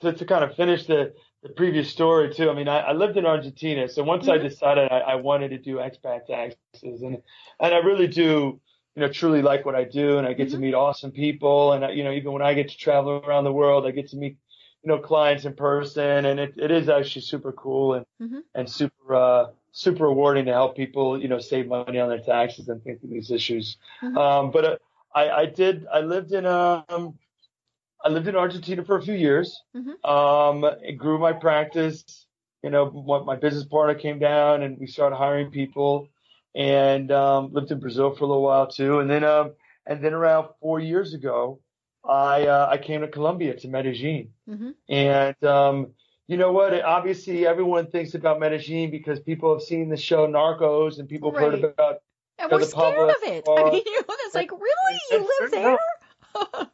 to, 0.00 0.12
to 0.12 0.24
kind 0.24 0.44
of 0.44 0.54
finish 0.54 0.86
the, 0.86 1.12
the 1.42 1.48
previous 1.50 1.88
story 1.90 2.32
too. 2.32 2.50
I 2.50 2.54
mean, 2.54 2.68
I, 2.68 2.78
I 2.78 2.92
lived 2.92 3.16
in 3.16 3.26
Argentina. 3.26 3.88
So 3.88 4.02
once 4.02 4.26
mm-hmm. 4.26 4.32
I 4.32 4.48
decided 4.48 4.90
I, 4.90 4.98
I 4.98 5.14
wanted 5.16 5.50
to 5.50 5.58
do 5.58 5.76
expat 5.76 6.26
taxes 6.26 7.02
and, 7.02 7.18
and 7.60 7.74
I 7.74 7.78
really 7.78 8.06
do, 8.06 8.60
you 8.94 9.02
know, 9.02 9.08
truly 9.08 9.42
like 9.42 9.64
what 9.64 9.74
I 9.74 9.84
do 9.84 10.18
and 10.18 10.26
I 10.26 10.32
get 10.32 10.48
mm-hmm. 10.48 10.56
to 10.56 10.60
meet 10.60 10.74
awesome 10.74 11.12
people. 11.12 11.72
And, 11.72 11.96
you 11.96 12.04
know, 12.04 12.12
even 12.12 12.32
when 12.32 12.42
I 12.42 12.54
get 12.54 12.68
to 12.70 12.76
travel 12.76 13.22
around 13.24 13.44
the 13.44 13.52
world, 13.52 13.86
I 13.86 13.92
get 13.92 14.08
to 14.10 14.16
meet, 14.16 14.36
you 14.82 14.88
know, 14.88 14.98
clients 14.98 15.44
in 15.44 15.54
person 15.54 16.24
and 16.24 16.40
it, 16.40 16.54
it 16.56 16.70
is 16.70 16.88
actually 16.88 17.22
super 17.22 17.52
cool 17.52 17.94
and, 17.94 18.06
mm-hmm. 18.20 18.38
and 18.54 18.68
super, 18.68 19.14
uh, 19.14 19.46
super 19.70 20.06
rewarding 20.06 20.46
to 20.46 20.52
help 20.52 20.76
people, 20.76 21.20
you 21.20 21.28
know, 21.28 21.38
save 21.38 21.68
money 21.68 22.00
on 22.00 22.08
their 22.08 22.18
taxes 22.18 22.68
and 22.68 22.82
think 22.82 23.00
through 23.00 23.10
these 23.10 23.30
issues. 23.30 23.76
Mm-hmm. 24.02 24.18
Um, 24.18 24.50
but, 24.50 24.64
uh, 24.64 24.76
I, 25.18 25.40
I 25.40 25.46
did. 25.46 25.86
I 25.92 26.00
lived 26.00 26.32
in 26.32 26.46
um, 26.46 27.18
I 28.04 28.08
lived 28.08 28.28
in 28.28 28.36
Argentina 28.36 28.84
for 28.84 28.96
a 28.96 29.02
few 29.02 29.14
years. 29.14 29.60
Mm-hmm. 29.76 30.08
Um, 30.08 30.64
it 30.82 30.92
grew 30.92 31.18
my 31.18 31.32
practice. 31.32 32.26
You 32.62 32.70
know, 32.70 32.90
my 33.26 33.36
business 33.36 33.64
partner 33.64 33.94
came 33.94 34.18
down 34.18 34.62
and 34.62 34.78
we 34.78 34.86
started 34.86 35.16
hiring 35.16 35.50
people, 35.50 36.08
and 36.54 37.10
um, 37.10 37.52
lived 37.52 37.70
in 37.70 37.80
Brazil 37.80 38.14
for 38.14 38.24
a 38.24 38.28
little 38.28 38.42
while 38.42 38.66
too. 38.66 39.00
And 39.00 39.10
then, 39.10 39.24
um, 39.24 39.52
and 39.86 40.02
then 40.02 40.14
around 40.14 40.48
four 40.60 40.80
years 40.80 41.14
ago, 41.14 41.60
I 42.04 42.46
uh, 42.46 42.68
I 42.70 42.78
came 42.78 43.00
to 43.00 43.08
Colombia 43.08 43.54
to 43.56 43.68
Medellin, 43.68 44.30
mm-hmm. 44.48 44.70
and 44.88 45.44
um, 45.44 45.88
you 46.28 46.36
know 46.36 46.52
what? 46.52 46.72
Obviously, 46.80 47.46
everyone 47.46 47.86
thinks 47.90 48.14
about 48.14 48.38
Medellin 48.38 48.90
because 48.90 49.18
people 49.20 49.52
have 49.52 49.62
seen 49.62 49.88
the 49.88 49.96
show 49.96 50.28
Narcos 50.28 50.98
and 50.98 51.08
people 51.08 51.32
have 51.32 51.40
right. 51.40 51.52
heard 51.52 51.64
about 51.64 52.02
and 52.38 52.50
we're 52.50 52.62
scared 52.62 53.10
of 53.10 53.16
it. 53.22 53.44
I 53.48 53.70
mean, 53.70 53.82
you 53.86 53.92
know, 53.92 54.04
it's 54.08 54.34
like, 54.34 54.50
really? 54.52 55.00
You 55.10 55.28
live 55.40 55.50
there? 55.50 55.78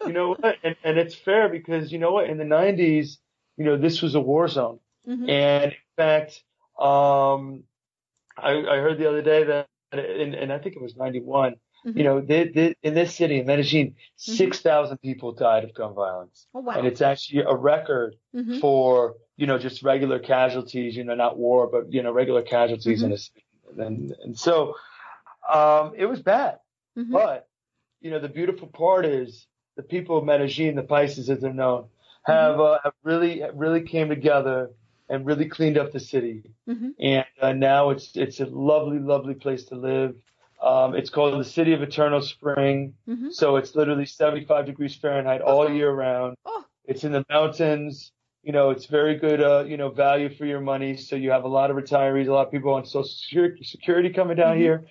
you 0.07 0.13
know 0.13 0.35
what? 0.35 0.57
And, 0.63 0.77
and 0.85 0.99
it's 0.99 1.15
fair 1.15 1.49
because, 1.49 1.93
you 1.93 1.99
know 1.99 2.13
what? 2.13 2.29
In 2.29 2.39
the 2.39 2.45
90s, 2.45 3.19
you 3.57 3.65
know, 3.65 3.77
this 3.77 4.03
was 4.03 4.15
a 4.15 4.21
war 4.21 4.49
zone. 4.49 4.81
Mm-hmm. 5.09 5.29
And 5.29 5.65
in 5.65 5.79
fact, 5.97 6.43
um, 6.79 7.65
I, 8.37 8.53
I 8.53 8.77
heard 8.79 8.99
the 8.99 9.09
other 9.09 9.23
day 9.23 9.45
that, 9.45 9.69
and, 9.93 10.35
and 10.35 10.53
I 10.53 10.59
think 10.59 10.77
it 10.77 10.83
was 10.83 10.97
91, 10.97 11.57
Mm-hmm. 11.87 11.99
You 11.99 12.05
know, 12.05 12.21
they, 12.21 12.49
they, 12.49 12.75
in 12.83 12.95
this 12.95 13.15
city, 13.15 13.41
in 13.41 13.47
Medellin, 13.47 13.89
mm-hmm. 13.89 14.33
6,000 14.33 14.99
people 14.99 15.33
died 15.33 15.65
of 15.65 15.75
gun 15.75 15.95
violence. 15.95 16.47
Oh, 16.55 16.61
wow. 16.61 16.75
And 16.79 16.87
it's 16.87 17.03
actually 17.03 17.43
a 17.43 17.55
record 17.55 18.17
mm-hmm. 18.35 18.59
for, 18.59 19.17
you 19.37 19.47
know, 19.47 19.59
just 19.59 19.83
regular 19.83 20.19
casualties, 20.19 20.97
you 20.97 21.05
know, 21.05 21.15
not 21.15 21.37
war, 21.37 21.69
but, 21.71 21.93
you 21.93 22.03
know, 22.03 22.13
regular 22.13 22.43
casualties 22.43 23.03
in 23.03 23.09
mm-hmm. 23.09 23.15
a 23.15 23.19
city. 23.19 23.45
And, 23.77 24.15
and 24.23 24.39
so, 24.39 24.75
um, 25.53 25.93
it 25.97 26.07
was 26.07 26.21
bad. 26.21 26.59
Mm-hmm. 26.99 27.13
But, 27.13 27.49
you 28.01 28.11
know, 28.11 28.19
the 28.19 28.29
beautiful 28.29 28.69
part 28.69 29.05
is 29.05 29.47
the 29.77 29.83
people 29.83 30.19
of 30.19 30.25
Medellin, 30.25 30.77
the 30.77 30.83
Paisas 30.83 31.29
as 31.29 31.41
they're 31.41 31.53
known, 31.53 31.87
have, 32.25 32.57
mm-hmm. 32.57 32.61
uh, 32.61 32.79
have 32.85 32.93
really, 33.03 33.43
really 33.55 33.83
came 33.83 34.09
together 34.09 34.71
and 35.09 35.27
really 35.27 35.47
cleaned 35.47 35.77
up 35.77 35.93
the 35.93 36.01
city. 36.01 36.43
Mm-hmm. 36.69 36.91
And 37.01 37.27
uh, 37.41 37.53
now 37.53 37.91
it's, 37.91 38.17
it's 38.17 38.41
a 38.41 38.47
lovely, 38.47 38.99
lovely 38.99 39.35
place 39.35 39.65
to 39.65 39.75
live. 39.75 40.15
Um, 40.63 40.95
it's 40.95 41.11
called 41.11 41.39
the 41.39 41.45
City 41.45 41.75
of 41.75 41.83
Eternal 41.83 42.23
Spring. 42.23 42.95
Mm-hmm. 43.07 43.31
So 43.31 43.57
it's 43.57 43.75
literally 43.75 44.07
75 44.07 44.65
degrees 44.65 44.97
Fahrenheit 44.97 45.43
all 45.43 45.71
year 45.71 45.91
round. 45.91 46.37
Oh. 46.47 46.65
It's 46.87 47.05
in 47.05 47.13
the 47.13 47.25
mountains. 47.29 48.13
You 48.43 48.53
know, 48.53 48.71
it's 48.71 48.87
very 48.87 49.17
good, 49.17 49.41
uh, 49.41 49.65
you 49.67 49.77
know, 49.77 49.91
value 49.91 50.35
for 50.35 50.45
your 50.45 50.61
money. 50.61 50.97
So 50.97 51.17
you 51.17 51.31
have 51.31 51.45
a 51.45 51.49
lot 51.49 51.71
of 51.71 51.77
retirees, 51.77 52.29
a 52.29 52.33
lot 52.33 52.47
of 52.47 52.53
people 52.53 52.75
on 52.75 52.85
social 52.85 53.51
security 53.63 54.11
coming 54.11 54.37
down 54.37 54.53
mm-hmm. 54.53 54.61
here 54.61 54.85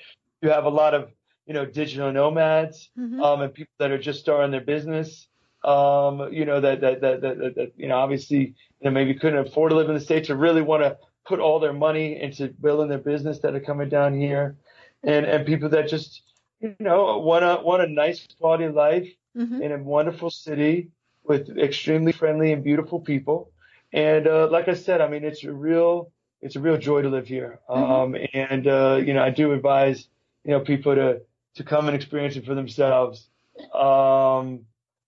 you 0.43 0.49
have 0.49 0.65
a 0.65 0.69
lot 0.69 0.93
of 0.93 1.09
you 1.45 1.53
know, 1.53 1.65
digital 1.65 2.09
nomads, 2.11 2.89
mm-hmm. 2.97 3.21
um, 3.21 3.41
and 3.41 3.53
people 3.53 3.73
that 3.77 3.91
are 3.91 3.97
just 3.97 4.21
starting 4.21 4.51
their 4.51 4.61
business. 4.61 5.27
Um, 5.63 6.31
you 6.31 6.45
know, 6.45 6.61
that, 6.61 6.81
that, 6.81 7.01
that, 7.01 7.21
that, 7.21 7.55
that, 7.55 7.71
you 7.75 7.87
know, 7.89 7.97
obviously, 7.97 8.37
you 8.37 8.83
know, 8.83 8.91
maybe 8.91 9.13
couldn't 9.13 9.47
afford 9.47 9.71
to 9.71 9.75
live 9.75 9.89
in 9.89 9.95
the 9.95 10.01
States 10.01 10.29
or 10.29 10.35
really 10.35 10.61
want 10.61 10.83
to 10.83 10.97
put 11.25 11.39
all 11.39 11.59
their 11.59 11.73
money 11.73 12.21
into 12.21 12.47
building 12.47 12.89
their 12.89 12.97
business 12.97 13.39
that 13.39 13.55
are 13.55 13.59
coming 13.59 13.89
down 13.89 14.13
here. 14.13 14.57
And, 15.03 15.25
and 15.25 15.45
people 15.45 15.69
that 15.69 15.89
just, 15.89 16.21
you 16.61 16.75
know, 16.79 17.17
want 17.19 17.43
a, 17.43 17.61
want 17.61 17.83
a 17.83 17.87
nice 17.87 18.25
quality 18.39 18.69
life 18.69 19.09
mm-hmm. 19.37 19.61
in 19.61 19.71
a 19.73 19.77
wonderful 19.77 20.29
city 20.29 20.89
with 21.25 21.57
extremely 21.57 22.13
friendly 22.13 22.53
and 22.53 22.63
beautiful 22.63 23.01
people. 23.01 23.51
And, 23.91 24.27
uh, 24.27 24.47
like 24.49 24.69
I 24.69 24.75
said, 24.75 25.01
I 25.01 25.09
mean, 25.09 25.25
it's 25.25 25.43
a 25.43 25.51
real, 25.51 26.11
it's 26.41 26.55
a 26.55 26.61
real 26.61 26.77
joy 26.77 27.01
to 27.01 27.09
live 27.09 27.27
here. 27.27 27.59
Mm-hmm. 27.69 27.91
Um, 27.91 28.15
and, 28.33 28.67
uh, 28.67 29.01
you 29.05 29.13
know, 29.13 29.23
I 29.23 29.29
do 29.29 29.51
advise, 29.51 30.07
you 30.43 30.51
know, 30.51 30.59
people 30.59 30.95
to, 30.95 31.21
to 31.55 31.63
come 31.63 31.87
and 31.87 31.95
experience 31.95 32.35
it 32.35 32.45
for 32.45 32.55
themselves. 32.55 33.27
Um, 33.73 34.61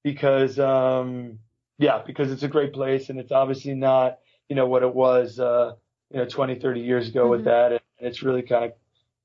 because, 0.03 0.59
um, 0.59 1.39
yeah, 1.77 2.01
because 2.05 2.31
it's 2.31 2.43
a 2.43 2.47
great 2.47 2.73
place 2.73 3.09
and 3.09 3.19
it's 3.19 3.31
obviously 3.31 3.73
not, 3.73 4.19
you 4.49 4.55
know, 4.55 4.67
what 4.67 4.83
it 4.83 4.93
was, 4.93 5.39
uh, 5.39 5.73
you 6.11 6.19
know, 6.19 6.25
20, 6.25 6.55
30 6.55 6.81
years 6.81 7.09
ago 7.09 7.21
mm-hmm. 7.21 7.31
with 7.31 7.45
that. 7.45 7.71
And 7.71 7.81
it's 7.99 8.21
really 8.21 8.43
kind 8.43 8.65
of, 8.65 8.73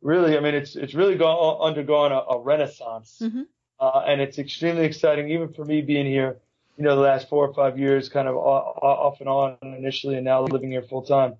really, 0.00 0.36
I 0.36 0.40
mean, 0.40 0.54
it's, 0.54 0.76
it's 0.76 0.94
really 0.94 1.16
gone, 1.16 1.61
undergone 1.61 2.12
a, 2.12 2.16
a 2.16 2.40
renaissance. 2.40 3.18
Mm-hmm. 3.22 3.42
Uh, 3.78 4.02
and 4.06 4.20
it's 4.20 4.38
extremely 4.38 4.84
exciting, 4.84 5.30
even 5.30 5.52
for 5.54 5.64
me 5.64 5.80
being 5.80 6.06
here, 6.06 6.36
you 6.76 6.84
know, 6.84 6.96
the 6.96 7.02
last 7.02 7.28
four 7.28 7.46
or 7.46 7.54
five 7.54 7.78
years, 7.78 8.08
kind 8.08 8.28
of 8.28 8.36
off 8.36 9.20
and 9.20 9.28
on 9.28 9.56
initially, 9.62 10.16
and 10.16 10.24
now 10.24 10.42
living 10.42 10.70
here 10.70 10.82
full 10.82 11.02
time, 11.02 11.34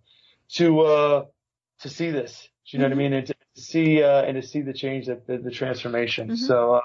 to 0.51 0.81
uh, 0.81 1.25
to 1.81 1.89
see 1.89 2.11
this. 2.11 2.49
Do 2.67 2.77
you 2.77 2.79
know 2.79 2.91
mm-hmm. 2.91 2.97
what 2.97 3.03
I 3.03 3.07
mm-hmm. 3.07 3.13
mean? 3.13 3.13
And 3.15 3.27
to 3.27 3.35
see 3.61 4.03
uh, 4.03 4.23
and 4.23 4.41
to 4.41 4.47
see 4.47 4.63
the 4.63 4.73
change, 4.73 5.07
that 5.07 5.27
the, 5.27 5.39
the 5.39 5.51
transformation. 5.51 6.29
Mm-hmm. 6.29 6.37
So 6.47 6.75
uh, 6.75 6.81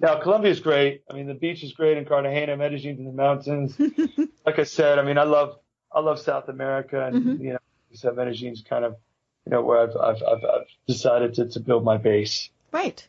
now 0.00 0.20
Colombia 0.20 0.50
is 0.50 0.60
great. 0.60 1.02
I 1.10 1.14
mean, 1.14 1.26
the 1.26 1.34
beach 1.34 1.62
is 1.62 1.72
great 1.72 1.96
in 1.96 2.04
Cartagena, 2.04 2.56
Medellin's 2.56 2.98
in 2.98 3.04
the 3.04 3.12
mountains. 3.12 3.78
like 4.46 4.58
I 4.58 4.64
said, 4.64 4.98
I 4.98 5.02
mean, 5.02 5.18
I 5.18 5.24
love 5.24 5.58
I 5.92 6.00
love 6.00 6.20
South 6.20 6.48
America, 6.48 7.04
and 7.04 7.16
mm-hmm. 7.16 7.44
you 7.44 7.52
know, 7.54 7.58
so 7.94 8.12
Medellin's 8.12 8.62
kind 8.68 8.84
of 8.84 8.96
you 9.46 9.52
know 9.52 9.62
where 9.62 9.80
I've 9.80 9.96
I've 9.96 10.22
I've, 10.22 10.44
I've 10.44 10.66
decided 10.86 11.34
to, 11.34 11.48
to 11.48 11.60
build 11.60 11.84
my 11.84 11.96
base. 11.96 12.50
Right. 12.72 13.06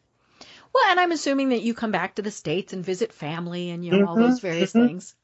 Well, 0.74 0.84
and 0.92 1.00
I'm 1.00 1.12
assuming 1.12 1.50
that 1.50 1.62
you 1.62 1.74
come 1.74 1.92
back 1.92 2.16
to 2.16 2.22
the 2.22 2.32
states 2.32 2.74
and 2.74 2.86
visit 2.86 3.12
family 3.12 3.72
and 3.72 3.84
you 3.84 3.92
know 3.92 4.06
all 4.06 4.16
those 4.16 4.38
mm-hmm. 4.38 4.48
various 4.48 4.72
mm-hmm. 4.74 4.88
things. 4.88 5.16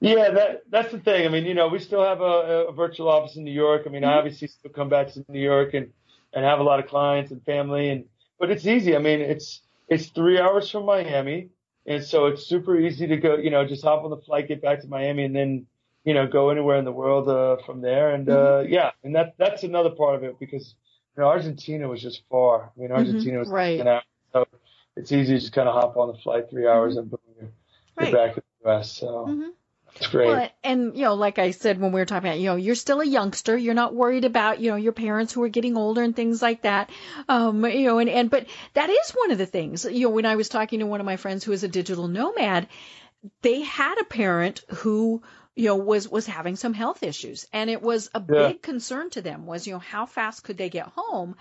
Yeah, 0.00 0.30
that 0.30 0.62
that's 0.68 0.92
the 0.92 0.98
thing. 0.98 1.24
I 1.24 1.28
mean, 1.30 1.46
you 1.46 1.54
know, 1.54 1.68
we 1.68 1.78
still 1.78 2.02
have 2.04 2.20
a, 2.20 2.66
a 2.68 2.72
virtual 2.72 3.08
office 3.08 3.36
in 3.36 3.44
New 3.44 3.52
York. 3.52 3.84
I 3.86 3.90
mean, 3.90 4.02
mm-hmm. 4.02 4.10
I 4.10 4.18
obviously 4.18 4.48
still 4.48 4.70
come 4.70 4.88
back 4.88 5.12
to 5.12 5.24
New 5.28 5.40
York 5.40 5.74
and 5.74 5.92
and 6.34 6.44
have 6.44 6.60
a 6.60 6.62
lot 6.62 6.80
of 6.80 6.86
clients 6.86 7.30
and 7.30 7.42
family 7.44 7.90
and 7.90 8.04
but 8.38 8.50
it's 8.50 8.66
easy. 8.66 8.96
I 8.96 8.98
mean, 8.98 9.20
it's 9.20 9.62
it's 9.88 10.06
three 10.06 10.38
hours 10.38 10.70
from 10.70 10.86
Miami, 10.86 11.48
and 11.86 12.02
so 12.02 12.26
it's 12.26 12.46
super 12.46 12.78
easy 12.78 13.06
to 13.06 13.16
go. 13.16 13.36
You 13.36 13.50
know, 13.50 13.66
just 13.66 13.82
hop 13.82 14.04
on 14.04 14.10
the 14.10 14.16
flight, 14.18 14.48
get 14.48 14.62
back 14.62 14.80
to 14.82 14.88
Miami, 14.88 15.24
and 15.24 15.34
then 15.34 15.66
you 16.04 16.14
know 16.14 16.26
go 16.26 16.50
anywhere 16.50 16.76
in 16.76 16.84
the 16.84 16.92
world 16.92 17.28
uh, 17.28 17.56
from 17.64 17.80
there. 17.80 18.14
And 18.14 18.28
uh, 18.28 18.34
mm-hmm. 18.34 18.72
yeah, 18.72 18.90
and 19.02 19.14
that 19.14 19.34
that's 19.38 19.62
another 19.62 19.90
part 19.90 20.16
of 20.16 20.24
it 20.24 20.38
because 20.38 20.74
you 21.16 21.22
know 21.22 21.28
Argentina 21.28 21.88
was 21.88 22.02
just 22.02 22.22
far. 22.30 22.72
I 22.76 22.80
mean, 22.80 22.88
mm-hmm. 22.88 22.98
Argentina 22.98 23.38
was 23.38 23.48
right. 23.48 23.80
Out, 23.86 24.02
so 24.32 24.46
it's 24.96 25.12
easy 25.12 25.34
to 25.34 25.40
just 25.40 25.52
kind 25.52 25.68
of 25.68 25.74
hop 25.74 25.96
on 25.96 26.08
the 26.08 26.18
flight 26.18 26.50
three 26.50 26.66
hours 26.66 26.94
mm-hmm. 26.94 27.00
and 27.00 27.10
boom, 27.10 27.20
you're, 27.40 27.50
right. 27.96 28.12
back 28.12 28.36
in 28.36 28.42
the 28.62 28.70
U.S. 28.70 28.92
So. 28.92 29.52
It's 29.96 30.08
great. 30.08 30.26
Well, 30.26 30.48
and 30.62 30.96
you 30.96 31.04
know, 31.04 31.14
like 31.14 31.38
I 31.38 31.52
said 31.52 31.80
when 31.80 31.92
we 31.92 32.00
were 32.00 32.06
talking 32.06 32.28
about, 32.28 32.40
you 32.40 32.46
know, 32.46 32.56
you're 32.56 32.74
still 32.74 33.00
a 33.00 33.06
youngster. 33.06 33.56
You're 33.56 33.74
not 33.74 33.94
worried 33.94 34.24
about, 34.24 34.60
you 34.60 34.70
know, 34.70 34.76
your 34.76 34.92
parents 34.92 35.32
who 35.32 35.42
are 35.44 35.48
getting 35.48 35.76
older 35.76 36.02
and 36.02 36.16
things 36.16 36.42
like 36.42 36.62
that. 36.62 36.90
Um, 37.28 37.64
you 37.64 37.86
know, 37.86 37.98
and 37.98 38.10
and 38.10 38.30
but 38.30 38.46
that 38.74 38.90
is 38.90 39.10
one 39.12 39.30
of 39.30 39.38
the 39.38 39.46
things. 39.46 39.84
You 39.84 40.08
know, 40.08 40.10
when 40.10 40.26
I 40.26 40.36
was 40.36 40.48
talking 40.48 40.80
to 40.80 40.86
one 40.86 41.00
of 41.00 41.06
my 41.06 41.16
friends 41.16 41.44
who 41.44 41.52
is 41.52 41.62
a 41.62 41.68
digital 41.68 42.08
nomad, 42.08 42.68
they 43.42 43.60
had 43.60 44.00
a 44.00 44.04
parent 44.04 44.62
who 44.68 45.22
you 45.54 45.66
know 45.66 45.76
was 45.76 46.08
was 46.08 46.26
having 46.26 46.56
some 46.56 46.74
health 46.74 47.02
issues 47.02 47.46
and 47.52 47.70
it 47.70 47.80
was 47.80 48.10
a 48.14 48.20
yeah. 48.20 48.48
big 48.48 48.62
concern 48.62 49.10
to 49.10 49.22
them 49.22 49.46
was 49.46 49.66
you 49.66 49.72
know 49.72 49.78
how 49.78 50.04
fast 50.04 50.42
could 50.42 50.58
they 50.58 50.68
get 50.68 50.86
home 50.96 51.36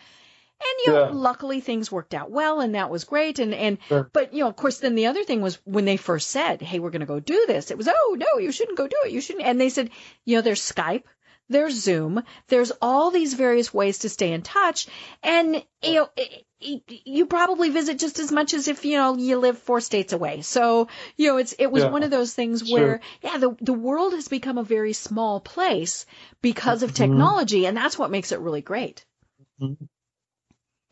and 0.64 0.86
you 0.86 0.94
know, 0.94 1.06
yeah. 1.06 1.12
luckily 1.14 1.60
things 1.60 1.92
worked 1.92 2.14
out 2.14 2.32
well 2.32 2.62
and 2.62 2.76
that 2.76 2.90
was 2.90 3.04
great. 3.04 3.40
And, 3.40 3.54
and, 3.54 3.78
sure. 3.88 4.10
but 4.14 4.34
you 4.34 4.40
know, 4.40 4.50
of 4.50 4.56
course, 4.56 4.80
then 4.80 4.96
the 4.96 5.08
other 5.08 5.24
thing 5.24 5.42
was 5.42 5.60
when 5.66 5.86
they 5.86 5.98
first 5.98 6.30
said, 6.30 6.62
Hey, 6.62 6.80
we're 6.80 6.92
going 6.92 7.02
to 7.02 7.06
go 7.06 7.20
do 7.20 7.46
this. 7.48 7.72
It 7.72 7.78
was, 7.78 7.88
Oh 7.88 8.16
no, 8.18 8.40
you 8.40 8.52
shouldn't 8.52 8.78
go 8.78 8.88
do 8.88 8.98
it. 9.06 9.12
You 9.12 9.22
shouldn't. 9.22 9.46
And 9.46 9.60
they 9.60 9.70
said, 9.70 9.90
you 10.26 10.36
know, 10.36 10.42
there's 10.42 10.62
Skype, 10.62 11.04
there's 11.50 11.76
Zoom, 11.82 12.24
there's 12.48 12.72
all 12.82 13.12
these 13.12 13.34
various 13.34 13.74
ways 13.74 14.00
to 14.00 14.10
stay 14.10 14.32
in 14.32 14.42
touch. 14.42 14.88
And, 15.22 15.64
you 15.82 15.94
know, 15.94 16.10
you 16.60 17.26
probably 17.26 17.70
visit 17.70 18.00
just 18.00 18.20
as 18.20 18.32
much 18.32 18.54
as 18.54 18.68
if 18.68 18.86
you 18.86 18.98
know 18.98 19.18
you 19.18 19.38
live 19.38 19.58
four 19.58 19.82
states 19.82 20.14
away. 20.14 20.42
So 20.42 20.88
you 21.18 21.28
know 21.28 21.38
it's 21.38 21.54
it 21.60 21.70
was 21.72 21.84
yeah. 21.84 21.90
one 21.90 22.04
of 22.04 22.12
those 22.12 22.34
things 22.34 22.72
where 22.72 23.02
sure. 23.02 23.02
yeah 23.22 23.38
the 23.38 23.56
the 23.62 23.74
world 23.74 24.14
has 24.14 24.28
become 24.28 24.58
a 24.58 24.64
very 24.64 24.94
small 24.94 25.40
place 25.40 26.06
because 26.42 26.84
of 26.84 26.92
mm-hmm. 26.92 27.04
technology, 27.04 27.60
mm-hmm. 27.60 27.70
and 27.70 27.78
that's 27.78 27.98
what 27.98 28.12
makes 28.12 28.32
it 28.32 28.40
really 28.40 28.62
great. 28.62 29.06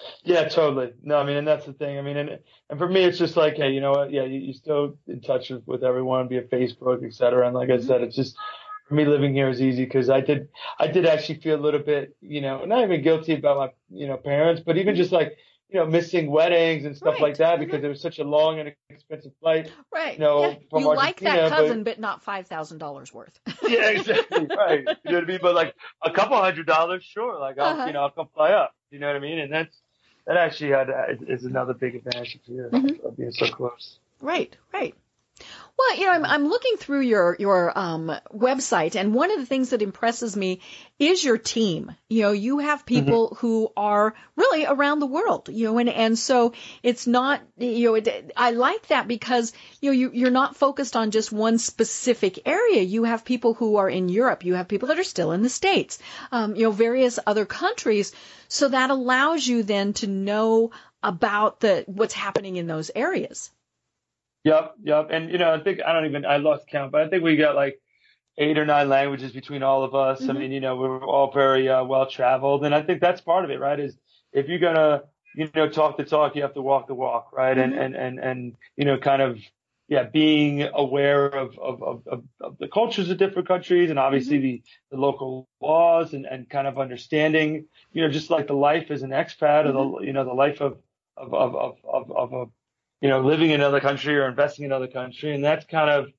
Mm-hmm. 0.02 0.32
Yeah, 0.32 0.48
totally. 0.48 0.94
No, 1.04 1.18
I 1.18 1.26
mean, 1.26 1.38
and 1.38 1.48
that's 1.48 1.66
the 1.66 1.74
thing. 1.74 1.98
I 1.98 2.02
mean, 2.02 2.18
and 2.18 2.40
and 2.70 2.80
for 2.80 2.88
me, 2.88 3.04
it's 3.04 3.18
just 3.18 3.36
like, 3.36 3.56
hey, 3.56 3.72
you 3.72 3.82
know 3.82 3.92
what? 3.92 4.12
Yeah, 4.12 4.24
you, 4.24 4.40
you 4.40 4.54
still 4.54 4.98
in 5.08 5.22
touch 5.22 5.50
with, 5.50 5.64
with 5.66 5.84
everyone 5.84 6.30
via 6.30 6.44
Facebook, 6.44 7.06
et 7.06 7.14
cetera. 7.14 7.48
And 7.48 7.56
like 7.56 7.70
I 7.70 7.80
said, 7.80 8.02
it's 8.02 8.16
just 8.16 8.36
for 8.88 8.96
me 8.96 9.06
living 9.06 9.34
here 9.34 9.50
is 9.50 9.62
easy 9.62 9.86
because 9.86 10.10
I 10.10 10.22
did 10.22 10.50
I 10.80 10.88
did 10.88 11.06
actually 11.06 11.40
feel 11.40 11.60
a 11.60 11.64
little 11.64 11.80
bit, 11.80 12.16
you 12.22 12.42
know, 12.42 12.66
not 12.66 12.84
even 12.84 13.02
guilty 13.02 13.34
about 13.34 13.58
my 13.58 13.70
you 13.90 14.08
know 14.08 14.18
parents, 14.18 14.62
but 14.66 14.78
even 14.78 14.96
just 14.96 15.12
like 15.12 15.38
you 15.72 15.80
know, 15.80 15.86
missing 15.86 16.30
weddings 16.30 16.84
and 16.84 16.98
stuff 16.98 17.14
right. 17.14 17.22
like 17.22 17.38
that 17.38 17.58
because 17.58 17.78
mm-hmm. 17.78 17.86
it 17.86 17.90
was 17.90 18.02
such 18.02 18.20
a 18.20 18.24
long 18.26 18.60
and 18.60 18.74
expensive 18.90 19.32
flight. 19.40 19.72
Right. 19.94 20.16
You 20.16 20.20
know, 20.20 20.42
yeah. 20.42 20.48
you 20.50 20.90
Argentina, 20.90 20.90
like 20.90 21.20
that 21.22 21.50
cousin, 21.50 21.84
but, 21.84 21.96
but 21.96 22.00
not 22.02 22.24
five 22.24 22.48
thousand 22.48 22.80
dollars 22.80 23.14
worth. 23.14 23.40
yeah, 23.64 23.90
exactly. 23.90 24.48
Right. 24.48 24.80
You 25.06 25.12
know 25.12 25.20
what 25.20 25.24
I 25.24 25.28
mean? 25.28 25.40
But 25.42 25.56
like 25.56 25.74
a 26.04 26.12
couple 26.12 26.36
hundred 26.38 26.68
dollars, 26.68 27.06
sure. 27.06 27.40
Like 27.40 27.58
I'll, 27.58 27.74
uh-huh. 27.74 27.86
you 27.86 27.94
know, 27.94 28.02
I'll 28.02 28.12
come 28.12 28.28
fly 28.36 28.52
up. 28.52 28.76
You 28.90 29.00
know 29.00 29.08
what 29.08 29.16
I 29.16 29.20
mean? 29.20 29.40
And 29.40 29.52
that's 29.52 29.82
that 30.28 30.38
actually 30.38 30.72
had 30.72 30.90
is 31.28 31.46
another 31.46 31.74
big 31.74 31.96
advantage 31.96 32.40
here 32.44 32.70
mm-hmm. 32.72 33.06
of 33.06 33.18
being 33.18 33.32
so 33.32 33.48
close. 33.48 33.98
Right, 34.22 34.56
right. 34.74 34.96
Well, 35.78 35.98
you 35.98 36.06
know, 36.06 36.12
I'm, 36.12 36.26
I'm 36.26 36.48
looking 36.48 36.78
through 36.78 37.02
your 37.02 37.36
your 37.40 37.78
um, 37.78 38.12
website, 38.34 38.96
and 38.96 39.14
one 39.14 39.32
of 39.32 39.40
the 39.40 39.46
things 39.46 39.72
that 39.72 39.82
impresses 39.82 40.36
me 40.38 40.62
is 41.00 41.24
your 41.24 41.38
team. 41.38 41.92
You 42.08 42.24
know, 42.24 42.32
you 42.32 42.60
have 42.60 42.80
mm-hmm. 42.80 42.96
people 42.96 43.28
mm-hmm. 43.28 43.36
who 43.36 43.72
are 43.76 44.14
really 44.36 44.66
around 44.66 45.00
the 45.00 45.08
world. 45.08 45.50
You 45.50 45.66
know, 45.66 45.78
and 45.80 45.90
and 45.90 46.20
so 46.20 46.54
it's 46.84 47.08
not 47.08 47.42
you 47.58 47.88
know 47.88 47.96
it, 47.96 48.32
I 48.38 48.52
like 48.52 48.88
that 48.88 49.08
because 49.08 49.54
you 49.82 49.90
know 49.90 49.94
you 49.94 50.12
you're 50.14 50.30
not 50.30 50.56
focused 50.56 50.96
on 50.96 51.12
just 51.12 51.32
one 51.32 51.58
specific 51.58 52.40
area. 52.46 52.82
You 52.82 53.06
have 53.06 53.26
people 53.26 53.54
who 53.54 53.78
are 53.78 53.90
in 53.90 54.10
Europe. 54.10 54.46
You 54.46 54.56
have 54.56 54.68
people 54.68 54.90
that 54.90 55.00
are 55.00 55.04
still 55.04 55.32
in 55.32 55.42
the 55.42 55.50
states. 55.50 56.00
Um, 56.32 56.56
you 56.56 56.64
know, 56.64 56.72
various 56.72 57.18
other 57.26 57.46
countries. 57.46 58.12
So 58.48 58.70
that 58.70 58.90
allows 58.90 59.48
you 59.48 59.64
then 59.64 59.94
to 59.94 60.08
know 60.08 60.72
about 61.04 61.60
the 61.60 61.84
what's 61.88 62.14
happening 62.14 62.58
in 62.58 62.68
those 62.68 62.92
areas. 62.94 63.50
Yep, 64.44 64.76
yep. 64.84 65.08
And 65.12 65.32
you 65.32 65.38
know, 65.38 65.54
I 65.54 65.60
think 65.60 65.82
I 65.86 65.94
don't 65.94 66.06
even 66.06 66.26
I 66.26 66.38
lost 66.38 66.68
count, 66.68 66.92
but 66.92 67.02
I 67.02 67.10
think 67.10 67.24
we 67.24 67.36
got 67.36 67.56
like 67.56 67.80
eight 68.38 68.58
or 68.58 68.66
nine 68.66 68.90
languages 68.90 69.32
between 69.32 69.62
all 69.64 69.84
of 69.84 69.94
us. 69.94 70.22
Mm-hmm. 70.22 70.32
I 70.32 70.34
mean, 70.34 70.52
you 70.52 70.60
know, 70.60 70.76
we're 70.76 71.06
all 71.06 71.32
very 71.32 71.70
uh, 71.70 71.84
well 71.84 72.08
traveled, 72.08 72.66
and 72.66 72.74
I 72.74 72.82
think 72.82 73.02
that's 73.02 73.22
part 73.22 73.46
of 73.46 73.52
it, 73.52 73.60
right? 73.60 73.80
Is 73.80 73.98
if 74.34 74.48
you're 74.48 74.60
gonna, 74.60 75.04
you 75.36 75.50
know, 75.54 75.70
talk 75.70 75.98
the 75.98 76.06
talk, 76.06 76.36
you 76.36 76.42
have 76.42 76.56
to 76.56 76.62
walk 76.62 76.88
the 76.88 76.96
walk, 76.96 77.32
right? 77.34 77.56
Mm-hmm. 77.56 77.74
And 77.74 77.96
and 77.96 77.96
and 77.96 78.20
and 78.20 78.56
you 78.78 78.86
know, 78.86 78.98
kind 78.98 79.22
of 79.22 79.38
yeah, 79.92 80.04
being 80.04 80.70
aware 80.74 81.26
of, 81.26 81.60
of, 81.60 81.84
of, 81.84 82.24
of, 82.40 82.58
the 82.60 82.70
cultures 82.70 83.10
of 83.10 83.18
different 83.18 83.46
countries 83.46 83.90
and 83.90 84.00
obviously 84.00 84.38
mm-hmm. 84.38 84.46
the, 84.46 84.64
the 84.92 84.98
local 84.98 85.50
laws 85.60 86.14
and, 86.14 86.26
and 86.26 86.50
kind 86.50 86.66
of 86.66 86.80
understanding, 86.80 87.66
you 87.92 88.02
know, 88.02 88.10
just 88.10 88.30
like 88.30 88.48
the 88.48 88.54
life 88.54 88.90
as 88.90 89.02
an 89.02 89.10
expat 89.10 89.66
or 89.66 89.74
the, 89.74 89.80
mm-hmm. 89.80 90.06
you 90.06 90.14
know, 90.14 90.24
the 90.24 90.32
life 90.32 90.62
of, 90.62 90.78
of, 91.18 91.34
of, 91.34 91.56
of, 91.58 91.76
of, 91.84 92.12
of 92.12 92.34
a 92.34 92.46
you 93.02 93.10
know, 93.10 93.20
living 93.22 93.50
in 93.50 93.60
another 93.60 93.80
country 93.80 94.16
or 94.16 94.28
investing 94.28 94.66
in 94.66 94.72
another 94.72 94.88
country. 94.88 95.34
And 95.34 95.44
that's 95.44 95.66
kind 95.66 95.90
of, 95.90 96.14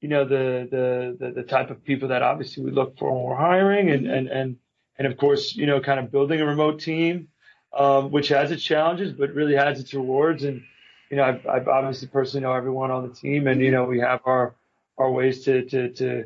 you 0.00 0.08
know, 0.08 0.24
the, 0.24 0.68
the, 0.70 1.16
the, 1.18 1.32
the 1.32 1.42
type 1.42 1.70
of 1.70 1.82
people 1.84 2.08
that 2.08 2.22
obviously 2.22 2.62
we 2.62 2.70
look 2.70 2.98
for 2.98 3.12
when 3.12 3.24
we're 3.24 3.36
hiring 3.36 3.90
and, 3.90 4.06
and, 4.06 4.28
and, 4.28 4.56
and 4.98 5.06
of 5.06 5.16
course, 5.16 5.56
you 5.56 5.66
know, 5.66 5.80
kind 5.80 5.98
of 5.98 6.12
building 6.12 6.40
a 6.40 6.46
remote 6.46 6.80
team, 6.80 7.28
um, 7.72 8.10
which 8.10 8.28
has 8.28 8.50
its 8.50 8.62
challenges, 8.62 9.12
but 9.12 9.32
really 9.32 9.54
has 9.54 9.80
its 9.80 9.94
rewards. 9.94 10.44
And, 10.44 10.62
you 11.10 11.16
know, 11.16 11.24
I've, 11.24 11.46
I've 11.46 11.68
obviously 11.68 12.08
personally 12.08 12.42
know 12.42 12.52
everyone 12.52 12.90
on 12.90 13.08
the 13.08 13.14
team 13.14 13.46
and, 13.46 13.60
you 13.60 13.70
know, 13.70 13.84
we 13.84 14.00
have 14.00 14.20
our, 14.26 14.54
our 14.98 15.10
ways 15.10 15.44
to, 15.44 15.64
to, 15.64 15.92
to, 15.94 16.24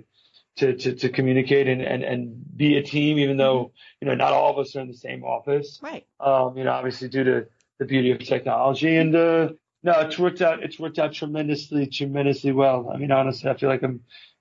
to, 0.56 0.74
to, 0.74 0.94
to 0.94 1.08
communicate 1.10 1.68
and, 1.68 1.82
and, 1.82 2.02
and 2.02 2.56
be 2.56 2.76
a 2.76 2.82
team, 2.82 3.18
even 3.18 3.36
though, 3.36 3.72
you 4.00 4.08
know, 4.08 4.14
not 4.14 4.32
all 4.32 4.50
of 4.50 4.58
us 4.58 4.74
are 4.74 4.80
in 4.80 4.88
the 4.88 4.94
same 4.94 5.22
office. 5.22 5.78
Right. 5.82 6.06
Um, 6.18 6.56
you 6.56 6.64
know, 6.64 6.72
obviously 6.72 7.08
due 7.08 7.24
to 7.24 7.46
the 7.78 7.84
beauty 7.84 8.10
of 8.10 8.18
technology 8.20 8.96
and, 8.96 9.14
uh, 9.14 9.50
no, 9.82 9.92
it's 10.00 10.18
worked 10.18 10.42
out. 10.42 10.62
It's 10.62 10.78
worked 10.78 10.98
out 10.98 11.12
tremendously, 11.12 11.86
tremendously 11.86 12.52
well. 12.52 12.90
I 12.92 12.96
mean, 12.96 13.12
honestly, 13.12 13.50
I 13.50 13.56
feel 13.56 13.68
like 13.68 13.82
I'm 13.82 14.00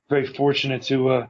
very 0.10 0.26
fortunate 0.26 0.84
to, 0.84 1.10
uh, 1.10 1.28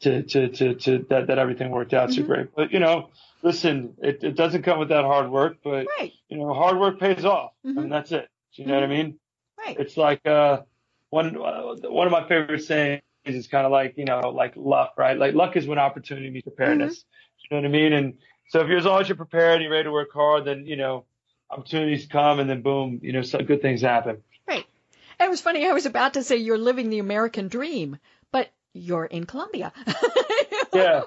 to, 0.00 0.22
to, 0.22 0.48
to, 0.48 0.74
to 0.74 1.06
that, 1.10 1.26
that 1.26 1.38
everything 1.38 1.70
worked 1.70 1.94
out 1.94 2.10
mm-hmm. 2.10 2.22
so 2.22 2.26
great. 2.26 2.54
But, 2.54 2.72
you 2.72 2.78
know, 2.78 3.10
listen, 3.42 3.94
it, 3.98 4.22
it 4.22 4.36
doesn't 4.36 4.62
come 4.62 4.78
without 4.78 5.04
hard 5.04 5.30
work, 5.30 5.58
but, 5.62 5.86
right. 5.98 6.12
you 6.28 6.38
know, 6.38 6.54
hard 6.54 6.78
work 6.78 7.00
pays 7.00 7.24
off. 7.24 7.52
Mm-hmm. 7.66 7.78
and 7.78 7.92
that's 7.92 8.12
it. 8.12 8.28
Do 8.54 8.62
you 8.62 8.68
know 8.68 8.74
what 8.74 8.84
I 8.84 8.86
mm-hmm. 8.86 8.92
mean? 8.94 9.18
Right. 9.58 9.76
It's 9.78 9.96
like, 9.96 10.24
uh, 10.26 10.62
one, 11.10 11.36
uh, 11.36 11.74
one 11.90 12.06
of 12.06 12.12
my 12.12 12.26
favorite 12.28 12.62
sayings 12.62 13.02
is 13.24 13.48
kind 13.48 13.66
of 13.66 13.72
like, 13.72 13.94
you 13.96 14.04
know, 14.04 14.30
like 14.30 14.54
luck, 14.56 14.94
right? 14.96 15.18
Like 15.18 15.34
luck 15.34 15.56
is 15.56 15.66
when 15.66 15.78
opportunity 15.78 16.30
meets 16.30 16.44
preparedness. 16.44 16.98
Mm-hmm. 16.98 17.54
You 17.54 17.56
know 17.56 17.68
what 17.68 17.76
I 17.76 17.80
mean? 17.80 17.92
And 17.92 18.14
so 18.50 18.60
if 18.60 18.68
you're 18.68 18.78
as 18.78 18.84
long 18.84 19.00
as 19.00 19.08
you're 19.08 19.16
prepared 19.16 19.54
and 19.54 19.62
you're 19.62 19.72
ready 19.72 19.84
to 19.84 19.92
work 19.92 20.12
hard, 20.12 20.44
then, 20.44 20.66
you 20.66 20.76
know, 20.76 21.04
opportunities 21.50 22.06
come 22.06 22.40
and 22.40 22.48
then 22.48 22.62
boom, 22.62 23.00
you 23.02 23.12
know, 23.12 23.22
some 23.22 23.44
good 23.44 23.62
things 23.62 23.82
happen. 23.82 24.22
Right. 24.46 24.64
It 25.20 25.30
was 25.30 25.40
funny. 25.40 25.66
I 25.66 25.72
was 25.72 25.86
about 25.86 26.14
to 26.14 26.22
say 26.22 26.36
you're 26.36 26.58
living 26.58 26.90
the 26.90 26.98
American 26.98 27.48
dream, 27.48 27.98
but 28.30 28.48
you're 28.72 29.04
in 29.04 29.24
Colombia. 29.24 29.72
yeah. 30.72 31.02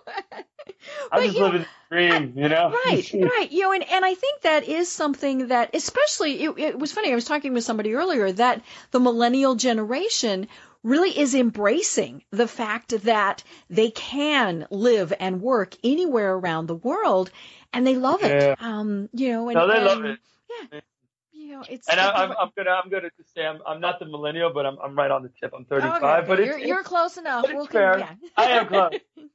I'm 1.12 1.24
just 1.24 1.38
living 1.38 1.62
the 1.62 1.96
dream, 1.96 2.34
you 2.36 2.50
know? 2.50 2.76
Right, 2.86 3.14
right. 3.14 3.52
You 3.52 3.62
know, 3.62 3.72
and, 3.74 3.90
and 3.90 4.04
I 4.06 4.16
think 4.16 4.42
that 4.42 4.68
is 4.68 4.92
something 4.92 5.48
that, 5.48 5.76
especially, 5.76 6.44
it, 6.44 6.58
it 6.58 6.80
was 6.80 6.92
funny. 6.92 7.12
I 7.12 7.16
was 7.16 7.26
talking 7.26 7.54
with 7.54 7.64
somebody 7.64 7.94
earlier 7.94 8.32
that 8.34 8.62
the 8.92 9.00
millennial 9.00 9.56
generation 9.56 10.48
really 10.84 11.18
is 11.18 11.36
embracing 11.36 12.24
the 12.32 12.48
fact 12.48 13.04
that 13.04 13.44
they 13.70 13.92
can 13.92 14.68
live 14.72 15.14
and 15.20 15.42
work 15.42 15.76
anywhere 15.84 16.34
around 16.34 16.68
the 16.68 16.76
world 16.76 17.32
and 17.74 17.86
they 17.86 17.96
love 17.96 18.24
it. 18.24 18.42
Yeah. 18.42 18.56
Um, 18.60 19.10
you 19.14 19.30
know, 19.32 19.50
and, 19.50 19.56
no, 19.56 19.68
they 19.68 19.78
and, 19.78 19.86
love 19.86 20.06
it. 20.06 20.20
Yeah. 20.72 20.80
You 21.32 21.58
know, 21.58 21.64
it's 21.70 21.88
and 21.90 22.00
I, 22.00 22.24
am 22.24 22.32
I'm 22.40 22.50
gonna 22.56 22.72
I'm 22.72 22.90
gonna 22.90 23.10
just 23.18 23.34
say 23.34 23.46
I'm 23.46 23.60
I'm 23.66 23.82
not 23.82 24.00
the 24.00 24.06
millennial, 24.06 24.54
but 24.54 24.66
I'm 24.66 24.78
I'm 24.80 24.96
right 24.96 25.10
on 25.10 25.24
the 25.24 25.30
tip. 25.42 25.54
I'm 25.56 25.66
35, 25.66 26.04
okay, 26.04 26.28
but 26.28 26.46
you're, 26.46 26.58
you're 26.58 26.84
close 26.84 27.18
enough. 27.18 27.46
We'll 27.52 27.66
fair. 27.66 28.00
Yeah. 28.00 28.14
I 28.38 28.46
am 28.52 28.68
close. 28.68 28.92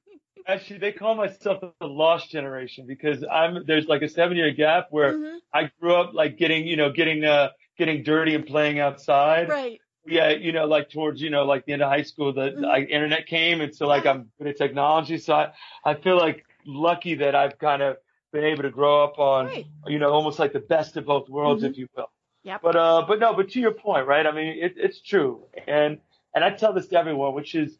Actually, 0.49 0.79
they 0.79 0.93
call 0.93 1.17
myself 1.17 1.65
the 1.81 1.87
lost 1.87 2.31
generation 2.31 2.87
because 2.87 3.25
I'm 3.31 3.67
there's 3.67 3.87
like 3.87 4.03
a 4.03 4.09
seven 4.09 4.37
year 4.37 4.53
gap 4.53 4.87
where 4.91 5.15
mm-hmm. 5.15 5.37
I 5.53 5.71
grew 5.81 5.97
up 5.97 6.15
like 6.15 6.39
getting 6.39 6.67
you 6.67 6.77
know 6.77 6.93
getting 6.93 7.25
uh 7.25 7.51
getting 7.77 8.05
dirty 8.05 8.35
and 8.35 8.47
playing 8.47 8.79
outside. 8.79 9.49
Right 9.49 9.81
yeah, 10.07 10.31
you 10.31 10.53
know, 10.53 10.67
like 10.67 10.91
towards, 10.91 11.21
you 11.21 11.31
know, 11.31 11.45
like 11.45 11.67
the 11.67 11.73
end 11.73 11.83
of 11.83 11.89
high 11.89 12.03
school, 12.03 12.33
the, 12.33 12.51
mm-hmm. 12.51 12.63
like, 12.63 12.89
internet 12.89 13.27
came. 13.27 13.61
And 13.61 13.75
so 13.75 13.87
like 13.87 14.07
I'm 14.07 14.31
good 14.39 14.49
at 14.49 14.57
technology. 14.57 15.19
So 15.19 15.35
I, 15.35 15.53
I 15.85 15.95
feel 15.95 16.17
like 16.17 16.45
lucky 16.65 17.17
that 17.17 17.35
I've 17.35 17.59
kind 17.59 17.83
of 17.83 17.97
been 18.33 18.45
able 18.45 18.63
to 18.63 18.71
grow 18.71 19.05
up 19.05 19.19
on, 19.19 19.47
right. 19.47 19.67
you 19.87 19.99
know, 19.99 20.11
almost 20.11 20.39
like 20.39 20.53
the 20.53 20.61
best 20.61 20.97
of 20.97 21.07
both 21.07 21.29
worlds, 21.29 21.63
mm-hmm. 21.63 21.73
if 21.73 21.79
you 21.79 21.89
will. 21.97 22.11
Yeah. 22.43 22.59
But, 22.63 22.77
uh, 22.77 23.05
but 23.09 23.19
no, 23.19 23.35
but 23.35 23.51
to 23.51 23.61
your 23.61 23.73
point, 23.73 24.07
right? 24.07 24.27
I 24.27 24.33
mean, 24.33 24.59
it, 24.63 24.75
it's 24.77 25.01
true. 25.01 25.45
And, 25.67 25.99
and 26.35 26.45
I 26.45 26.51
tell 26.51 26.73
this 26.73 26.89
to 26.89 26.99
everyone, 26.99 27.35
which 27.35 27.55
is, 27.55 27.77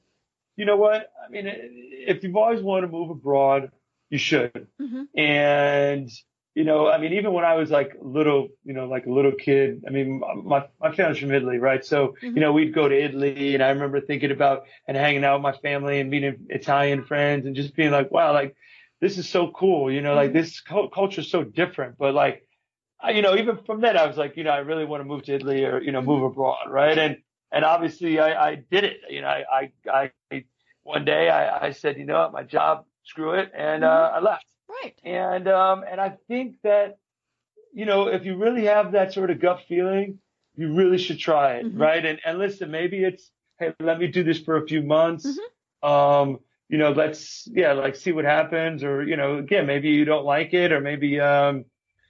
you 0.57 0.65
know 0.65 0.77
what? 0.77 1.11
I 1.25 1.31
mean, 1.31 1.45
if 1.47 2.23
you've 2.23 2.37
always 2.37 2.63
wanted 2.63 2.87
to 2.87 2.93
move 2.93 3.11
abroad, 3.11 3.71
you 4.11 4.19
should. 4.19 4.69
Mm-hmm. 4.81 5.19
And, 5.19 6.11
you 6.57 6.65
know, 6.65 6.89
I 6.89 6.97
mean, 6.97 7.13
even 7.13 7.35
when 7.35 7.45
I 7.45 7.53
was 7.53 7.71
like 7.71 7.93
little, 8.01 8.49
you 8.65 8.73
know, 8.73 8.89
like 8.89 9.05
a 9.05 9.13
little 9.13 9.33
kid, 9.33 9.85
I 9.87 9.91
mean, 9.91 10.23
my, 10.43 10.67
my 10.81 10.91
family's 10.91 11.19
from 11.19 11.31
Italy, 11.31 11.59
right? 11.59 11.85
So, 11.85 12.15
mm-hmm. 12.23 12.35
you 12.35 12.41
know, 12.41 12.55
we'd 12.55 12.73
go 12.73 12.89
to 12.89 12.99
Italy 12.99 13.53
and 13.53 13.63
I 13.63 13.69
remember 13.69 14.01
thinking 14.01 14.31
about 14.31 14.63
and 14.89 14.97
hanging 14.97 15.23
out 15.23 15.35
with 15.35 15.43
my 15.43 15.53
family 15.53 16.01
and 16.01 16.09
meeting 16.09 16.47
Italian 16.49 17.05
friends 17.05 17.45
and 17.45 17.55
just 17.55 17.77
being 17.77 17.91
like, 17.91 18.11
wow, 18.11 18.33
like 18.33 18.57
this 19.03 19.19
is 19.19 19.29
so 19.29 19.51
cool, 19.51 19.93
you 19.93 20.01
know, 20.01 20.17
mm-hmm. 20.17 20.17
like 20.17 20.33
this 20.33 20.63
culture 20.63 21.21
is 21.21 21.31
so 21.31 21.45
different. 21.45 21.99
But 21.99 22.15
like, 22.15 22.49
I, 23.03 23.11
you 23.11 23.21
know, 23.21 23.37
even 23.37 23.59
from 23.67 23.83
then 23.83 23.99
I 23.99 24.07
was 24.07 24.17
like, 24.17 24.39
you 24.39 24.45
know, 24.45 24.51
I 24.51 24.61
really 24.61 24.87
want 24.87 25.03
to 25.03 25.05
move 25.05 25.25
to 25.25 25.35
Italy 25.35 25.63
or, 25.63 25.83
you 25.83 25.93
know, 25.93 26.01
move 26.01 26.21
mm-hmm. 26.21 26.33
abroad, 26.33 26.71
right? 26.71 26.97
And, 26.97 27.19
and 27.53 27.67
obviously 27.67 28.19
I, 28.19 28.49
I 28.49 28.55
did 28.55 28.85
it, 28.85 29.01
you 29.11 29.21
know, 29.21 29.29
I, 29.29 29.71
I, 29.93 30.11
I 30.33 30.45
one 30.85 31.05
day 31.05 31.29
I, 31.29 31.67
I 31.67 31.73
said, 31.73 31.99
you 31.99 32.07
know 32.07 32.19
what, 32.19 32.33
my 32.33 32.45
job, 32.45 32.87
screw 33.05 33.33
it. 33.33 33.53
And, 33.55 33.85
uh, 33.85 33.89
mm-hmm. 33.89 34.17
I 34.17 34.31
left 34.31 34.47
Right. 34.69 34.95
And 35.05 35.49
um, 35.49 35.85
and 35.89 36.01
I 36.01 36.17
think 36.29 36.57
that 36.63 36.99
you 37.73 37.87
know 37.87 38.09
if 38.09 38.25
you 38.25 38.37
really 38.37 38.65
have 38.65 38.93
that 38.93 39.13
sort 39.13 39.31
of 39.31 39.41
gut 39.41 39.63
feeling, 39.69 40.19
you 40.57 40.75
really 40.75 40.99
should 40.99 41.19
try 41.19 41.55
it, 41.57 41.67
mm-hmm. 41.67 41.81
right? 41.81 42.05
And 42.05 42.21
and 42.25 42.39
listen, 42.39 42.71
maybe 42.71 43.05
it's 43.05 43.31
hey, 43.59 43.75
let 43.81 43.99
me 43.99 44.09
do 44.09 44.25
this 44.25 44.41
for 44.41 44.57
a 44.57 44.67
few 44.67 44.83
months. 44.83 45.27
Mm-hmm. 45.27 45.89
Um, 45.89 46.41
you 46.69 46.79
know, 46.79 46.91
let's 46.91 47.49
yeah, 47.53 47.73
like 47.73 47.97
see 47.97 48.13
what 48.13 48.25
happens, 48.25 48.83
or 48.83 49.03
you 49.03 49.17
know, 49.17 49.39
again, 49.39 49.67
maybe 49.67 49.91
you 49.91 50.05
don't 50.05 50.25
like 50.25 50.53
it, 50.53 50.73
or 50.73 50.81
maybe 50.81 51.21
um, 51.21 51.65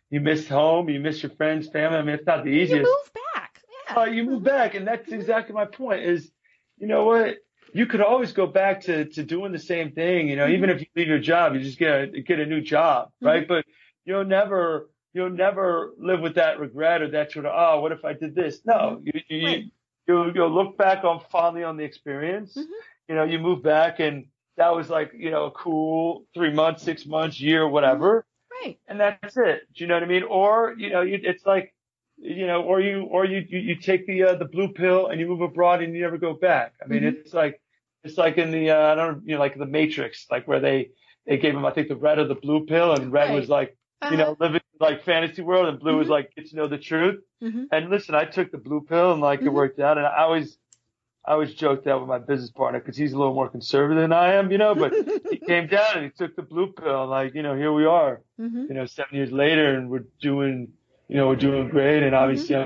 you 0.09 0.21
miss 0.21 0.49
home, 0.49 0.89
you 0.89 1.01
miss 1.01 1.23
your 1.23 1.33
friends, 1.33 1.69
family. 1.69 1.99
I 1.99 2.03
mean, 2.03 2.15
it's 2.15 2.27
not 2.27 2.45
the 2.45 2.51
easiest. 2.51 2.73
You 2.73 2.83
move 2.83 3.13
back. 3.35 3.63
Yeah. 3.89 3.99
Uh, 3.99 4.05
you 4.07 4.25
move 4.25 4.37
mm-hmm. 4.37 4.45
back, 4.45 4.75
and 4.75 4.87
that's 4.87 5.13
exactly 5.13 5.55
my 5.55 5.67
point. 5.67 6.05
Is 6.05 6.31
you 6.79 6.87
know 6.87 7.05
what? 7.05 7.37
You 7.73 7.87
could 7.87 8.01
always 8.01 8.33
go 8.33 8.47
back 8.47 8.83
to, 8.83 9.05
to 9.05 9.23
doing 9.23 9.53
the 9.53 9.59
same 9.59 9.93
thing. 9.93 10.29
You 10.29 10.37
know, 10.37 10.45
mm-hmm. 10.45 10.55
even 10.55 10.71
if 10.71 10.81
you 10.81 10.87
leave 10.97 11.09
your 11.09 11.19
job, 11.19 11.55
you 11.55 11.61
just 11.61 11.79
get 11.79 11.93
a, 11.93 12.07
get 12.23 12.41
a 12.41 12.47
new 12.47 12.61
job, 12.61 13.09
mm-hmm. 13.09 13.27
right? 13.27 13.49
But 13.49 13.65
you'll 14.05 14.25
never, 14.25 14.89
you'll 15.13 15.31
never 15.31 15.93
live 15.99 16.21
with 16.21 16.37
that 16.37 16.59
regret 16.61 17.03
or 17.03 17.11
that 17.11 17.33
sort 17.33 17.47
of, 17.47 17.53
oh, 17.55 17.81
what 17.81 17.93
if 17.93 18.05
I 18.05 18.13
did 18.13 18.35
this? 18.35 18.61
No, 18.65 18.75
mm-hmm. 18.75 19.07
you, 19.07 19.21
you, 19.29 19.47
right. 19.47 19.65
you, 20.07 20.33
you'll 20.35 20.55
look 20.55 20.79
back 20.79 21.05
on 21.05 21.21
fondly 21.31 21.65
on 21.65 21.77
the 21.77 21.85
experience. 21.85 22.53
Mm-hmm. 22.53 22.73
You 23.09 23.15
know, 23.15 23.25
you 23.25 23.39
move 23.39 23.63
back 23.63 24.01
and 24.01 24.27
that 24.57 24.75
was 24.75 24.89
like, 24.89 25.13
you 25.15 25.31
know, 25.31 25.45
a 25.45 25.51
cool 25.51 26.25
three 26.35 26.53
months, 26.53 26.83
six 26.83 27.07
months, 27.07 27.41
year, 27.41 27.69
whatever. 27.69 28.21
Mm-hmm. 28.21 28.69
Right. 28.69 28.79
And 28.89 29.01
that's 29.01 29.37
it. 29.37 29.63
Do 29.75 29.85
you 29.85 29.87
know 29.87 29.95
what 29.95 30.03
I 30.03 30.07
mean? 30.07 30.23
Or, 30.23 30.75
you 30.79 30.91
know, 30.91 31.03
you, 31.03 31.21
it's 31.23 31.45
like, 31.45 31.75
you 32.19 32.47
know, 32.47 32.63
or 32.63 32.81
you, 32.81 33.03
or 33.03 33.25
you, 33.25 33.45
you, 33.49 33.59
you 33.59 33.77
take 33.77 34.07
the, 34.07 34.23
uh, 34.23 34.35
the 34.37 34.45
blue 34.45 34.69
pill 34.69 35.09
and 35.09 35.21
you 35.21 35.27
move 35.27 35.41
abroad 35.41 35.83
and 35.83 35.95
you 35.95 36.03
never 36.03 36.19
go 36.19 36.35
back. 36.35 36.75
I 36.83 36.89
mean, 36.89 37.03
mm-hmm. 37.03 37.21
it's 37.21 37.35
like, 37.35 37.61
it's 38.05 38.17
like 38.17 38.39
in 38.39 38.51
the, 38.51 38.71
uh, 38.71 38.93
I 38.93 38.95
don't, 38.95 39.27
you 39.27 39.35
know, 39.35 39.41
like 39.41 39.59
the 39.59 39.67
Matrix, 39.67 40.27
like 40.31 40.47
where 40.49 40.61
they, 40.61 40.91
they 41.27 41.39
gave 41.39 41.55
him, 41.55 41.65
I 41.65 41.73
think 41.73 41.89
the 41.89 41.97
red 41.97 42.19
or 42.19 42.27
the 42.27 42.35
blue 42.35 42.67
pill 42.67 42.93
and 42.93 43.13
red 43.13 43.31
right. 43.31 43.39
was 43.39 43.49
like, 43.49 43.77
uh-huh. 44.03 44.13
you 44.13 44.19
know, 44.19 44.33
uh-huh. 44.33 44.45
living 44.45 44.61
like 44.81 45.05
fantasy 45.05 45.43
world 45.43 45.69
and 45.69 45.79
blue 45.79 45.93
mm-hmm. 45.93 46.01
was 46.01 46.09
like, 46.09 46.35
get 46.35 46.49
to 46.51 46.57
know 46.57 46.69
the 46.69 46.79
truth. 46.79 47.21
Mm-hmm. 47.43 47.65
And 47.73 47.91
listen, 47.91 48.15
I 48.15 48.25
took 48.25 48.53
the 48.53 48.59
blue 48.59 48.83
pill 48.83 49.13
and 49.13 49.21
like 49.21 49.41
mm-hmm. 49.41 49.49
it 49.49 49.53
worked 49.53 49.81
out. 49.81 49.99
And 49.99 50.07
I 50.07 50.23
always, 50.23 50.59
I 51.27 51.33
always 51.33 51.55
joked 51.55 51.87
that 51.87 51.99
with 51.99 52.09
my 52.09 52.19
business 52.19 52.51
partner 52.51 52.79
because 52.79 52.97
he's 52.97 53.13
a 53.13 53.19
little 53.19 53.35
more 53.35 53.49
conservative 53.49 54.01
than 54.01 54.13
I 54.13 54.35
am, 54.35 54.53
you 54.53 54.59
know, 54.59 54.75
but 54.75 54.95
he 55.29 55.39
came 55.47 55.67
down 55.67 55.97
and 55.97 56.05
he 56.05 56.11
took 56.11 56.37
the 56.37 56.43
blue 56.43 56.73
pill 56.73 57.03
and 57.03 57.11
like, 57.11 57.35
you 57.35 57.43
know, 57.43 57.57
here 57.57 57.73
we 57.73 57.85
are, 57.85 58.23
mm-hmm. 58.41 58.67
you 58.69 58.75
know, 58.75 58.87
seven 58.87 59.17
years 59.17 59.33
later 59.33 59.75
and 59.75 59.91
we're 59.91 60.05
doing, 60.21 60.69
you 61.09 61.17
know, 61.17 61.29
we're 61.29 61.37
doing 61.37 61.69
great. 61.69 62.03
And 62.03 62.15
obviously 62.15 62.55
mm-hmm. 62.55 62.65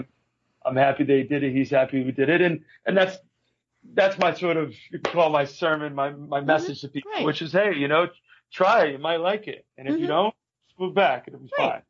I'm, 0.66 0.76
I'm 0.76 0.76
happy 0.76 1.04
they 1.04 1.22
did 1.22 1.42
it. 1.42 1.52
He's 1.52 1.70
happy 1.70 2.04
we 2.04 2.12
did 2.12 2.28
it. 2.28 2.40
And, 2.40 2.60
and 2.86 2.96
that's, 2.96 3.16
that's 3.94 4.18
my 4.18 4.34
sort 4.34 4.56
of 4.56 4.74
you 4.90 4.98
could 4.98 5.12
call 5.12 5.30
my 5.30 5.44
sermon, 5.44 5.94
my 5.94 6.10
my 6.10 6.38
mm-hmm. 6.38 6.46
message 6.46 6.82
to 6.82 6.88
people, 6.88 7.10
right. 7.12 7.24
which 7.24 7.40
is, 7.40 7.52
hey, 7.52 7.74
you 7.74 7.88
know, 7.88 8.08
try 8.52 8.84
it. 8.84 8.92
You 8.92 8.98
might 8.98 9.20
like 9.20 9.48
it, 9.48 9.64
and 9.78 9.88
if 9.88 9.94
mm-hmm. 9.94 10.02
you 10.02 10.06
don't, 10.06 10.34
move 10.78 10.94
back. 10.94 11.24
It'll 11.26 11.40
be 11.40 11.48
right. 11.58 11.70
fine. 11.70 11.82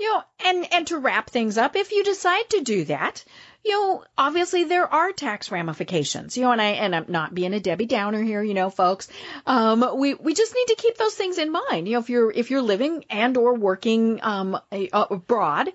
You 0.00 0.12
know, 0.12 0.22
and 0.44 0.72
and 0.72 0.86
to 0.88 0.98
wrap 0.98 1.30
things 1.30 1.56
up, 1.56 1.76
if 1.76 1.92
you 1.92 2.02
decide 2.02 2.50
to 2.50 2.60
do 2.62 2.84
that, 2.86 3.24
you 3.68 3.74
know, 3.74 4.04
obviously 4.16 4.64
there 4.64 4.92
are 4.92 5.12
tax 5.12 5.50
ramifications. 5.50 6.36
You 6.36 6.44
know, 6.44 6.52
and 6.52 6.62
I 6.62 6.70
and 6.70 6.96
I'm 6.96 7.04
not 7.08 7.34
being 7.34 7.52
a 7.52 7.60
Debbie 7.60 7.84
Downer 7.84 8.22
here, 8.22 8.42
you 8.42 8.54
know, 8.54 8.70
folks. 8.70 9.08
Um, 9.46 9.84
we 9.98 10.14
we 10.14 10.32
just 10.32 10.54
need 10.54 10.74
to 10.74 10.82
keep 10.82 10.96
those 10.96 11.14
things 11.14 11.36
in 11.36 11.52
mind. 11.52 11.86
You 11.86 11.94
know, 11.94 12.00
if 12.00 12.08
you're 12.08 12.30
if 12.30 12.50
you're 12.50 12.62
living 12.62 13.04
and 13.10 13.36
or 13.36 13.54
working 13.54 14.20
um 14.22 14.58
abroad 14.72 15.68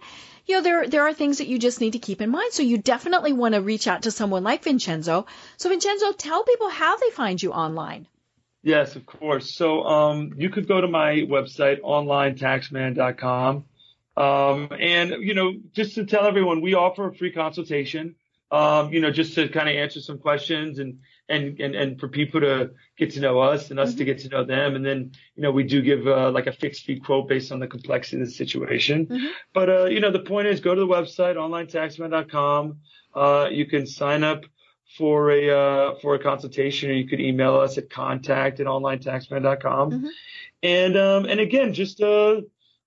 you 0.45 0.55
know, 0.55 0.61
there, 0.61 0.87
there 0.89 1.07
are 1.07 1.13
things 1.13 1.37
that 1.37 1.47
you 1.47 1.57
just 1.57 1.79
need 1.79 1.93
to 1.93 1.99
keep 1.99 2.19
in 2.19 2.29
mind. 2.29 2.51
So 2.51 2.63
you 2.63 2.77
definitely 2.77 3.31
want 3.31 3.55
to 3.55 3.61
reach 3.61 3.87
out 3.87 4.01
to 4.03 4.11
someone 4.11 4.43
like 4.43 4.63
Vincenzo. 4.63 5.25
So 5.55 5.69
Vincenzo, 5.69 6.11
tell 6.11 6.43
people 6.43 6.67
how 6.67 6.97
they 6.97 7.11
find 7.11 7.41
you 7.41 7.53
online. 7.53 8.07
Yes, 8.61 8.97
of 8.97 9.05
course. 9.05 9.53
So, 9.53 9.83
um, 9.83 10.33
you 10.37 10.49
could 10.49 10.67
go 10.67 10.81
to 10.81 10.87
my 10.87 11.15
website, 11.29 11.79
onlinetaxman.com. 11.81 13.65
Um, 14.15 14.69
and, 14.79 15.11
you 15.21 15.33
know, 15.33 15.53
just 15.73 15.95
to 15.95 16.05
tell 16.05 16.25
everyone, 16.25 16.61
we 16.61 16.75
offer 16.75 17.07
a 17.07 17.15
free 17.15 17.31
consultation, 17.31 18.15
um, 18.51 18.93
you 18.93 19.01
know, 19.01 19.11
just 19.11 19.33
to 19.35 19.49
kind 19.49 19.67
of 19.67 19.75
answer 19.75 19.99
some 20.01 20.19
questions 20.19 20.77
and, 20.77 20.99
and, 21.27 21.59
and, 21.59 21.73
and 21.73 21.99
for 21.99 22.07
people 22.07 22.41
to 22.41 22.71
get 22.97 23.11
to 23.11 23.19
know 23.19 23.39
us 23.39 23.71
and 23.71 23.79
us 23.79 23.89
mm-hmm. 23.89 23.97
to 23.99 24.05
get 24.05 24.19
to 24.19 24.29
know 24.29 24.43
them. 24.43 24.75
And 24.75 24.85
then, 24.85 25.13
you 25.35 25.41
know, 25.41 25.51
we 25.51 25.63
do 25.63 25.81
give, 25.81 26.05
uh, 26.05 26.29
like 26.31 26.45
a 26.45 26.51
fixed 26.51 26.85
fee 26.85 26.99
quote 26.99 27.27
based 27.27 27.51
on 27.51 27.59
the 27.59 27.67
complexity 27.67 28.21
of 28.21 28.27
the 28.27 28.33
situation. 28.33 29.07
Mm-hmm. 29.07 29.27
But, 29.53 29.69
uh, 29.69 29.85
you 29.85 29.99
know, 29.99 30.11
the 30.11 30.19
point 30.19 30.47
is 30.47 30.59
go 30.59 30.75
to 30.75 30.81
the 30.81 30.87
website, 30.87 31.35
onlinetaxman.com. 31.35 32.77
Uh, 33.15 33.47
you 33.51 33.65
can 33.65 33.87
sign 33.87 34.23
up 34.23 34.43
for 34.97 35.31
a, 35.31 35.49
uh, 35.49 35.95
for 36.01 36.13
a 36.13 36.19
consultation 36.19 36.91
or 36.91 36.93
you 36.93 37.07
could 37.07 37.19
email 37.19 37.55
us 37.55 37.79
at 37.79 37.89
contact 37.89 38.59
at 38.59 38.67
onlinetaxman.com. 38.67 39.91
Mm-hmm. 39.91 40.07
And, 40.61 40.97
um, 40.97 41.25
and 41.25 41.39
again, 41.39 41.73
just, 41.73 42.01
uh, 42.01 42.41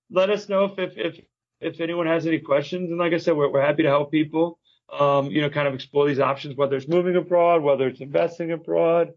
let 0.09 0.29
us 0.29 0.47
know 0.49 0.65
if, 0.65 0.77
if, 0.77 0.97
if, 0.97 1.25
if 1.59 1.81
anyone 1.81 2.07
has 2.07 2.25
any 2.27 2.39
questions. 2.39 2.89
And 2.89 2.99
like 2.99 3.13
I 3.13 3.17
said, 3.17 3.35
we're, 3.35 3.51
we're 3.51 3.65
happy 3.65 3.83
to 3.83 3.89
help 3.89 4.11
people 4.11 4.59
um, 4.91 5.27
you 5.27 5.41
know, 5.41 5.49
kind 5.49 5.67
of 5.67 5.73
explore 5.73 6.07
these 6.07 6.19
options, 6.19 6.55
whether 6.55 6.75
it's 6.75 6.87
moving 6.87 7.15
abroad, 7.15 7.61
whether 7.61 7.87
it's 7.87 7.99
investing 7.99 8.51
abroad, 8.51 9.13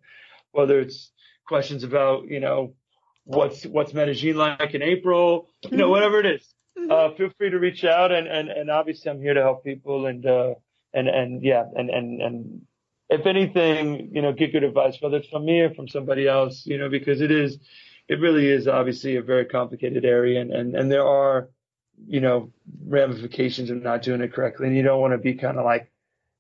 whether 0.53 0.81
it's 0.81 1.13
questions 1.47 1.85
about, 1.85 2.29
you 2.29 2.41
know, 2.41 2.75
what's, 3.25 3.65
what's 3.65 3.95
Medellin 3.95 4.37
like 4.37 4.75
in 4.75 4.83
April, 4.83 5.49
you 5.63 5.77
know, 5.77 5.85
mm-hmm. 5.85 5.91
whatever 5.91 6.21
it 6.21 6.27
is. 6.27 6.55
Mm-hmm. 6.79 6.91
Uh, 6.91 7.17
feel 7.17 7.31
free 7.39 7.51
to 7.51 7.59
reach 7.59 7.85
out 7.85 8.11
and, 8.13 8.27
and, 8.27 8.49
and 8.49 8.71
obviously 8.71 9.11
I'm 9.11 9.21
here 9.21 9.35
to 9.35 9.43
help 9.43 9.65
people 9.65 10.07
and, 10.07 10.27
uh, 10.27 10.55
and, 10.93 11.09
and 11.09 11.43
yeah, 11.43 11.65
and, 11.75 11.89
and, 11.89 12.21
and 12.21 12.63
if 13.09 13.27
anything, 13.27 14.11
you 14.13 14.23
know, 14.23 14.33
get 14.33 14.53
good 14.53 14.65
advice, 14.65 14.97
whether 15.01 15.19
it's 15.19 15.29
from 15.29 15.45
me 15.45 15.61
or 15.61 15.75
from 15.75 15.89
somebody 15.89 16.27
else, 16.27 16.67
you 16.67 16.79
know, 16.79 16.89
because 16.89 17.21
it 17.21 17.31
is, 17.31 17.59
it 18.11 18.19
really 18.19 18.49
is 18.49 18.67
obviously 18.67 19.15
a 19.17 19.23
very 19.23 19.45
complicated 19.45 20.05
area 20.05 20.41
and, 20.41 20.51
and, 20.51 20.75
and 20.75 20.91
there 20.91 21.07
are, 21.07 21.49
you 22.09 22.21
know, 22.21 22.51
ramifications 22.85 23.71
of 23.71 23.81
not 23.81 24.03
doing 24.03 24.21
it 24.21 24.33
correctly. 24.33 24.67
And 24.67 24.77
you 24.77 24.83
don't 24.83 25.01
want 25.01 25.13
to 25.13 25.19
be 25.19 25.35
kind 25.35 25.59
of 25.59 25.65
like, 25.65 25.93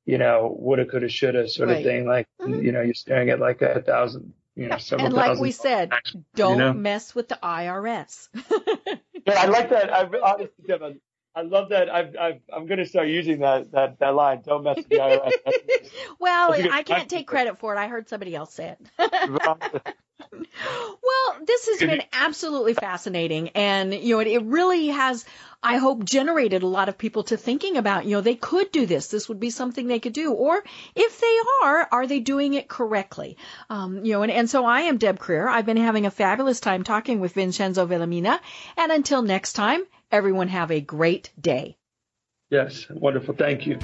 you 0.04 0.18
know, 0.18 0.56
woulda, 0.58 0.84
coulda, 0.84 1.08
shoulda 1.08 1.48
sort 1.48 1.68
right. 1.68 1.78
of 1.78 1.84
thing. 1.84 2.08
Like, 2.08 2.26
mm-hmm. 2.40 2.60
you 2.60 2.72
know, 2.72 2.80
you're 2.80 2.94
staring 2.94 3.30
at 3.30 3.38
like 3.38 3.62
a 3.62 3.80
thousand, 3.82 4.32
you 4.56 4.66
know, 4.66 4.78
several 4.78 5.06
And 5.06 5.14
like 5.14 5.38
we 5.38 5.52
said, 5.52 5.92
don't 6.34 6.58
you 6.58 6.58
know? 6.58 6.72
mess 6.72 7.14
with 7.14 7.28
the 7.28 7.38
IRS. 7.40 8.28
yeah, 8.34 9.40
I 9.40 9.46
like 9.46 9.70
that. 9.70 9.92
I 9.92 10.08
honestly, 10.24 10.98
I 11.34 11.42
love 11.42 11.68
that. 11.68 11.88
I've, 11.88 12.16
I've, 12.16 12.40
I'm 12.52 12.66
going 12.66 12.78
to 12.78 12.86
start 12.86 13.08
using 13.08 13.40
that, 13.40 13.70
that, 13.72 13.98
that 14.00 14.14
line. 14.14 14.42
Don't 14.44 14.64
mess 14.64 14.76
with 14.76 14.88
the 14.88 14.96
IRS. 14.96 15.90
well, 16.18 16.52
I 16.52 16.82
can't 16.82 17.08
take 17.08 17.26
credit 17.26 17.58
for 17.58 17.74
it. 17.74 17.78
I 17.78 17.86
heard 17.86 18.08
somebody 18.08 18.34
else 18.34 18.52
say 18.52 18.74
it. 18.74 18.78
well, 20.32 21.36
this 21.46 21.68
has 21.68 21.78
been 21.78 22.02
absolutely 22.12 22.74
fascinating. 22.74 23.50
And, 23.50 23.94
you 23.94 24.16
know, 24.16 24.20
it, 24.20 24.26
it 24.26 24.42
really 24.42 24.88
has, 24.88 25.24
I 25.62 25.76
hope, 25.76 26.04
generated 26.04 26.62
a 26.62 26.66
lot 26.66 26.88
of 26.88 26.96
people 26.96 27.24
to 27.24 27.36
thinking 27.36 27.76
about, 27.76 28.06
you 28.06 28.12
know, 28.12 28.22
they 28.22 28.34
could 28.34 28.72
do 28.72 28.86
this. 28.86 29.08
This 29.08 29.28
would 29.28 29.40
be 29.40 29.50
something 29.50 29.86
they 29.86 29.98
could 29.98 30.14
do. 30.14 30.32
Or 30.32 30.64
if 30.94 31.20
they 31.20 31.36
are, 31.62 31.88
are 31.92 32.06
they 32.06 32.20
doing 32.20 32.54
it 32.54 32.66
correctly? 32.66 33.36
Um, 33.68 34.04
you 34.04 34.12
know, 34.12 34.22
and, 34.22 34.32
and 34.32 34.48
so 34.48 34.64
I 34.64 34.82
am 34.82 34.96
Deb 34.96 35.18
Creer. 35.18 35.46
I've 35.48 35.66
been 35.66 35.76
having 35.76 36.06
a 36.06 36.10
fabulous 36.10 36.60
time 36.60 36.82
talking 36.82 37.20
with 37.20 37.34
Vincenzo 37.34 37.86
Villamena. 37.86 38.40
And 38.78 38.90
until 38.90 39.20
next 39.20 39.52
time, 39.52 39.82
everyone 40.10 40.48
have 40.48 40.70
a 40.70 40.80
great 40.80 41.30
day. 41.38 41.76
Yes, 42.48 42.86
wonderful. 42.88 43.34
Thank 43.34 43.66
you. 43.66 43.78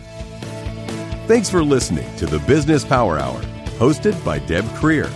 Thanks 1.26 1.50
for 1.50 1.62
listening 1.62 2.08
to 2.16 2.26
the 2.26 2.38
Business 2.40 2.84
Power 2.84 3.18
Hour, 3.18 3.40
hosted 3.78 4.24
by 4.24 4.38
Deb 4.38 4.64
Creer. 4.76 5.10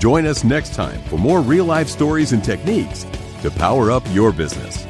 Join 0.00 0.26
us 0.26 0.42
next 0.42 0.74
time 0.74 1.00
for 1.04 1.18
more 1.18 1.42
real 1.42 1.64
life 1.64 1.88
stories 1.88 2.32
and 2.32 2.42
techniques 2.42 3.06
to 3.42 3.50
power 3.52 3.90
up 3.90 4.02
your 4.12 4.32
business. 4.32 4.89